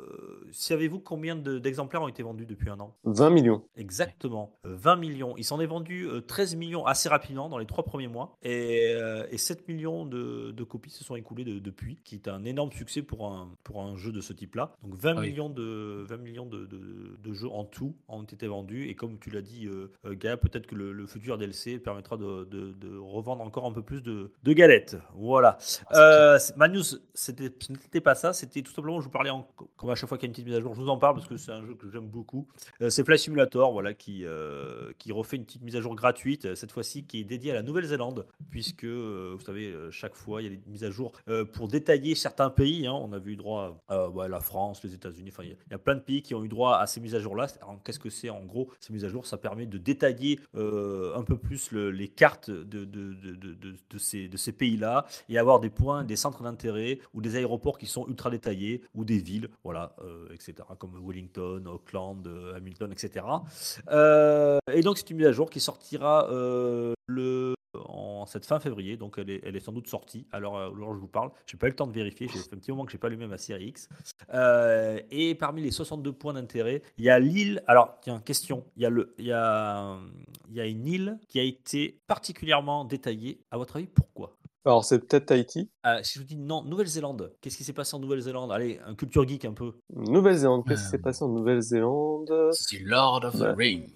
[0.52, 2.96] savez-vous combien de- d'exemplaires ont été vendus depuis un an?
[3.06, 3.64] 20 millions.
[3.76, 5.34] Exactement, euh, 20 millions.
[5.38, 8.36] Il s'en est vendu euh, 13 millions assez rapidement dans les trois premiers mois.
[8.44, 12.28] Et, euh, et 7 millions de, de copies se sont écoulées de- depuis, qui est
[12.28, 14.74] un énorme succès pour un, pour un jeu de ce type-là.
[14.84, 15.30] Donc 20 Ah oui.
[15.30, 18.88] millions, de, 20 millions de, de- de jeux en tout ont été vendus.
[18.90, 22.18] Et comme tu l'as dit, euh, euh, Gaël, peut-être que le, le futur DLC permettra
[22.18, 24.98] de, de- de revendre encore un peu plus de, de galettes.
[25.16, 25.58] Voilà.
[25.94, 26.84] Euh, c'est- ma news,
[27.14, 30.10] c'était- ce n'était pas ça, c'était tout simplement, je vous parlais, en, comme à chaque
[30.10, 31.38] fois qu'il y a une petite mise à jour, je vous en parle parce que
[31.38, 32.48] c'est un jeu que j'aime beaucoup.
[32.82, 36.46] Euh, c'est Flight Simulator, voilà, qui, euh, qui refait une petite mise à jour gratuite,
[36.46, 40.46] euh, cette fois-ci qui est dédiée à la Nouvelle-Zélande, puisque, vous savez, chaque fois, il
[40.46, 41.12] y a des mises à jour
[41.54, 42.88] pour détailler certains pays.
[42.88, 42.94] hein.
[42.94, 46.02] on a vu droit à la France, les États-Unis, enfin, il y a- plein de
[46.02, 47.48] pays qui ont eu droit à ces mises à jour-là.
[47.84, 51.38] Qu'est-ce que c'est En gros, ces mises à jour, ça permet de détailler un peu
[51.38, 55.70] plus le- les cartes de, de- de- de ces, de ces pays-là et avoir des
[55.70, 56.81] points, des centres d'intérêt
[57.14, 61.64] ou des aéroports qui sont ultra détaillés ou des villes, voilà, euh, etc., comme Wellington,
[61.68, 63.26] Auckland, euh, Hamilton, etc.
[63.90, 66.28] Euh, et donc, c'est une mise à jour qui sortira
[67.08, 67.56] le
[68.22, 70.28] en cette fin février, donc elle est, elle est sans doute sortie.
[70.32, 72.54] Alors, euh, alors je vous parle, j'ai pas eu le temps de vérifier, j'ai fait
[72.54, 73.90] un petit moment que j'ai pas allumé ma série X.
[75.10, 77.64] Et parmi les 62 points d'intérêt, il y a l'île.
[77.68, 78.66] Alors, tiens, question.
[78.76, 79.98] Il y, a le, il, y a,
[80.50, 83.40] il y a une île qui a été particulièrement détaillée.
[83.52, 84.36] À votre avis, pourquoi?
[84.64, 85.70] Alors, c'est peut-être Tahiti.
[85.88, 87.34] Euh, Si je vous dis non, Nouvelle-Zélande.
[87.42, 88.52] Qu'est-ce qui s'est passé en Nouvelle-Zélande?
[88.52, 89.74] Allez, un culture geek un peu.
[89.96, 90.64] Nouvelle-Zélande.
[90.68, 90.92] Qu'est-ce qui Euh.
[90.92, 92.28] s'est passé en Nouvelle-Zélande?
[92.28, 93.56] The Lord of the.
[93.58, 93.92] Ring.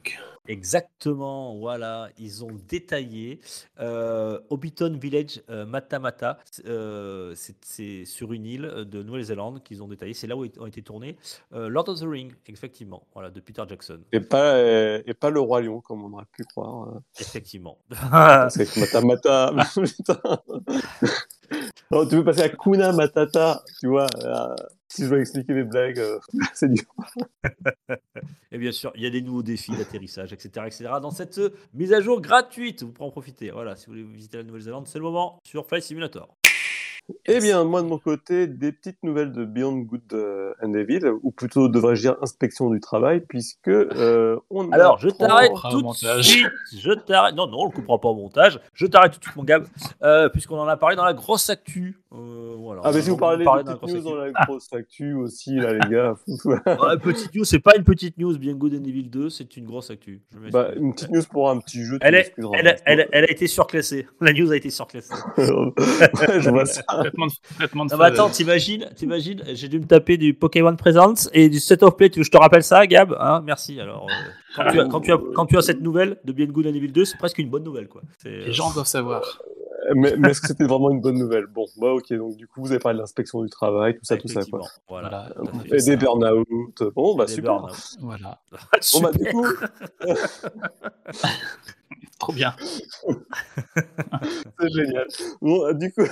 [0.47, 3.39] Exactement, voilà, ils ont détaillé
[3.79, 6.37] euh, Hobbiton Village euh, Matamata,
[6.67, 10.67] euh, c'est- c'est sur une île de Nouvelle-Zélande qu'ils ont détaillé, c'est là où ont
[10.67, 11.17] été tournés
[11.53, 15.31] euh, Lord of the Ring, effectivement, voilà, de Peter Jackson, et pas, euh, et pas
[15.31, 16.89] le Roi Lion, comme on aurait pu croire.
[16.95, 17.79] euh, effectivement.
[17.89, 19.53] Parce qu'avec Mata Mata.
[19.75, 20.19] Putain.
[21.91, 24.07] Non, tu veux passer à Kuna Matata, tu vois.
[24.23, 24.55] euh,
[24.89, 26.19] si je dois expliquer les blagues, euh,
[26.53, 26.83] c'est dur.
[28.55, 30.85] Et bien sûr, il y a des nouveaux défis d'atterrissage, etc., etc.
[31.01, 33.51] Dans cette euh, mise à jour gratuite, vous pourrez en profiter.
[33.51, 36.37] Voilà, si vous voulez visiter la Nouvelle-Zélande, c'est le moment sur Flight Simulator.
[37.25, 41.11] Eh bien, moi de mon côté, des petites nouvelles de Beyond Good euh, and Evil,
[41.23, 46.21] ou plutôt devrais-je dire inspection du travail, puisque euh, on Alors, je t'arrête tout de
[46.21, 46.47] suite.
[46.77, 47.35] Je t'arrête.
[47.35, 48.59] Non, non, on le coupera pas au montage.
[48.73, 49.61] Je t'arrête tout de suite, mon gars,
[50.03, 51.99] euh, puisqu'on en a parlé dans la grosse actu.
[52.13, 52.81] Euh, voilà.
[52.83, 54.09] Ah, mais si vous parlez de grosse news actu.
[54.09, 56.15] dans la grosse actu aussi, là, les gars.
[56.45, 58.37] Ouais, petite news, c'est pas une petite news.
[58.37, 60.21] Bien Good Evil 2, c'est une grosse actu.
[60.33, 63.31] Je bah, une petite news pour un petit jeu, elle, est, elle, elle, elle a
[63.31, 64.07] été surclassée.
[64.21, 65.13] La news a été surclassée.
[65.37, 66.83] je vois ça.
[66.83, 71.27] Traitement de, traitement de Non, attends, t'imagines, t'imagines, j'ai dû me taper du Pokémon Presents
[71.33, 72.11] et du Set of Play.
[72.11, 73.17] Tu je te rappelle ça, Gab?
[73.19, 73.81] Hein Merci.
[73.81, 74.13] Alors, euh,
[74.55, 76.75] quand, tu as, quand, tu as, quand tu as cette nouvelle de Bien Good and
[76.75, 78.03] Evil 2, c'est presque une bonne nouvelle, quoi.
[78.23, 79.41] Les gens doivent savoir.
[79.95, 81.47] mais, mais est-ce que c'était vraiment une bonne nouvelle?
[81.47, 84.17] Bon, bah ok, donc du coup, vous avez parlé de l'inspection du travail, tout ça,
[84.17, 84.61] tout ça, quoi.
[84.87, 85.29] Voilà.
[85.37, 85.79] On fait.
[85.79, 86.83] fait des burn-out.
[86.93, 87.65] Bon, bah super.
[88.01, 88.39] Voilà.
[88.93, 89.47] Bon, bah du coup,
[92.19, 92.55] Trop bien.
[94.59, 95.07] c'est génial.
[95.41, 96.03] Bon, euh, du coup,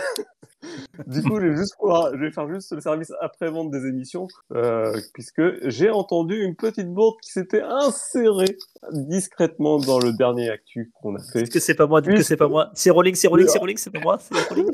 [1.08, 4.28] du coup, je vais juste pouvoir- je vais faire juste le service après-vente des émissions,
[4.54, 8.58] euh, puisque j'ai entendu une petite bourde qui s'était insérée
[8.92, 11.44] discrètement dans le dernier actu qu'on a fait.
[11.44, 12.70] Dites que c'est pas moi, dites que c'est pas moi?
[12.74, 14.72] C'est Rolling, c'est Rolling, c'est Rolling, c'est pas moi, c'est Rolling.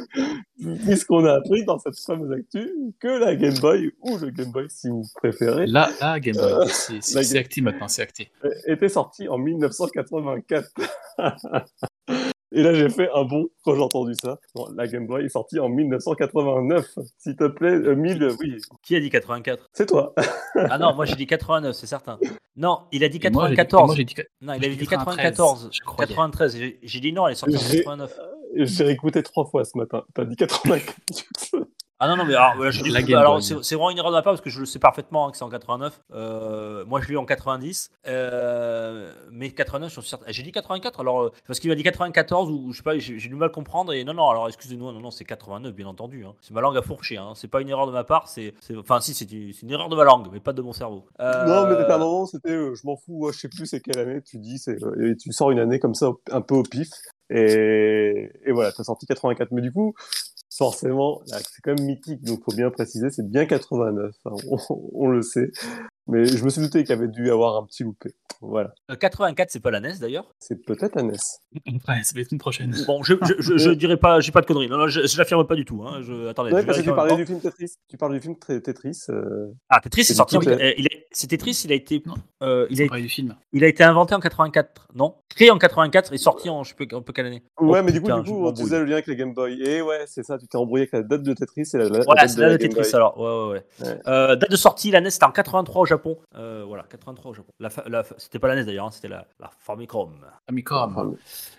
[0.85, 2.69] Puisqu'on a appris dans cette fameuse actu
[2.99, 6.67] que la Game Boy, ou le Game Boy si vous préférez, Là, là Game Boy.
[6.67, 8.31] C'est La c'est- c'est Game- acté maintenant, c'est acté.
[8.67, 10.71] était sortie en 1984.
[12.51, 14.39] Et là, j'ai fait un bond quand j'ai entendu ça.
[14.55, 16.87] Bon, la Game Boy est sortie en 1989.
[17.19, 20.13] S'il te plaît, euh, 1000, oui, Qui a dit 84 c'est toi.
[20.55, 22.17] Ah non, moi j'ai dit 89, c'est certain.
[22.57, 23.87] Non, il a dit Et moi, j'ai dit- 94.
[23.87, 25.69] moi, j'ai dit que- non, il avait dit dit 94.
[25.69, 26.07] 93, je croyais.
[26.07, 26.57] 93.
[26.57, 28.19] J'ai- J'ai dit non, elle est sortie en J'ai- 89.
[28.55, 30.03] J'ai réécouté trois fois ce matin.
[30.15, 30.95] T'as dit 84.
[32.01, 33.43] Ah non, non, mais alors, voilà, je dis- La Game alors Boy.
[33.43, 35.31] c'est c'est vraiment une erreur de ma part parce que je le sais parfaitement hein,
[35.31, 35.99] que c'est en 89.
[36.13, 37.89] Euh, moi, je l'ai eu en 90.
[38.07, 40.25] Euh, mais 89, je suis certain.
[40.29, 43.19] J'ai dit 84, alors, euh, parce qu'il m'a dit 94 ou je sais pas, j'ai
[43.19, 43.91] j'ai du mal à comprendre.
[43.93, 46.25] Et non, non, alors excusez-moi, non, non, c'est 89, bien entendu.
[46.25, 46.33] hein.
[46.41, 47.17] C'est ma langue à fourcher.
[47.17, 47.33] Hein.
[47.35, 48.29] C'est pas une erreur de ma part.
[48.29, 50.61] c'est c'est- Enfin, si, c'est une, c'est une erreur de ma langue, mais pas de
[50.61, 51.05] mon cerveau.
[51.19, 53.65] Euh, Non, mais t'as un moment, c'était, euh, je m'en fous, ouais, je sais plus
[53.65, 56.41] c'est quelle année, tu dis, c'est, euh, et tu sors une année comme ça, un
[56.41, 56.87] peu au pif,
[57.29, 59.51] et, et voilà, t'as sorti 84.
[59.51, 59.93] Mais du coup,
[60.59, 64.31] forcément, c'est quand même mythique, donc faut bien préciser, c'est bien 89, hein,
[64.93, 65.51] on le sait.
[66.11, 68.15] Mais je me suis douté qu'il y avait dû avoir un petit loupé.
[68.41, 68.73] Voilà.
[68.89, 70.25] euh, 84, c'est pas la NES d'ailleurs.
[70.39, 71.17] C'est peut-être un NES.
[71.67, 72.73] Ouais, ça va être une prochaine.
[72.87, 74.69] Bon, je, je, je, je dirais pas, j'ai pas de conneries.
[74.69, 75.83] Non, non, je, je l'affirme pas du tout.
[75.85, 76.01] Hein.
[76.01, 76.51] Je, attendez.
[76.53, 77.71] Ouais, je parce que tu parlais du film Tetris.
[77.89, 78.97] Tu parles du film Tetris.
[79.09, 80.37] euh, Ah, Tetris C'est est sorti.
[80.37, 82.13] en- du coup, euh, il est- c'est Tetris, il a été, Non.
[82.43, 83.35] euh, il, On a, du film.
[83.51, 85.15] il a été inventé en 84, non?
[85.35, 87.43] Créé en 84 et sorti en je sais peu quelle année?
[87.59, 89.15] Ouais, Oh, mais du coup, putain, du je coup, on disait le lien avec les
[89.15, 89.61] Game Boy.
[89.61, 91.99] Et ouais, c'est ça, tu t'es embrouillé avec la date de Tetris et la, la
[92.03, 92.95] Voilà, date de la la de Game Tetris Boy.
[92.95, 93.19] alors.
[93.19, 93.87] Ouais, ouais, ouais.
[93.91, 93.99] Ouais.
[94.07, 95.98] Euh, date de sortie, la NES, c'était en 83 au Japon.
[96.35, 97.51] Euh, voilà, 83 au Japon.
[97.59, 100.11] La la c'était pas la NES d'ailleurs, hein, c'était la, la Famicom.
[100.47, 100.91] Famicom.
[100.91, 101.11] Enfin,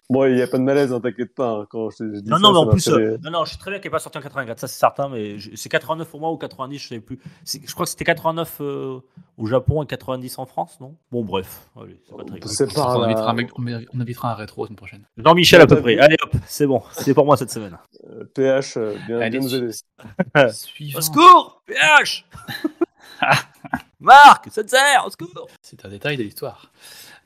[0.08, 1.50] Bon, il n'y a pas de malaise, hein, t'inquiète pas.
[1.50, 3.44] hein, quand je, te- je dis Non, ça, non, mais en plus, euh, non, non,
[3.44, 5.68] je suis très bien qu'elle n'est pas sortie en 84, ça c'est certain, mais c'est
[5.68, 7.20] 89 pour moi ou 90, je sais plus.
[7.46, 8.98] Je crois que c'était 89 euh,
[9.38, 10.96] au Japon et 90 en France, non?
[11.12, 12.52] Bon, bref, allez, c'est pas très grave.
[12.52, 13.64] C'est par on, invitera un mec- on
[13.94, 15.04] on invitera un rétro la semaine prochaine.
[15.16, 15.98] Jean-Michel à peu près.
[15.98, 17.78] Allez hop, c'est bon, c'est pour moi cette semaine.
[18.08, 19.70] Euh, PH, bien, Allez, bien nous aider.
[20.52, 20.98] Suivant.
[20.98, 22.26] Au secours PH
[24.00, 26.70] Marc, ça te sert Au secours C'est un détail de l'histoire.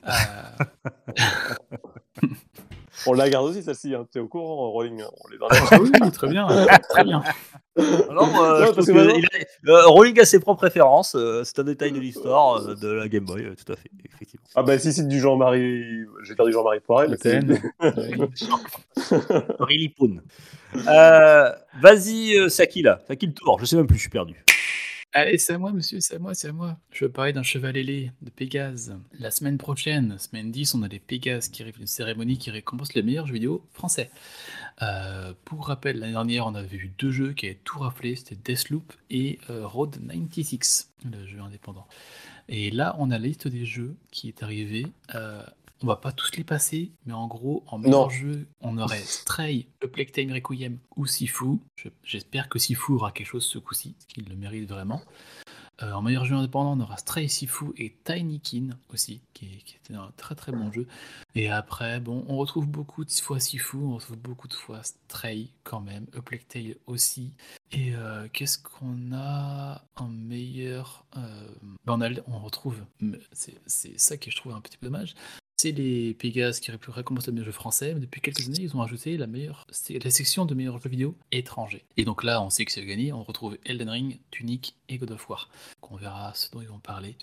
[0.07, 0.11] Euh,
[3.07, 3.95] On la garde aussi, celle-ci.
[3.95, 4.07] Hein.
[4.11, 5.37] T'es au courant, Rolling hein, On les
[5.71, 6.47] ah oui, très bien.
[6.91, 7.23] Très bien.
[7.77, 9.15] Alors, euh, Ouais, je parce trouve que que maintenant-
[9.65, 12.75] il a- euh, Rowling a ses propres références, euh, c'est un détail de l'histoire euh,
[12.77, 14.47] de la Game Boy, euh, tout à fait, effectivement.
[14.55, 16.05] Ah bah si c'est du Jean-Marie...
[16.23, 17.11] J'ai perdu Jean-Marie Poirel.
[17.11, 17.41] mais c'est-
[19.89, 20.21] Poon.
[20.89, 24.45] Euh, Vas-y, qui là qui le tour Je sais même plus, je suis perdu.
[25.17, 26.77] Allez, c'est à moi, monsieur, c'est à moi, c'est à moi.
[26.91, 28.99] Je veux parler d'un cheval ailé, de Pégase.
[29.21, 32.95] La semaine prochaine, semaine 10, on a les Pégases qui arrivent, une cérémonie qui récompense
[32.95, 34.11] les meilleurs jeux vidéo français.
[34.83, 38.35] Euh, pour rappel, l'année dernière, on avait vu deux jeux qui avaient tout raflé, c'était
[38.35, 41.87] Deathloop et euh, Road 96, le jeu indépendant.
[42.49, 44.87] Et là, on a la liste des jeux qui est arrivée.
[45.15, 45.45] Euh,
[45.85, 49.67] on va pas tous les passer, mais en gros, en meilleur jeu, on aurait Stray,
[49.83, 51.59] A Plague Time Requiem ou Sifu.
[51.77, 55.03] Je- J'espère que Sifu aura quelque chose ce coup-ci, parce qu'il le mérite vraiment.
[55.83, 59.47] Euh, en meilleur jeu indépendant, on aura Stray, Sifu et Tiny Kin aussi, qui,
[59.85, 60.87] était un très très bon jeu.
[61.35, 65.51] Et après, bon, on retrouve beaucoup de fois Sifu, on retrouve beaucoup de fois Stray
[65.65, 67.33] quand même, A Plague Tale aussi.
[67.73, 71.49] Et euh, qu'est-ce qu'on a en meilleur euh,
[71.85, 72.77] ben, on, a- on retrouve,
[73.33, 75.15] c'est ça que je trouve un petit peu dommage,
[75.57, 78.83] c'est les Pégases qui récompensent le meilleur jeu français, mais depuis quelques années, ils ont
[78.83, 81.85] ajouté la, meilleure, section de meilleurs jeux vidéo étrangers.
[81.97, 85.13] Et donc là, on sait que c'est gagné, on retrouve Elden Ring, Tunic et God
[85.13, 85.49] of War.
[85.81, 87.17] qu'on verra ce dont ils vont parler.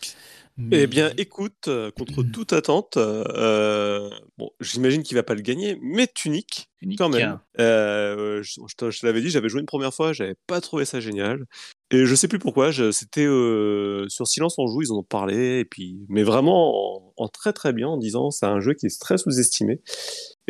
[0.72, 5.78] Eh bien, écoute, euh, contre toute attente, euh, bon, j'imagine qu'il va pas le gagner,
[5.82, 7.40] mais Tunic, Quand même.
[7.60, 11.46] Euh, je je l'avais dit, j'avais joué une première fois, j'avais pas trouvé ça génial.
[11.92, 15.60] Et je sais plus pourquoi, c'était euh, sur Silence on joue, ils en ont parlé,
[15.60, 18.86] et puis, mais vraiment en, en très très bien, en disant c'est un jeu qui
[18.86, 19.82] est très sous-estimé.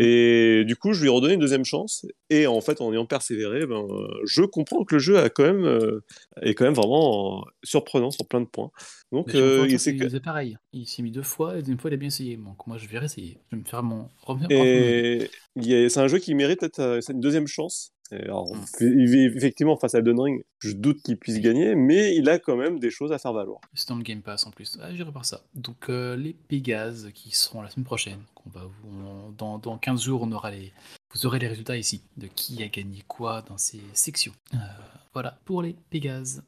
[0.04, 3.06] Et du coup, je lui ai redonné une deuxième chance, et en fait, en ayant
[3.06, 3.86] persévéré, ben,
[4.26, 6.04] je comprends que le jeu a quand même, euh,
[6.42, 8.72] est quand même vraiment euh, surprenant sur plein de points.
[9.12, 10.58] Donc, euh, il pareil.
[10.74, 12.36] Il s'est mis deux fois et deuxième fois il a bien essayé.
[12.38, 13.38] Donc moi je vais réessayer.
[13.52, 14.10] Je vais me faire mon
[14.50, 15.30] Et
[15.90, 17.94] c'est un jeu qui mérite peut-être une deuxième chance.
[18.12, 19.36] Alors, Mm.
[19.36, 22.80] effectivement, face à Elden Ring, je doute qu'il puisse gagner, mais il a quand même
[22.80, 23.62] des choses à faire valoir.
[23.74, 24.78] C'est dans le Game Pass en plus.
[24.82, 25.42] Ah, j'irai par ça.
[25.56, 28.20] Donc euh, les Pégases qui seront la semaine prochaine.
[28.54, 30.74] va on- dans, dans 15 jours, on aura les,
[31.14, 34.34] vous aurez les résultats ici de qui a gagné quoi dans ces sections.
[34.54, 34.58] Euh,
[35.14, 36.44] voilà pour les Pégases.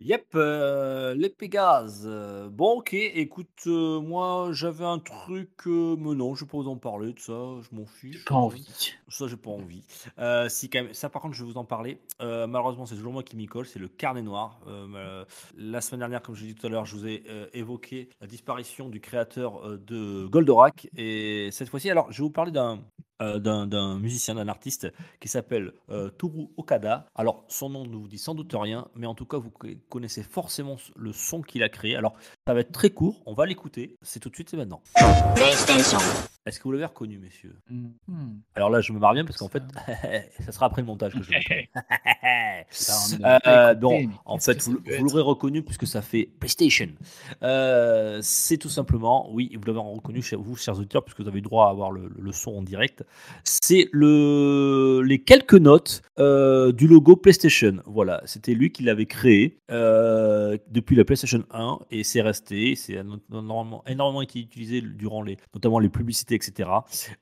[0.00, 2.04] Yep, euh, les Pégases.
[2.06, 6.58] Euh, Bon, ok, écoute, euh, moi j'avais un truc, euh, mais non, je vais pas
[6.58, 8.24] vous en parler de ça, je m'en fiche.
[8.24, 8.66] Pas envie.
[9.08, 9.82] Ça, j'ai pas envie.
[10.18, 12.00] Euh, si, quand même, ça, par contre, je vais vous en parler.
[12.20, 14.60] Euh, malheureusement, c'est toujours moi qui m'y colle, c'est le carnet noir.
[14.68, 15.24] Euh, euh,
[15.56, 18.08] la semaine dernière, comme je l'ai dit tout à l'heure, je vous ai euh, évoqué
[18.20, 20.88] la disparition du créateur euh, de Goldorak.
[20.96, 22.80] Et cette fois-ci, alors, je vais vous parler d'un.
[23.22, 24.88] Euh, d'un musicien, d'un artiste
[25.20, 27.06] qui s'appelle euh, Toru Okada.
[27.14, 29.68] Alors, son nom ne vous dit sans doute rien, mais en tout cas, vous co-
[29.88, 31.96] connaissez forcément le son qu'il a créé.
[31.96, 32.14] Alors,
[32.48, 33.98] ça va être très court, on va l'écouter.
[34.00, 34.80] C'est tout de suite, c'est maintenant.
[36.46, 37.54] Est-ce que vous l'avez reconnu, messieurs?
[37.68, 38.38] Hmm.
[38.54, 39.62] alors là, je me marre bien parce qu'en fait,
[40.46, 41.68] ça sera après le montage que je vais
[43.46, 46.88] euh, non, mais en fait, vous, l'aurez reconnu puisque ça fait PlayStation.
[47.42, 51.40] Euh, c'est tout simplement, oui, vous l'avez reconnu chez vous, chers auditeurs, puisque vous avez
[51.40, 53.04] eu droit à avoir le, le son en direct.
[53.44, 57.76] C'est le, les quelques notes euh, du logo PlayStation.
[57.84, 62.37] Voilà, c'était lui qui l'avait créé euh, depuis la PlayStation 1 et c'est resté.
[62.46, 66.70] C'est normalement énormément été utilisé durant les, notamment les publicités, etc.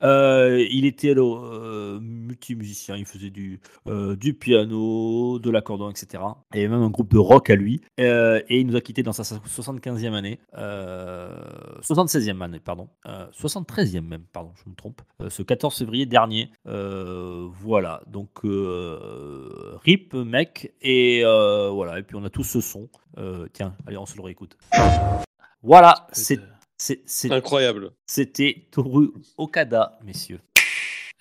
[0.02, 6.22] Euh, il était euh, multimusicien, il faisait du, euh, piano, de l'accordéon, etc.
[6.54, 7.80] Et même un groupe de rock à lui.
[8.00, 11.36] Euh, et il nous a quitté dans sa 75e année, euh,
[11.82, 16.50] 76e année, pardon, euh, 73e même, pardon, je me trompe, ce 14 février dernier.
[16.64, 22.88] Voilà, donc RIP mec, et voilà, et puis on a tous ce son.
[23.52, 24.56] Tiens, allez, on se le réécoute.
[25.66, 27.90] Voilà, c'est- être, euh, c'est- c'est- Incroyable.
[28.06, 30.40] c'était Toru Okada, messieurs.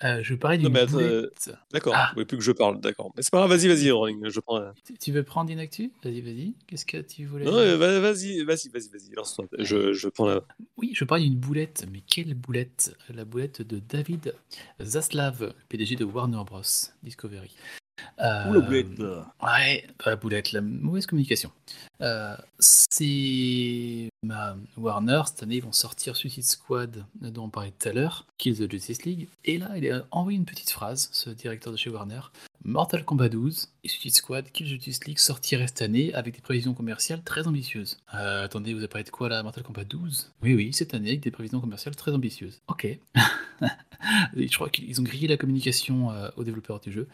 [0.04, 1.50] Euh, je parlais Non, d'une boulette.
[1.72, 2.12] D'accord, Ah.
[2.16, 3.10] oui, plus que je parle, d'accord.
[3.16, 4.60] Mais c'est pas grave, vas-y, vas-y, Rolling, je prends.
[4.84, 5.90] Tu- Tu veux prendre une actu?
[6.04, 6.54] Vas-y, vas-y.
[6.68, 9.46] Qu'est-ce que tu voulais Non, euh, va- vas-y, vas-y, vas-y, vas-y, lance-toi.
[9.58, 10.42] Je, je prends la.
[10.76, 12.94] Oui, je parlais d'une boulette, mais quelle boulette?
[13.08, 14.34] La boulette de David
[14.82, 16.60] Zaslav, PDG de Warner Bros.
[17.02, 17.50] Discovery.
[18.20, 18.98] Euh, Ouh, la boulette.
[19.42, 21.50] Ouais, pas la boulette, la mauvaise communication.
[22.00, 27.88] Euh, c'est ma Warner, cette année, ils vont sortir Suicide Squad, dont on parlait tout
[27.88, 29.28] à l'heure, Kill the Justice League.
[29.44, 32.20] Et là, il a envoyé une petite phrase, ce directeur de chez Warner.
[32.64, 36.40] Mortal Kombat 12 et Suicide Squad, Kill the Justice League sortiraient cette année avec des
[36.40, 37.98] prévisions commerciales très ambitieuses.
[38.14, 41.10] Euh, attendez, vous avez parlé de quoi là Mortal Kombat 12 Oui, oui, cette année
[41.10, 42.60] avec des prévisions commerciales très ambitieuses.
[42.66, 42.98] Ok.
[44.36, 47.08] Je crois qu'ils ont grillé la communication euh, aux développeurs du jeu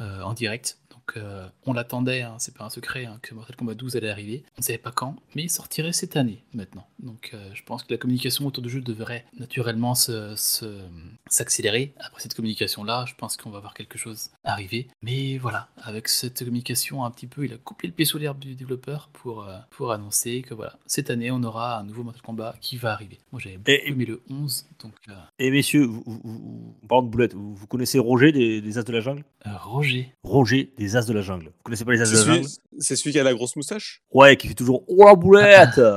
[0.00, 0.78] euh, en direct.
[0.90, 4.10] Donc euh, on l'attendait, hein, c'est pas un secret hein, que Mortal Kombat 12 allait
[4.10, 4.42] arriver.
[4.56, 6.86] On ne savait pas quand, mais il sortirait cette année maintenant.
[6.98, 10.80] Donc je pense que la communication autour du jeu devrait naturellement se- se-
[11.28, 11.92] s'accélérer.
[12.00, 14.88] Après cette communication-là, je pense qu'on va voir quelque chose arriver.
[15.02, 18.38] Mais voilà, avec cette communication un petit peu, il a coupé le pied sous l'herbe
[18.38, 22.56] du développeur pour, pour annoncer que voilà, cette année on aura un nouveau Mortal Kombat
[22.60, 23.18] qui va arriver.
[23.32, 26.86] Moi j'avais beaucoup Et- aimé le 11, donc euh, Et messieurs, vous, vous, vous- en
[26.86, 29.24] parlant de boulettes, vous, vous connaissez Roger des, des As de la Jungle?
[29.46, 30.12] Euh, Roger.
[30.22, 31.46] Roger des As de la Jungle.
[31.46, 32.48] Vous connaissez pas les As de la celui, Jungle?
[32.78, 34.02] c'est celui qui a la grosse moustache?
[34.12, 35.80] Ouais, qui fait toujours Oh la boulette!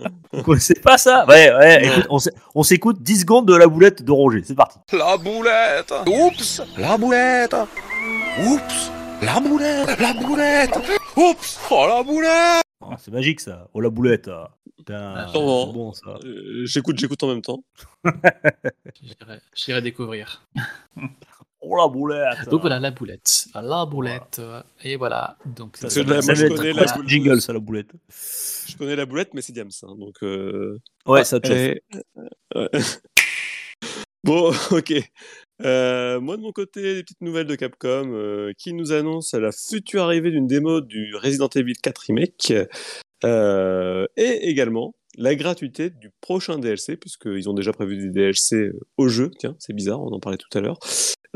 [0.32, 1.26] Vous connaissez pas ça?
[1.26, 2.18] Ouais, ouais, écoute, on
[2.54, 4.78] on s'écoute 10 secondes de la boulette de Roger, c'est parti.
[4.92, 5.92] La boulette!
[6.06, 6.62] Oups!
[6.78, 7.56] La boulette!
[8.46, 8.90] Oups!
[9.22, 10.00] La boulette!
[10.00, 10.78] La boulette!
[11.16, 11.60] Oups!
[11.70, 12.62] Oh la boulette!
[12.82, 14.50] Ah, c'est magique ça, oh la boulette ah.
[14.80, 15.72] Putain, Ah, c'est sûrement.
[15.72, 16.18] bon ça.
[16.24, 17.62] Euh, J'écoute, j'écoute en même temps.
[19.02, 20.42] J'irai- J'irai découvrir.
[21.62, 23.44] Oh la boulette Donc voilà, la boulette.
[23.54, 24.38] La boulette.
[24.38, 25.36] euh, Et voilà.
[25.44, 27.58] Donc Ça, C'est ça, de la- ça moi, je connais la- un jingle ça la
[27.58, 27.90] boulette?
[28.66, 29.68] Je connais la boulette, mais c'est Diams.
[29.82, 30.16] hein, donc.
[30.22, 31.56] euh, Ouais, ça te chauffe.
[31.58, 31.82] Et-
[32.54, 32.70] ouais.
[34.24, 35.10] bon, ok.
[35.64, 39.52] Euh, moi de mon côté, des petites nouvelles de Capcom euh, qui nous annonce la
[39.52, 42.52] future arrivée d'une démo du Resident Evil 4 Remake
[43.24, 49.08] euh, et également la gratuité du prochain DLC puisqu'ils ont déjà prévu des DLC au
[49.08, 49.30] jeu.
[49.38, 50.78] Tiens, c'est bizarre, on en parlait tout à l'heure.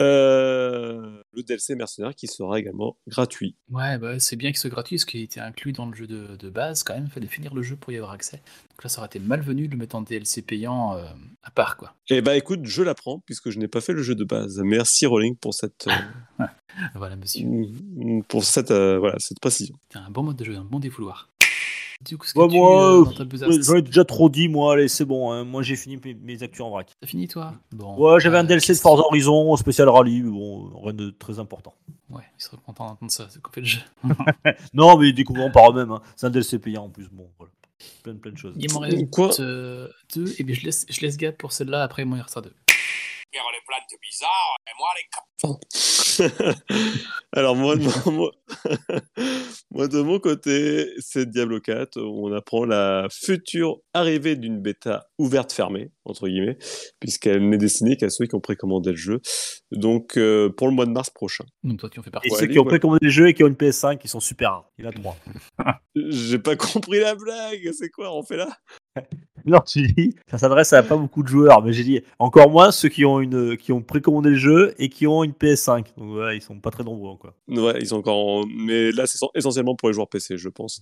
[0.00, 3.54] Euh, le DLC mercenaire qui sera également gratuit.
[3.70, 6.36] Ouais, bah, c'est bien qu'il soit gratuit, parce qu'il était inclus dans le jeu de,
[6.36, 7.04] de base quand même.
[7.06, 8.38] Il fallait finir le jeu pour y avoir accès.
[8.70, 11.04] Donc là, ça aurait été malvenu de le mettre en DLC payant euh,
[11.42, 11.94] à part, quoi.
[12.08, 14.60] Et bah écoute, je l'apprends puisque je n'ai pas fait le jeu de base.
[14.64, 16.44] Merci Rolling pour cette euh,
[16.94, 17.46] Voilà, monsieur.
[18.28, 19.76] pour cette voilà cette précision.
[19.92, 21.28] C'est un bon mode de jeu, un bon défouloir.
[22.04, 24.88] Du coup, ce que Ouais, tu, moi, euh, J'en ai déjà trop dit, moi, allez,
[24.88, 25.44] c'est bon, hein.
[25.44, 26.92] moi j'ai fini mes, mes actus en vrac.
[27.00, 27.96] T'as fini, toi Bon.
[27.96, 31.38] Ouais, j'avais un euh, DLC de Forza Horizon, spécial rallye, mais bon, rien de très
[31.38, 31.74] important.
[32.10, 33.80] Ouais, il serait content d'entendre ça, c'est fait le jeu.
[34.74, 36.02] Non, mais ils découvriront par eux-mêmes, hein.
[36.16, 37.52] c'est un DLC payant en plus, bon, voilà.
[38.02, 38.54] Plein, plein de choses.
[38.58, 42.04] Il m'en reste Quoi deux, et bien je laisse, je laisse Gab pour celle-là, après
[42.04, 42.52] moi il restera deux.
[43.52, 45.04] Les plantes bizarres, et moi les
[47.32, 48.30] Alors moi, de mon- moi,
[49.72, 55.06] moi, de mon côté, c'est Diablo 4 où on apprend la future arrivée d'une bêta
[55.18, 56.56] ouverte fermée entre guillemets
[57.00, 59.20] puisqu'elle n'est destinée qu'à ceux qui ont précommandé le jeu.
[59.72, 61.44] Donc euh, pour le mois de mars prochain.
[61.64, 62.28] Donc toi tu en fais partie.
[62.28, 62.68] Et Ouais, ceux allez, qui ont ouais.
[62.68, 64.70] précommandé le jeu et qui ont une PS5, ils sont super rares.
[64.78, 65.16] Il y en a trois.
[65.96, 67.70] J'ai pas compris la blague.
[67.76, 68.14] C'est quoi?
[68.16, 68.56] On fait là?
[69.46, 72.70] Non, tu dis, ça s'adresse à pas beaucoup de joueurs, mais j'ai dit encore moins
[72.72, 75.84] ceux qui ont une, qui ont précommandé le jeu et qui ont une PS5.
[75.98, 77.34] Donc voilà, ils sont pas très nombreux quoi.
[77.48, 78.16] Ouais, ils sont encore.
[78.16, 80.80] en- Mais là, c'est essentiellement pour les joueurs PC, je pense.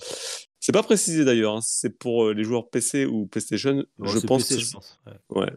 [0.65, 1.57] C'est pas précisé d'ailleurs.
[1.57, 3.83] hein, C'est pour euh, les joueurs PC ou PlayStation.
[3.99, 4.47] Bon, je pense.
[4.47, 5.01] PC, je pense.
[5.07, 5.43] Ouais.
[5.43, 5.51] Ouais.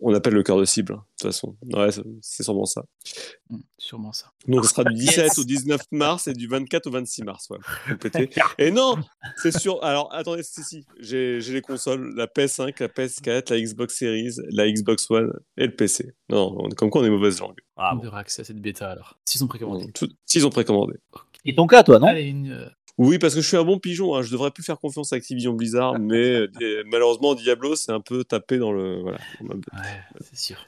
[0.00, 1.56] On appelle le cœur de cible, hein, de toute façon.
[1.74, 2.84] Ouais, c'est- c'est sûrement ça.
[3.50, 4.32] Hmm, sûrement ça.
[4.48, 5.38] Donc, ce sera du 17 Yes.
[5.38, 7.48] au 19 mars et du 24 au 26 mars.
[7.50, 7.58] Ouais,
[8.58, 8.96] et non,
[9.42, 9.84] c'est sûr.
[9.84, 10.86] Alors, attendez, si, si.
[10.98, 15.74] J'ai les consoles la PS5, la PS4, la Xbox Series, la Xbox One et le
[15.76, 16.14] PC.
[16.30, 17.58] Non, on- comme quoi on est mauvaise langue.
[17.76, 19.18] Ah, on accéder à cette bêta alors.
[19.26, 19.92] S'ils sont précommandés.
[19.92, 20.94] Tout- S'ils ont précommandé.
[21.44, 22.06] Et ton cas, toi, non?
[22.06, 22.70] Allez, une.
[23.00, 24.14] Euh, Oui, parce que je suis un bon pigeon.
[24.14, 24.22] Hein.
[24.22, 28.24] Je devrais plus faire confiance à Activision Blizzard, mais euh, malheureusement, Diablo, c'est un peu
[28.24, 29.48] tapé dans le voilà, Ouais,
[30.20, 30.58] c'est sûr.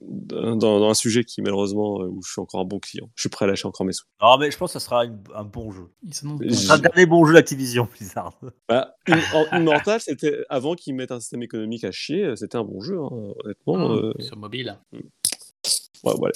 [0.00, 3.08] dans, dans un sujet qui malheureusement euh, où je suis encore un bon client.
[3.14, 4.04] Je suis prêt à lâcher encore mes sous.
[4.22, 5.88] Non, mais je pense que ça sera une- un bon jeu.
[6.02, 8.38] Ils s'annoncent Je- Ce sera le dernier bon jeu d'Activision Blizzard.
[8.68, 12.80] Bah, Im- Immortal, c'était avant qu'ils mettent un système économique à chier, c'était un bon
[12.80, 13.08] jeu, hein,
[13.44, 13.78] honnêtement.
[13.78, 13.96] bon.
[13.96, 14.76] euh, sur mobile.
[14.92, 16.32] ouais, voilà.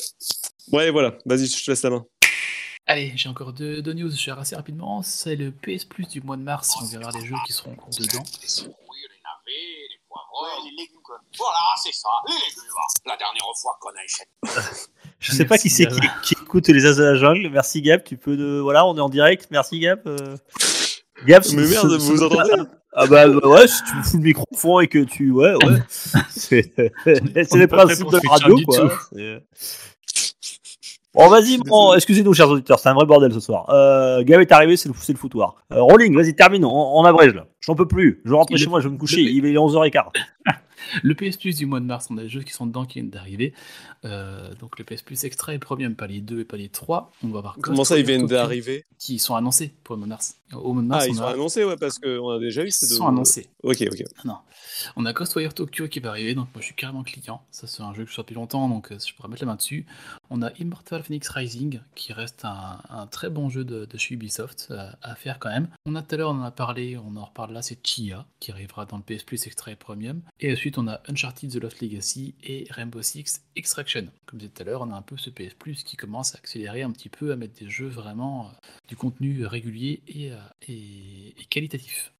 [0.72, 1.18] Ouais, voilà.
[1.26, 2.06] Vas-y, je te laisse la main.
[2.86, 5.02] Allez, j'ai encore deux, deux news, je vais faire assez rapidement.
[5.02, 6.70] C'est le PS Plus du mois de mars.
[6.82, 8.22] On verra les jeux qui seront dedans.
[8.22, 11.16] Oui, les navets, les poivrons, les légumes quoi.
[11.38, 12.62] Voilà, c'est ça, les légumes.
[13.06, 14.80] La dernière fois qu'on a échappé.
[15.18, 17.48] Je sais pas qui c'est qui, qui écoute les As de la Jungle.
[17.48, 18.58] Merci Gab, tu peux de.
[18.60, 19.48] Voilà, on est en direct.
[19.50, 20.00] Merci Gab.
[20.06, 20.36] euh.
[21.24, 22.50] Gab, Mais merde, ce- vous ce- entendez
[22.92, 25.30] Ah bah bah ouais, si tu me fous le micro au fond et que tu...
[25.30, 25.80] Ouais, ouais.
[26.28, 26.74] C'est
[27.06, 28.90] les principes de radio, quoi.
[31.14, 33.66] Bon, vas-y, bon, excusez-nous, chers auditeurs, c'est un vrai bordel ce soir.
[33.70, 35.54] Euh, Gab est arrivé, c'est le, c'est le foutoir.
[35.72, 37.44] Euh, Rolling, vas-y, termine, on, on abrège là.
[37.66, 38.20] J'en peux plus.
[38.24, 39.22] Je rentre chez moi, je vais me coucher.
[39.22, 40.10] le- Il est 11h15.
[41.02, 42.94] Le PS Plus du mois de mars, on a des jeux qui sont dedans qui
[43.00, 43.54] viennent d'arriver.
[44.04, 47.10] Euh, donc le PS Plus Extra et Premium, pas les 2 et pas les 3.
[47.22, 48.84] On va voir Comment ça, ils viennent Tokyo d'arriver?
[48.98, 50.36] Qui sont annoncés pour le mois de mars.
[50.52, 51.30] Au mois de mars, Ah, ils on sont a...
[51.32, 52.96] annoncés, ouais, parce qu'on a déjà eu ils ces deux.
[52.96, 53.48] sont annoncés.
[53.62, 54.02] Ok, ok.
[54.26, 54.36] Non.
[54.96, 57.40] On a Ghostwire Tokyo qui va arriver, donc moi je suis carrément client.
[57.50, 59.46] Ça c'est un jeu que je joue depuis longtemps, donc euh, je pourrais mettre la
[59.46, 59.86] main dessus.
[60.30, 64.14] On a Immortal Phoenix Rising, qui reste un, un très bon jeu de, de chez
[64.14, 65.68] Ubisoft euh, à faire quand même.
[65.86, 68.26] On a tout à l'heure, on en a parlé, on en reparle là, c'est Chia,
[68.40, 70.20] qui arrivera dans le PS Plus Extra et Premium.
[70.40, 74.08] Et ensuite on a Uncharted The Lost Legacy et Rainbow Six Extraction.
[74.26, 76.34] Comme je disais tout à l'heure, on a un peu ce PS Plus qui commence
[76.34, 78.52] à accélérer un petit peu, à mettre des jeux vraiment euh,
[78.88, 80.36] du contenu régulier et, euh,
[80.68, 82.12] et- et qualitatif.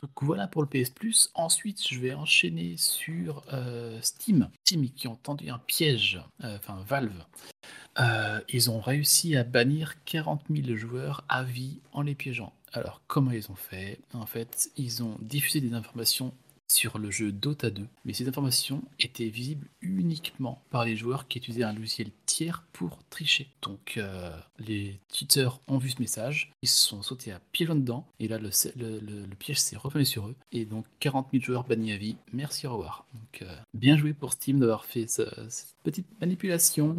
[0.00, 1.30] Donc voilà pour le PS Plus.
[1.34, 4.48] Ensuite, je vais enchaîner sur euh, Steam.
[4.64, 7.24] Steam qui ont tendu un piège, enfin Valve.
[8.48, 12.52] Ils ont réussi à bannir 40 000 joueurs à vie en les piégeant.
[12.72, 14.00] Alors comment ils ont fait?
[14.14, 16.32] En fait, ils ont diffusé des informations
[16.68, 21.36] sur le jeu Dota 2, mais ces informations étaient visibles uniquement par les joueurs qui
[21.36, 23.48] utilisaient un logiciel tiers pour tricher.
[23.60, 27.74] Donc euh, les cheaters ont vu ce message, ils se sont sautés à pieds joints
[27.74, 28.48] dedans, et là le,
[29.38, 32.72] piège s'est revenu sur eux, et donc 40 000 joueurs bannis à vie, merci, au
[32.72, 33.04] revoir.
[33.12, 36.94] Donc euh, bien joué pour Steam d'avoir fait ce- cette petite manipulation.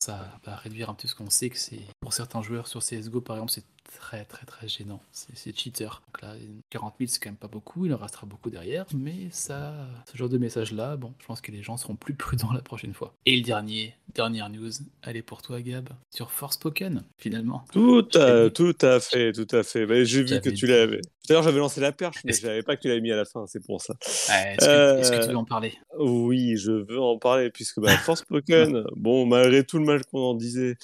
[0.00, 3.20] Ça va réduire un peu ce qu'on sait que c'est pour certains joueurs sur CSGO
[3.20, 5.02] par exemple, c'est très très très gênant.
[5.12, 6.02] C'est cheater.
[6.06, 6.34] Donc là,
[6.70, 9.74] 40 000 c'est quand même pas beaucoup, il en restera beaucoup derrière, mais ça,
[10.10, 12.62] ce genre de message là, bon, je pense que les gens seront plus prudents la
[12.62, 13.14] prochaine fois.
[13.26, 14.70] Et le dernier, dernière news,
[15.02, 17.64] elle est pour toi Gab, sur Forspoken finalement.
[17.72, 19.86] Tout à, tout à fait, tout à fait.
[19.86, 21.00] Bah, J'ai vu que tu l'avais.
[21.26, 23.10] Tout à l'heure, j'avais lancé la perche, mais je savais pas que tu l'avais mis
[23.10, 23.94] à la fin, c'est pour ça.
[24.28, 25.72] Ouais, Est-ce que, que tu Euh, veux en parler?
[25.98, 30.34] Oui, je veux en parler, puisque bah, Forspoken, bon, malgré tout le mal qu'on en
[30.34, 30.76] disait,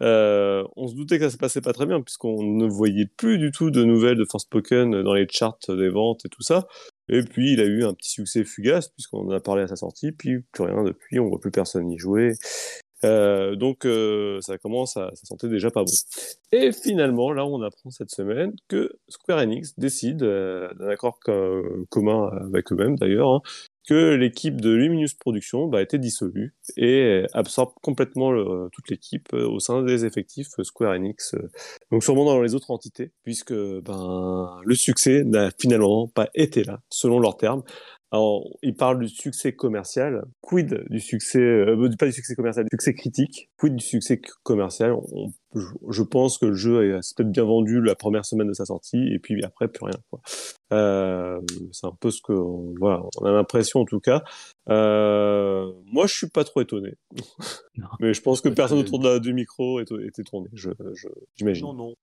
[0.00, 3.38] euh, on se doutait que ça se passait pas très bien, puisqu'on ne voyait plus
[3.38, 6.68] du tout de nouvelles de Forspoken dans les charts des ventes et tout ça.
[7.08, 9.76] Et puis, il a eu un petit succès fugace, puisqu'on en a parlé à sa
[9.76, 12.34] sortie, puis plus rien depuis, on voit plus personne y jouer.
[13.04, 15.92] Euh, donc, euh, ça commence à, ça sentait déjà pas bon.
[16.52, 21.86] Et finalement, là, on apprend cette semaine que Square Enix décide, euh, d'un accord co-
[21.90, 23.40] commun avec eux-mêmes d'ailleurs, hein,
[23.88, 29.28] que l'équipe de Luminous Productions bah, a été dissolue et absorbe complètement le- toute l'équipe
[29.32, 31.34] euh, au sein des effectifs Square Enix.
[31.34, 31.48] euh,
[31.90, 36.80] donc sûrement dans les autres entités, puisque ben, le succès n'a finalement pas été là,
[36.90, 37.62] selon leurs termes.
[38.10, 40.24] Alors, ils parlent du succès commercial.
[40.40, 43.50] Quid du succès, euh, pas du succès commercial, du succès critique.
[43.58, 44.94] Quid du succès commercial?
[45.90, 48.64] Je, pense que le jeu est- s'est peut-être bien vendu la première semaine de sa
[48.64, 49.98] sortie, et puis après, plus rien.
[50.10, 50.20] Quoi.
[50.72, 51.40] Euh,
[51.72, 52.32] c'est un peu ce que,
[52.78, 54.22] voilà, on a l'impression en tout cas.
[54.70, 56.94] Euh, moi, je suis pas trop étonné,
[57.76, 57.86] Non.
[58.00, 60.48] mais je pense que Ouais, personne autour de la- du micro est, est étonné.
[60.52, 61.64] Je, je- j'imagine.
[61.66, 61.94] Non, non.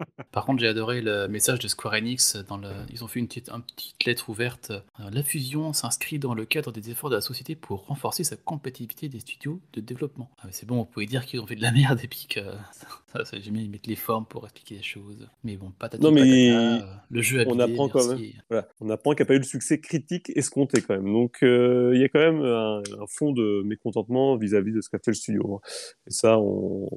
[0.32, 2.36] Par contre, j'ai adoré le message de Square Enix.
[2.48, 2.68] Dans le...
[2.92, 4.70] Ils ont fait une petite, une petite lettre ouverte.
[4.70, 8.36] Euh, La fusion s'inscrit dans le cadre des efforts de la société pour renforcer sa
[8.36, 10.30] compétitivité des studios de développement.
[10.42, 12.40] Ah, c'est bon, on pouvait dire qu'ils ont fait de la merde et puis que
[13.12, 15.28] ça, ça, j'aime bien, ils mettent les formes pour expliquer les choses.
[15.44, 18.34] Mais bon, patati Non, mais patata, euh, le jeu a on apprend quand merci.
[18.50, 21.12] Voilà, on apprend qu'il n'y a pas eu le succès critique escompté quand même.
[21.12, 24.88] Donc euh, il y a quand même un, un fond de mécontentement vis-à-vis de ce
[24.88, 25.56] qu'a fait le studio.
[25.56, 25.60] hein.
[26.06, 26.88] Et ça, on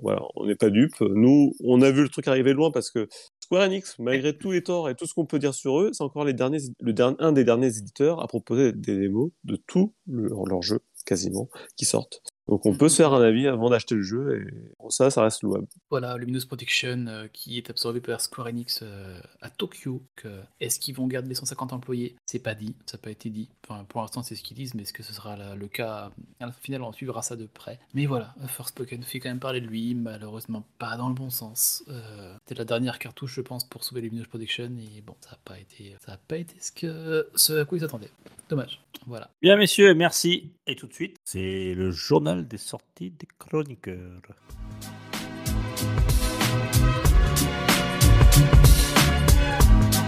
[0.46, 1.00] n'est pas dupe.
[1.02, 3.08] Nous, on a vu le truc arriver loin parce que
[3.40, 6.04] Square Enix, malgré tous les torts et tout ce qu'on peut dire sur eux, c'est
[6.04, 11.86] encore un des derniers éditeurs à proposer des démos de tous leurs jeux quasiment qui
[11.86, 12.22] sortent.
[12.48, 15.22] Donc on peut se faire un avis avant d'acheter le jeu et pour ça, ça
[15.24, 15.68] reste louable.
[15.90, 20.02] Voilà, Luminous Production euh, qui est absorbé par Square Enix euh, à Tokyo.
[20.16, 20.30] Que,
[20.62, 22.16] est-ce qu'ils vont garder les 150 employés?
[22.26, 23.50] C'est pas dit, ça n'a pas été dit.
[23.68, 26.12] Enfin, pour l'instant, c'est ce qu'ils disent, mais est-ce que ce sera la- le cas?
[26.40, 27.80] À la finale, on suivra ça de près.
[27.94, 31.84] Mais voilà, Forspoken fait quand même parler de lui, malheureusement pas dans le bon sens.
[31.90, 35.40] Euh, C'était la dernière cartouche, je pense, pour sauver Luminous Production, et bon, ça n'a
[35.44, 38.12] pas été, ça a pas été ce, que, ce à quoi ils s'attendaient.
[38.50, 38.80] Dommage.
[39.06, 39.30] Voilà.
[39.42, 40.52] Bien, messieurs, merci.
[40.68, 44.22] Et tout de suite, c'est le journal des sorties des chroniqueurs.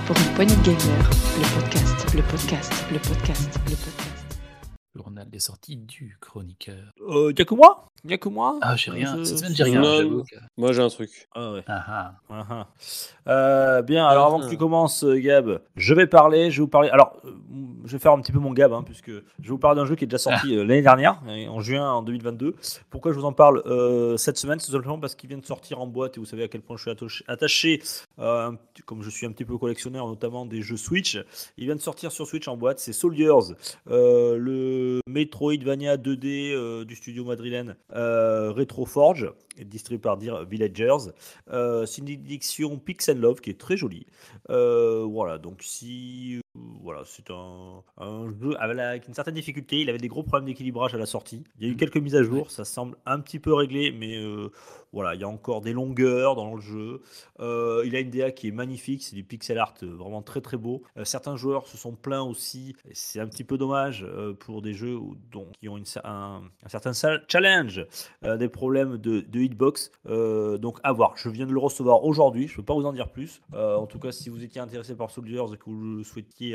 [0.05, 4.08] Pour une poignée de gamers, le podcast, le podcast, le podcast, le podcast.
[4.95, 6.91] Journal les sorties du chroniqueur.
[7.07, 7.85] Euh, y a que moi?
[8.05, 8.57] Y a que moi?
[8.61, 9.17] Ah, j'ai rien.
[9.19, 9.81] Je- Cette semaine, j'ai rien.
[9.81, 11.27] Non, j'avoue que- Moi, j'ai un truc.
[11.35, 11.63] Ah ouais.
[11.67, 12.13] Ah, ah.
[12.29, 12.67] Ah, ah.
[13.27, 14.49] Euh, bien, alors avant que Ah.
[14.49, 16.89] tu commences, euh, Gab, je vais parler, je vais vous parler.
[16.89, 17.31] Alors, euh,
[17.85, 19.85] je vais faire un petit peu mon Gab, hein, puisque je vais vous parler d'un
[19.85, 22.55] jeu qui est déjà sorti euh, l'année dernière, et en juin en 2022.
[22.89, 24.59] Pourquoi je vous en parle euh, cette semaine?
[24.59, 26.61] C'est tout simplement parce qu'il vient de sortir en boîte, et vous savez à quel
[26.61, 27.83] point je suis attaché,
[28.17, 28.51] euh,
[28.85, 31.19] comme je suis un petit peu collectionneur, notamment des jeux Switch.
[31.57, 33.53] Il vient de sortir sur Switch en boîte, c'est Soldiers,
[33.91, 41.11] euh, le Metroidvania 2D euh, du studio madrilène euh, Retro Forge, distribué par Dear Villagers.
[41.49, 44.05] Euh, c'est une édition Pix and Love qui est très jolie.
[44.49, 49.81] Euh, voilà, donc si euh, voilà, c'est un, un jeu avec, une certaine difficulté.
[49.81, 51.43] Il avait des gros problèmes d'équilibrage à la sortie.
[51.59, 54.17] Il y a eu quelques mises à jour, ça semble un petit peu réglé, mais
[54.17, 54.49] euh,
[54.91, 57.01] voilà, il y a encore des longueurs dans le jeu.
[57.39, 60.41] Euh, il a une DA qui est magnifique, c'est du pixel art euh, vraiment très
[60.41, 60.81] très beau.
[60.97, 64.05] Euh, certains joueurs se sont plaints aussi, c'est un petit peu dommage
[64.39, 66.91] pour des jeux où- dont, qui ont une un, un certain
[67.27, 67.85] challenge,
[68.23, 69.91] des problèmes de, de hitbox.
[70.05, 72.93] Donc à voir, je viens de le recevoir aujourd'hui, je ne peux pas vous en
[72.93, 73.41] dire plus.
[73.53, 76.03] En tout cas, si vous étiez intéressé par Soldiers et que vous le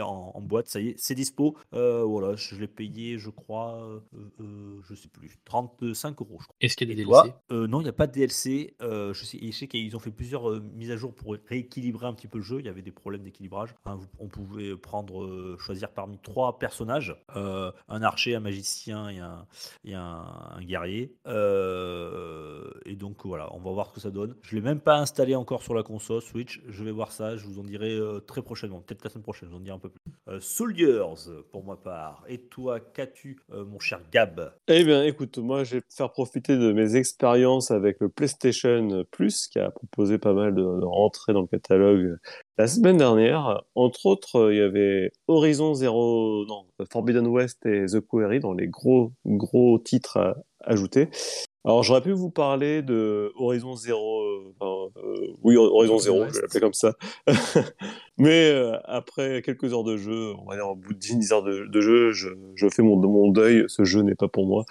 [0.00, 1.56] en, en boîte, ça y est, c'est dispo.
[1.74, 4.00] Euh, voilà, je l'ai payé, je crois, euh,
[4.40, 6.56] euh, je sais plus, 35 euros, je crois.
[6.60, 8.12] Est-ce qu'il y a des Et DLC toi Euh, Non, il n'y a pas de
[8.12, 8.74] DLC.
[8.82, 11.36] Euh, je, sais, et je sais qu'ils ont fait plusieurs euh, mises à jour pour
[11.48, 12.60] rééquilibrer un petit peu le jeu.
[12.60, 13.74] Il y avait des problèmes d'équilibrage.
[13.84, 19.18] Hein, on pouvait prendre, euh, choisir parmi trois personnages euh, un archer, un magicien et
[19.18, 19.46] un,
[19.84, 20.24] et un,
[20.56, 21.14] un guerrier.
[21.26, 24.34] Euh, et donc voilà, on va voir ce que ça donne.
[24.42, 26.62] Je ne l'ai même pas installé encore sur la console Switch.
[26.68, 27.36] Je vais voir ça.
[27.36, 28.80] Je vous en dirai euh, très prochainement.
[28.80, 30.12] Peut-être la semaine prochaine, je vous en dirai un peu plus.
[30.28, 31.02] Euh, Soldiers,
[31.52, 32.24] pour ma part.
[32.28, 34.52] Et toi, qu'as-tu, euh, mon cher Gab?
[34.68, 39.48] Eh bien, écoute, moi, je vais faire profiter de mes expériences avec le PlayStation Plus,
[39.48, 42.16] qui a proposé pas mal de, de rentrées dans le catalogue
[42.56, 43.62] la semaine dernière.
[43.74, 48.68] Entre autres, il y avait Horizon Zero, non, Forbidden West et The Quarry dans les
[48.68, 51.08] gros, gros titres ajoutés.
[51.66, 56.60] Alors, j'aurais pu vous parler de Horizon Zero, euh, euh, oui, Horizon Zero, je l'appeler
[56.60, 56.92] comme ça.
[58.18, 61.42] Mais euh, après quelques heures de jeu, on va dire au bout de 10 heures
[61.42, 63.64] de, de jeu, je, je fais mon, mon deuil.
[63.68, 64.66] Ce jeu n'est pas pour moi.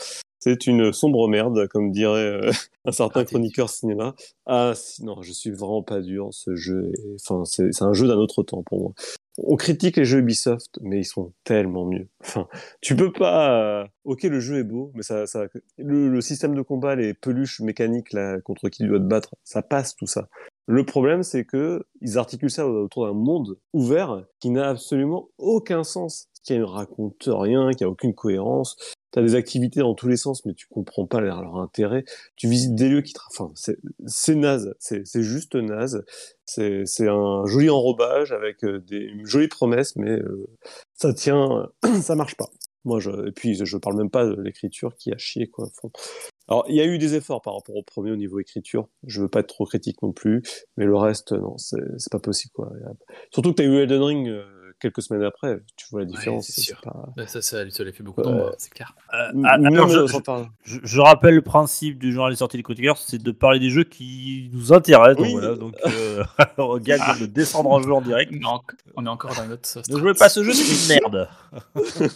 [0.46, 2.52] C'est une sombre merde, comme dirait euh,
[2.86, 4.14] un certain Ah, chroniqueur cinéma.
[4.46, 6.28] Ah non, je suis vraiment pas dur.
[6.34, 8.92] Ce jeu, est- enfin, c'est un jeu d'un autre temps pour moi.
[9.38, 12.10] On critique les jeux Ubisoft, mais ils sont tellement mieux.
[12.22, 12.48] Enfin,
[12.82, 13.84] tu peux pas.
[13.84, 15.46] euh, Ok, le jeu est beau, mais ça, ça,
[15.78, 19.36] le, le système de combat, les peluches mécaniques là contre qui tu dois te battre,
[19.46, 20.28] ça passe tout ça.
[20.68, 25.84] Le problème, c'est que ils articulent ça autour d'un monde ouvert qui n'a absolument aucun
[25.86, 28.76] sens, qui ne raconte rien, qui a aucune cohérence.
[29.12, 32.04] T'as des activités dans tous les sens, mais tu comprends pas leur, intérêt.
[32.36, 33.20] Tu visites des lieux qui, te...
[33.30, 36.04] enfin, c'est, naze, c'est, juste naze.
[36.46, 40.48] C'est, un joli enrobage avec euh, des une jolie promesse, mais euh,
[40.96, 41.70] ça tient,
[42.02, 42.50] ça marche pas.
[42.86, 45.70] Moi, et puis je parle même pas de l'écriture qui a chié quoi.
[46.50, 48.90] Alors, il y a eu des efforts par rapport au premier au niveau écriture.
[49.08, 50.42] Je veux pas être trop critique non plus,
[50.76, 51.80] mais le reste, non, c'est
[52.12, 52.72] pas possible, quoi.
[53.32, 56.48] Surtout que t'as eu Elden Ring euh, quelques semaines après, tu vois la différence.
[56.48, 56.80] c'est sûr.
[56.82, 57.10] pas...
[57.18, 58.28] Bah, ça, ça, ça lui fait beaucoup Ouais.
[58.32, 58.96] d'ombre, c'est clair.
[59.14, 60.06] Euh, M- ah, même alors, je-.
[60.64, 63.70] Je, je rappelle le principe du journal des sorties des critiqueurs, c'est de parler des
[63.72, 65.18] jeux qui nous intéressent.
[65.18, 65.32] Donc Oui.
[65.34, 66.24] voilà, donc euh,
[66.58, 68.32] alors, de descendre en jeu en direct.
[68.40, 68.60] Non,
[68.96, 69.90] on est encore dans notre sauce.
[69.90, 71.28] Ne jouez pas ce jeu, c'est une merde.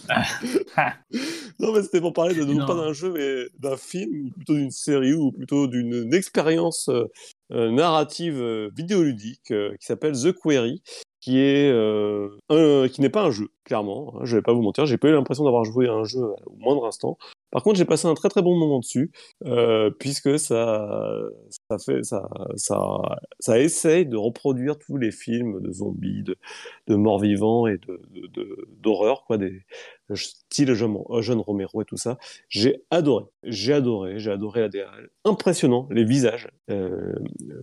[1.60, 2.66] Non, mais c'était pour parler de, non Non.
[2.66, 6.88] pas d'un jeu, mais d'un film, ou plutôt d'une série, ou plutôt d'une d'une expérience
[6.88, 7.04] euh,
[7.52, 10.82] euh, narrative euh, vidéoludique euh, qui s'appelle The Query,
[11.28, 14.14] qui est euh, un- qui n'est pas un jeu, clairement.
[14.16, 16.22] hein, je vais pas vous mentir, j'ai pas eu l'impression d'avoir joué à un jeu
[16.46, 17.18] au moindre instant.
[17.50, 19.10] Par contre, j'ai passé un très très bon moment dessus,
[19.44, 20.88] euh, puisque ça,
[21.70, 22.78] ça fait, ça, ça,
[23.40, 26.36] ça essaye de reproduire tous les films de zombies, de,
[26.86, 28.00] de morts vivants et de,
[28.82, 29.62] d'horreur, quoi, des
[30.14, 32.16] style Jean, Jean Romero et tout ça.
[32.48, 34.90] J'ai adoré, j'ai adoré, j'ai adoré la DA.
[35.24, 37.12] Impressionnant, les visages, euh,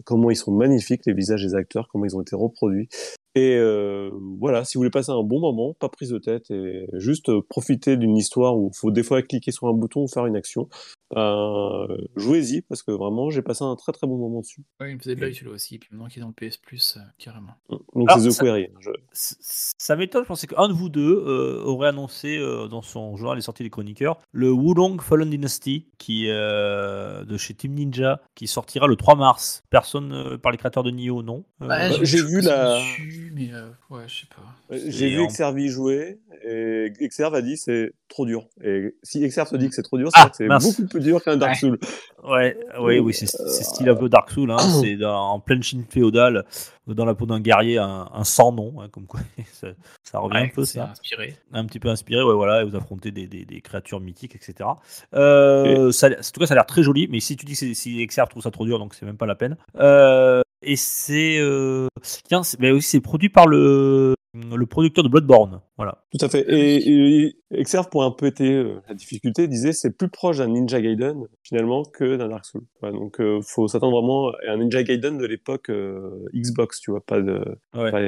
[0.04, 2.90] comment ils sont magnifiques, les visages des acteurs, comment ils ont été reproduits.
[3.36, 4.10] Et euh,
[4.40, 7.98] voilà, si vous voulez passer un bon moment, pas prise de tête et juste profiter
[7.98, 10.70] d'une histoire où il faut des fois cliquer sur un bouton ou faire une action,
[11.14, 14.64] ben, euh, jouez-y parce que vraiment j'ai passé un très très bon moment dessus.
[14.80, 16.58] Ouais, il me faisait de l'œil celui-là aussi, puis maintenant qu'il est dans le PS
[16.58, 17.54] Plus, euh, carrément.
[17.70, 18.64] Alors, Donc c'est The ça- Query.
[18.74, 22.82] hein, je- Ça m'étonne, je pensais qu'un de vous deux euh, aurait annoncé euh, dans
[22.82, 27.74] son journal les sorties des chroniqueurs le Wulong Fallen Dynasty qui euh, de chez Team
[27.74, 29.64] Ninja qui sortira le 3 mars.
[29.70, 33.54] Personne euh, par les créateurs de Nioh, non Euh, Ouais, j'ai vu la- dessus, mais
[33.54, 34.78] euh, ouais, je sais pas.
[34.88, 35.10] J'ai
[35.54, 38.48] vu jouer et Exerve a dit c'est trop dur.
[38.64, 40.64] Et si Exerve te dit que c'est trop dur, Ah, c'est mince.
[40.64, 41.56] beaucoup plus dur qu'un Dark.
[41.56, 41.80] Souls.
[42.24, 44.50] Ouais, ouais, oui, c'est c'est style un peu Dark Souls.
[44.52, 44.58] Hein.
[44.82, 46.44] c'est en pleine Chine féodale,
[46.88, 49.20] dans la peau d'un guerrier, un, un sans nom, hein, comme quoi
[49.54, 49.68] ça,
[50.04, 50.90] ça revient un Ouais, peu c'est ça.
[50.92, 51.36] inspiré.
[51.54, 54.70] un petit peu inspiré, ouais, voilà, et vous affrontez des, des- des créatures mythiques, etc.
[55.14, 57.60] Euh, ça en tout cas, ça a l'air très joli, mais si tu dis que
[57.60, 59.56] c'est- si Exerve trouve ça trop dur, donc c'est même pas la peine.
[59.80, 61.38] Euh, et c'est.
[61.40, 61.88] euh,
[62.28, 65.62] tiens, mais aussi, c'est produit par le, le producteur de Bloodborne.
[65.78, 66.04] Voilà.
[66.12, 66.46] Tout à fait.
[66.50, 70.48] Et, et Exerve, pour un peu été euh, la difficulté, disait c'est plus proche d'un
[70.48, 72.66] Ninja Gaiden finalement que d'un Dark Souls.
[72.82, 77.06] Donc euh, faut s'attendre vraiment à un Ninja Gaiden de l'époque euh, Xbox, tu vois,
[77.06, 77.44] pas de.
[77.74, 77.92] Ouais.
[77.92, 78.02] pas,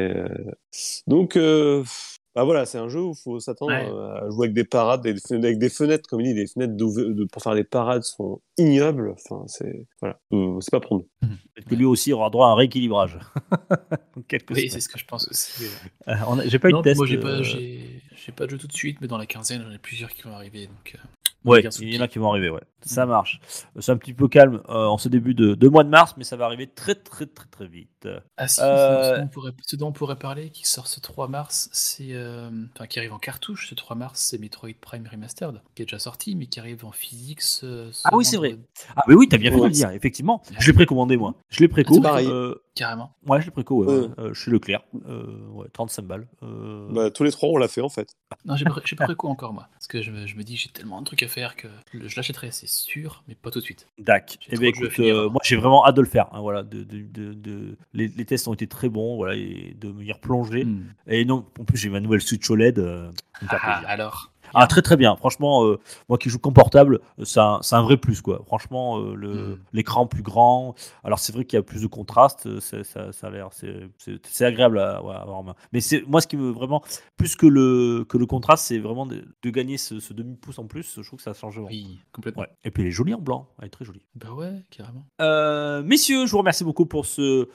[1.07, 1.37] Donc
[2.37, 3.89] bah voilà, c'est un jeu où faut s'attendre Ouais.
[3.91, 6.75] euh, à jouer avec des parades, des, avec des fenêtres, comme il dit, des fenêtres
[6.75, 9.09] de, pour faire des parades sont ignobles.
[9.13, 11.07] Enfin, c'est voilà, Euh, c'est pas pour nous.
[11.55, 13.17] Peut-être que lui aussi aura droit à un rééquilibrage.
[14.51, 15.65] Oui, c'est ce que je pense aussi.
[16.07, 16.13] Euh,
[16.47, 16.97] J'ai pas eu de test.
[16.97, 19.63] moi j'ai pas, j'ai, j'ai pas de jeu tout de suite, mais dans la quinzaine,
[19.63, 20.67] j'en ai plusieurs qui vont arriver.
[20.67, 22.61] Donc, euh, on Ouais, il y en a qui vont arriver, ouais.
[22.81, 23.39] Ça marche.
[23.75, 26.13] Euh, C'est un petit peu calme euh, en ce début de, de mois de mars,
[26.17, 28.07] mais ça va arriver très très très très vite.
[28.37, 30.99] Ah si, Euh, ce, dont on pourrait, ce dont on pourrait parler, qui sort ce
[30.99, 35.07] 3 mars, c'est, euh, enfin qui arrive en cartouche ce 3 mars, c'est Metroid Prime
[35.09, 38.37] Remastered, qui est déjà sorti, mais qui arrive en physique ce, ce Ah oui, c'est
[38.37, 38.59] vendredi.
[38.95, 40.41] Ah, mais oui, t'as bien fait de le dire, effectivement.
[40.59, 41.35] Je l'ai précommandé, moi.
[41.49, 41.93] Je l'ai préco.
[41.95, 42.27] C'est pareil.
[42.27, 43.11] euh, Carrément.
[43.27, 43.99] ouais, je l'ai préco, ouais, ouais.
[44.01, 44.09] Ouais.
[44.19, 44.83] Euh, chez Leclerc.
[45.09, 46.27] Euh, ouais, 35 balles.
[46.43, 48.15] Euh, Bah, tous les trois, on l'a fait en fait.
[48.45, 50.55] Non, j'ai pas, j'ai pas préco encore moi, parce que je me, je me dis
[50.55, 53.63] j'ai tellement de trucs à faire que je l'achèterai, c'est sûr, mais pas tout de
[53.63, 53.87] suite.
[53.97, 54.37] Dac.
[54.41, 56.27] J'ai Eh ben, écoute, euh, moi j'ai vraiment hâte de le faire.
[56.33, 59.75] hein, voilà, de, de, de, de- Les, les tests ont été très bons, voilà, et
[59.79, 60.65] de me y replonger.
[60.65, 60.85] Hmm.
[61.07, 62.79] Et non, en plus j'ai ma nouvelle Switch OLED.
[62.79, 63.11] euh,
[63.49, 64.31] Ah, alors.
[64.53, 65.15] Ah, très très bien.
[65.15, 65.79] Franchement, euh,
[66.09, 68.41] moi qui joue qu'en portable, euh, c'est un, vrai plus quoi.
[68.45, 69.57] Franchement, euh, le- Mm.
[69.73, 70.73] l'écran plus grand.
[71.03, 72.59] Alors c'est vrai qu'il y a plus de contraste.
[72.59, 75.55] Ça, ça a l'air, c'est agréable à, ouais, avoir en main.
[75.73, 76.81] Mais moi ce qui me vraiment
[77.17, 80.59] plus que le que le contraste, c'est vraiment de, de gagner ce, ce demi pouce
[80.59, 80.95] en plus.
[81.01, 81.67] Je trouve que ça change vraiment.
[81.69, 82.41] Oui, complètement.
[82.43, 82.49] Ouais.
[82.63, 83.49] Et puis elle est jolie en blanc.
[83.59, 84.01] Elle est très jolie.
[84.15, 85.05] Bah ouais, carrément.
[85.21, 87.45] Euh, messieurs, je vous remercie beaucoup pour ce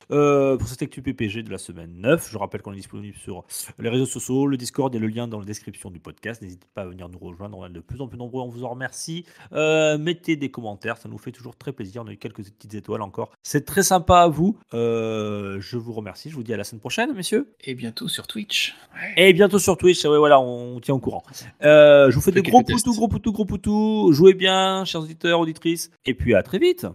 [0.57, 2.31] pour cette actu PPG de la semaine 9.
[2.31, 3.45] Je rappelle qu'on est disponible sur
[3.79, 6.43] les réseaux sociaux, le Discord et le lien dans la description du podcast.
[6.43, 8.65] N'hésitez pas à venir nous rejoindre, on est de plus en plus nombreux, on vous
[8.65, 9.25] en remercie.
[9.53, 12.03] Euh, mettez des commentaires, ça nous fait toujours très plaisir.
[12.05, 13.33] On a eu quelques petites étoiles encore.
[13.43, 14.59] C'est très sympa à vous.
[14.75, 16.31] Euh, je vous remercie.
[16.31, 17.55] Je vous dis à la semaine prochaine, messieurs.
[17.65, 18.75] Et bientôt sur Twitch.
[18.95, 19.29] Ouais.
[19.29, 20.05] Et bientôt sur Twitch.
[20.05, 21.23] Ouais, voilà, on tient au courant.
[21.63, 22.85] Euh, je vous fais des gros tests.
[22.85, 24.13] poutous, gros poutous, gros poutous.
[24.13, 25.91] Jouez bien, chers auditeurs, auditrices.
[26.05, 26.87] Et puis à très vite.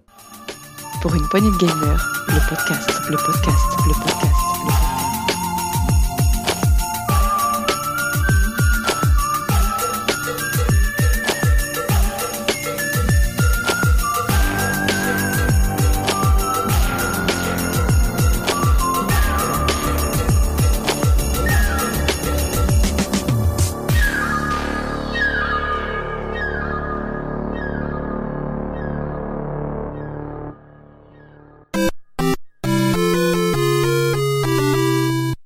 [1.02, 4.47] Pour une poignée de gamers, le podcast, le podcast, le podcast.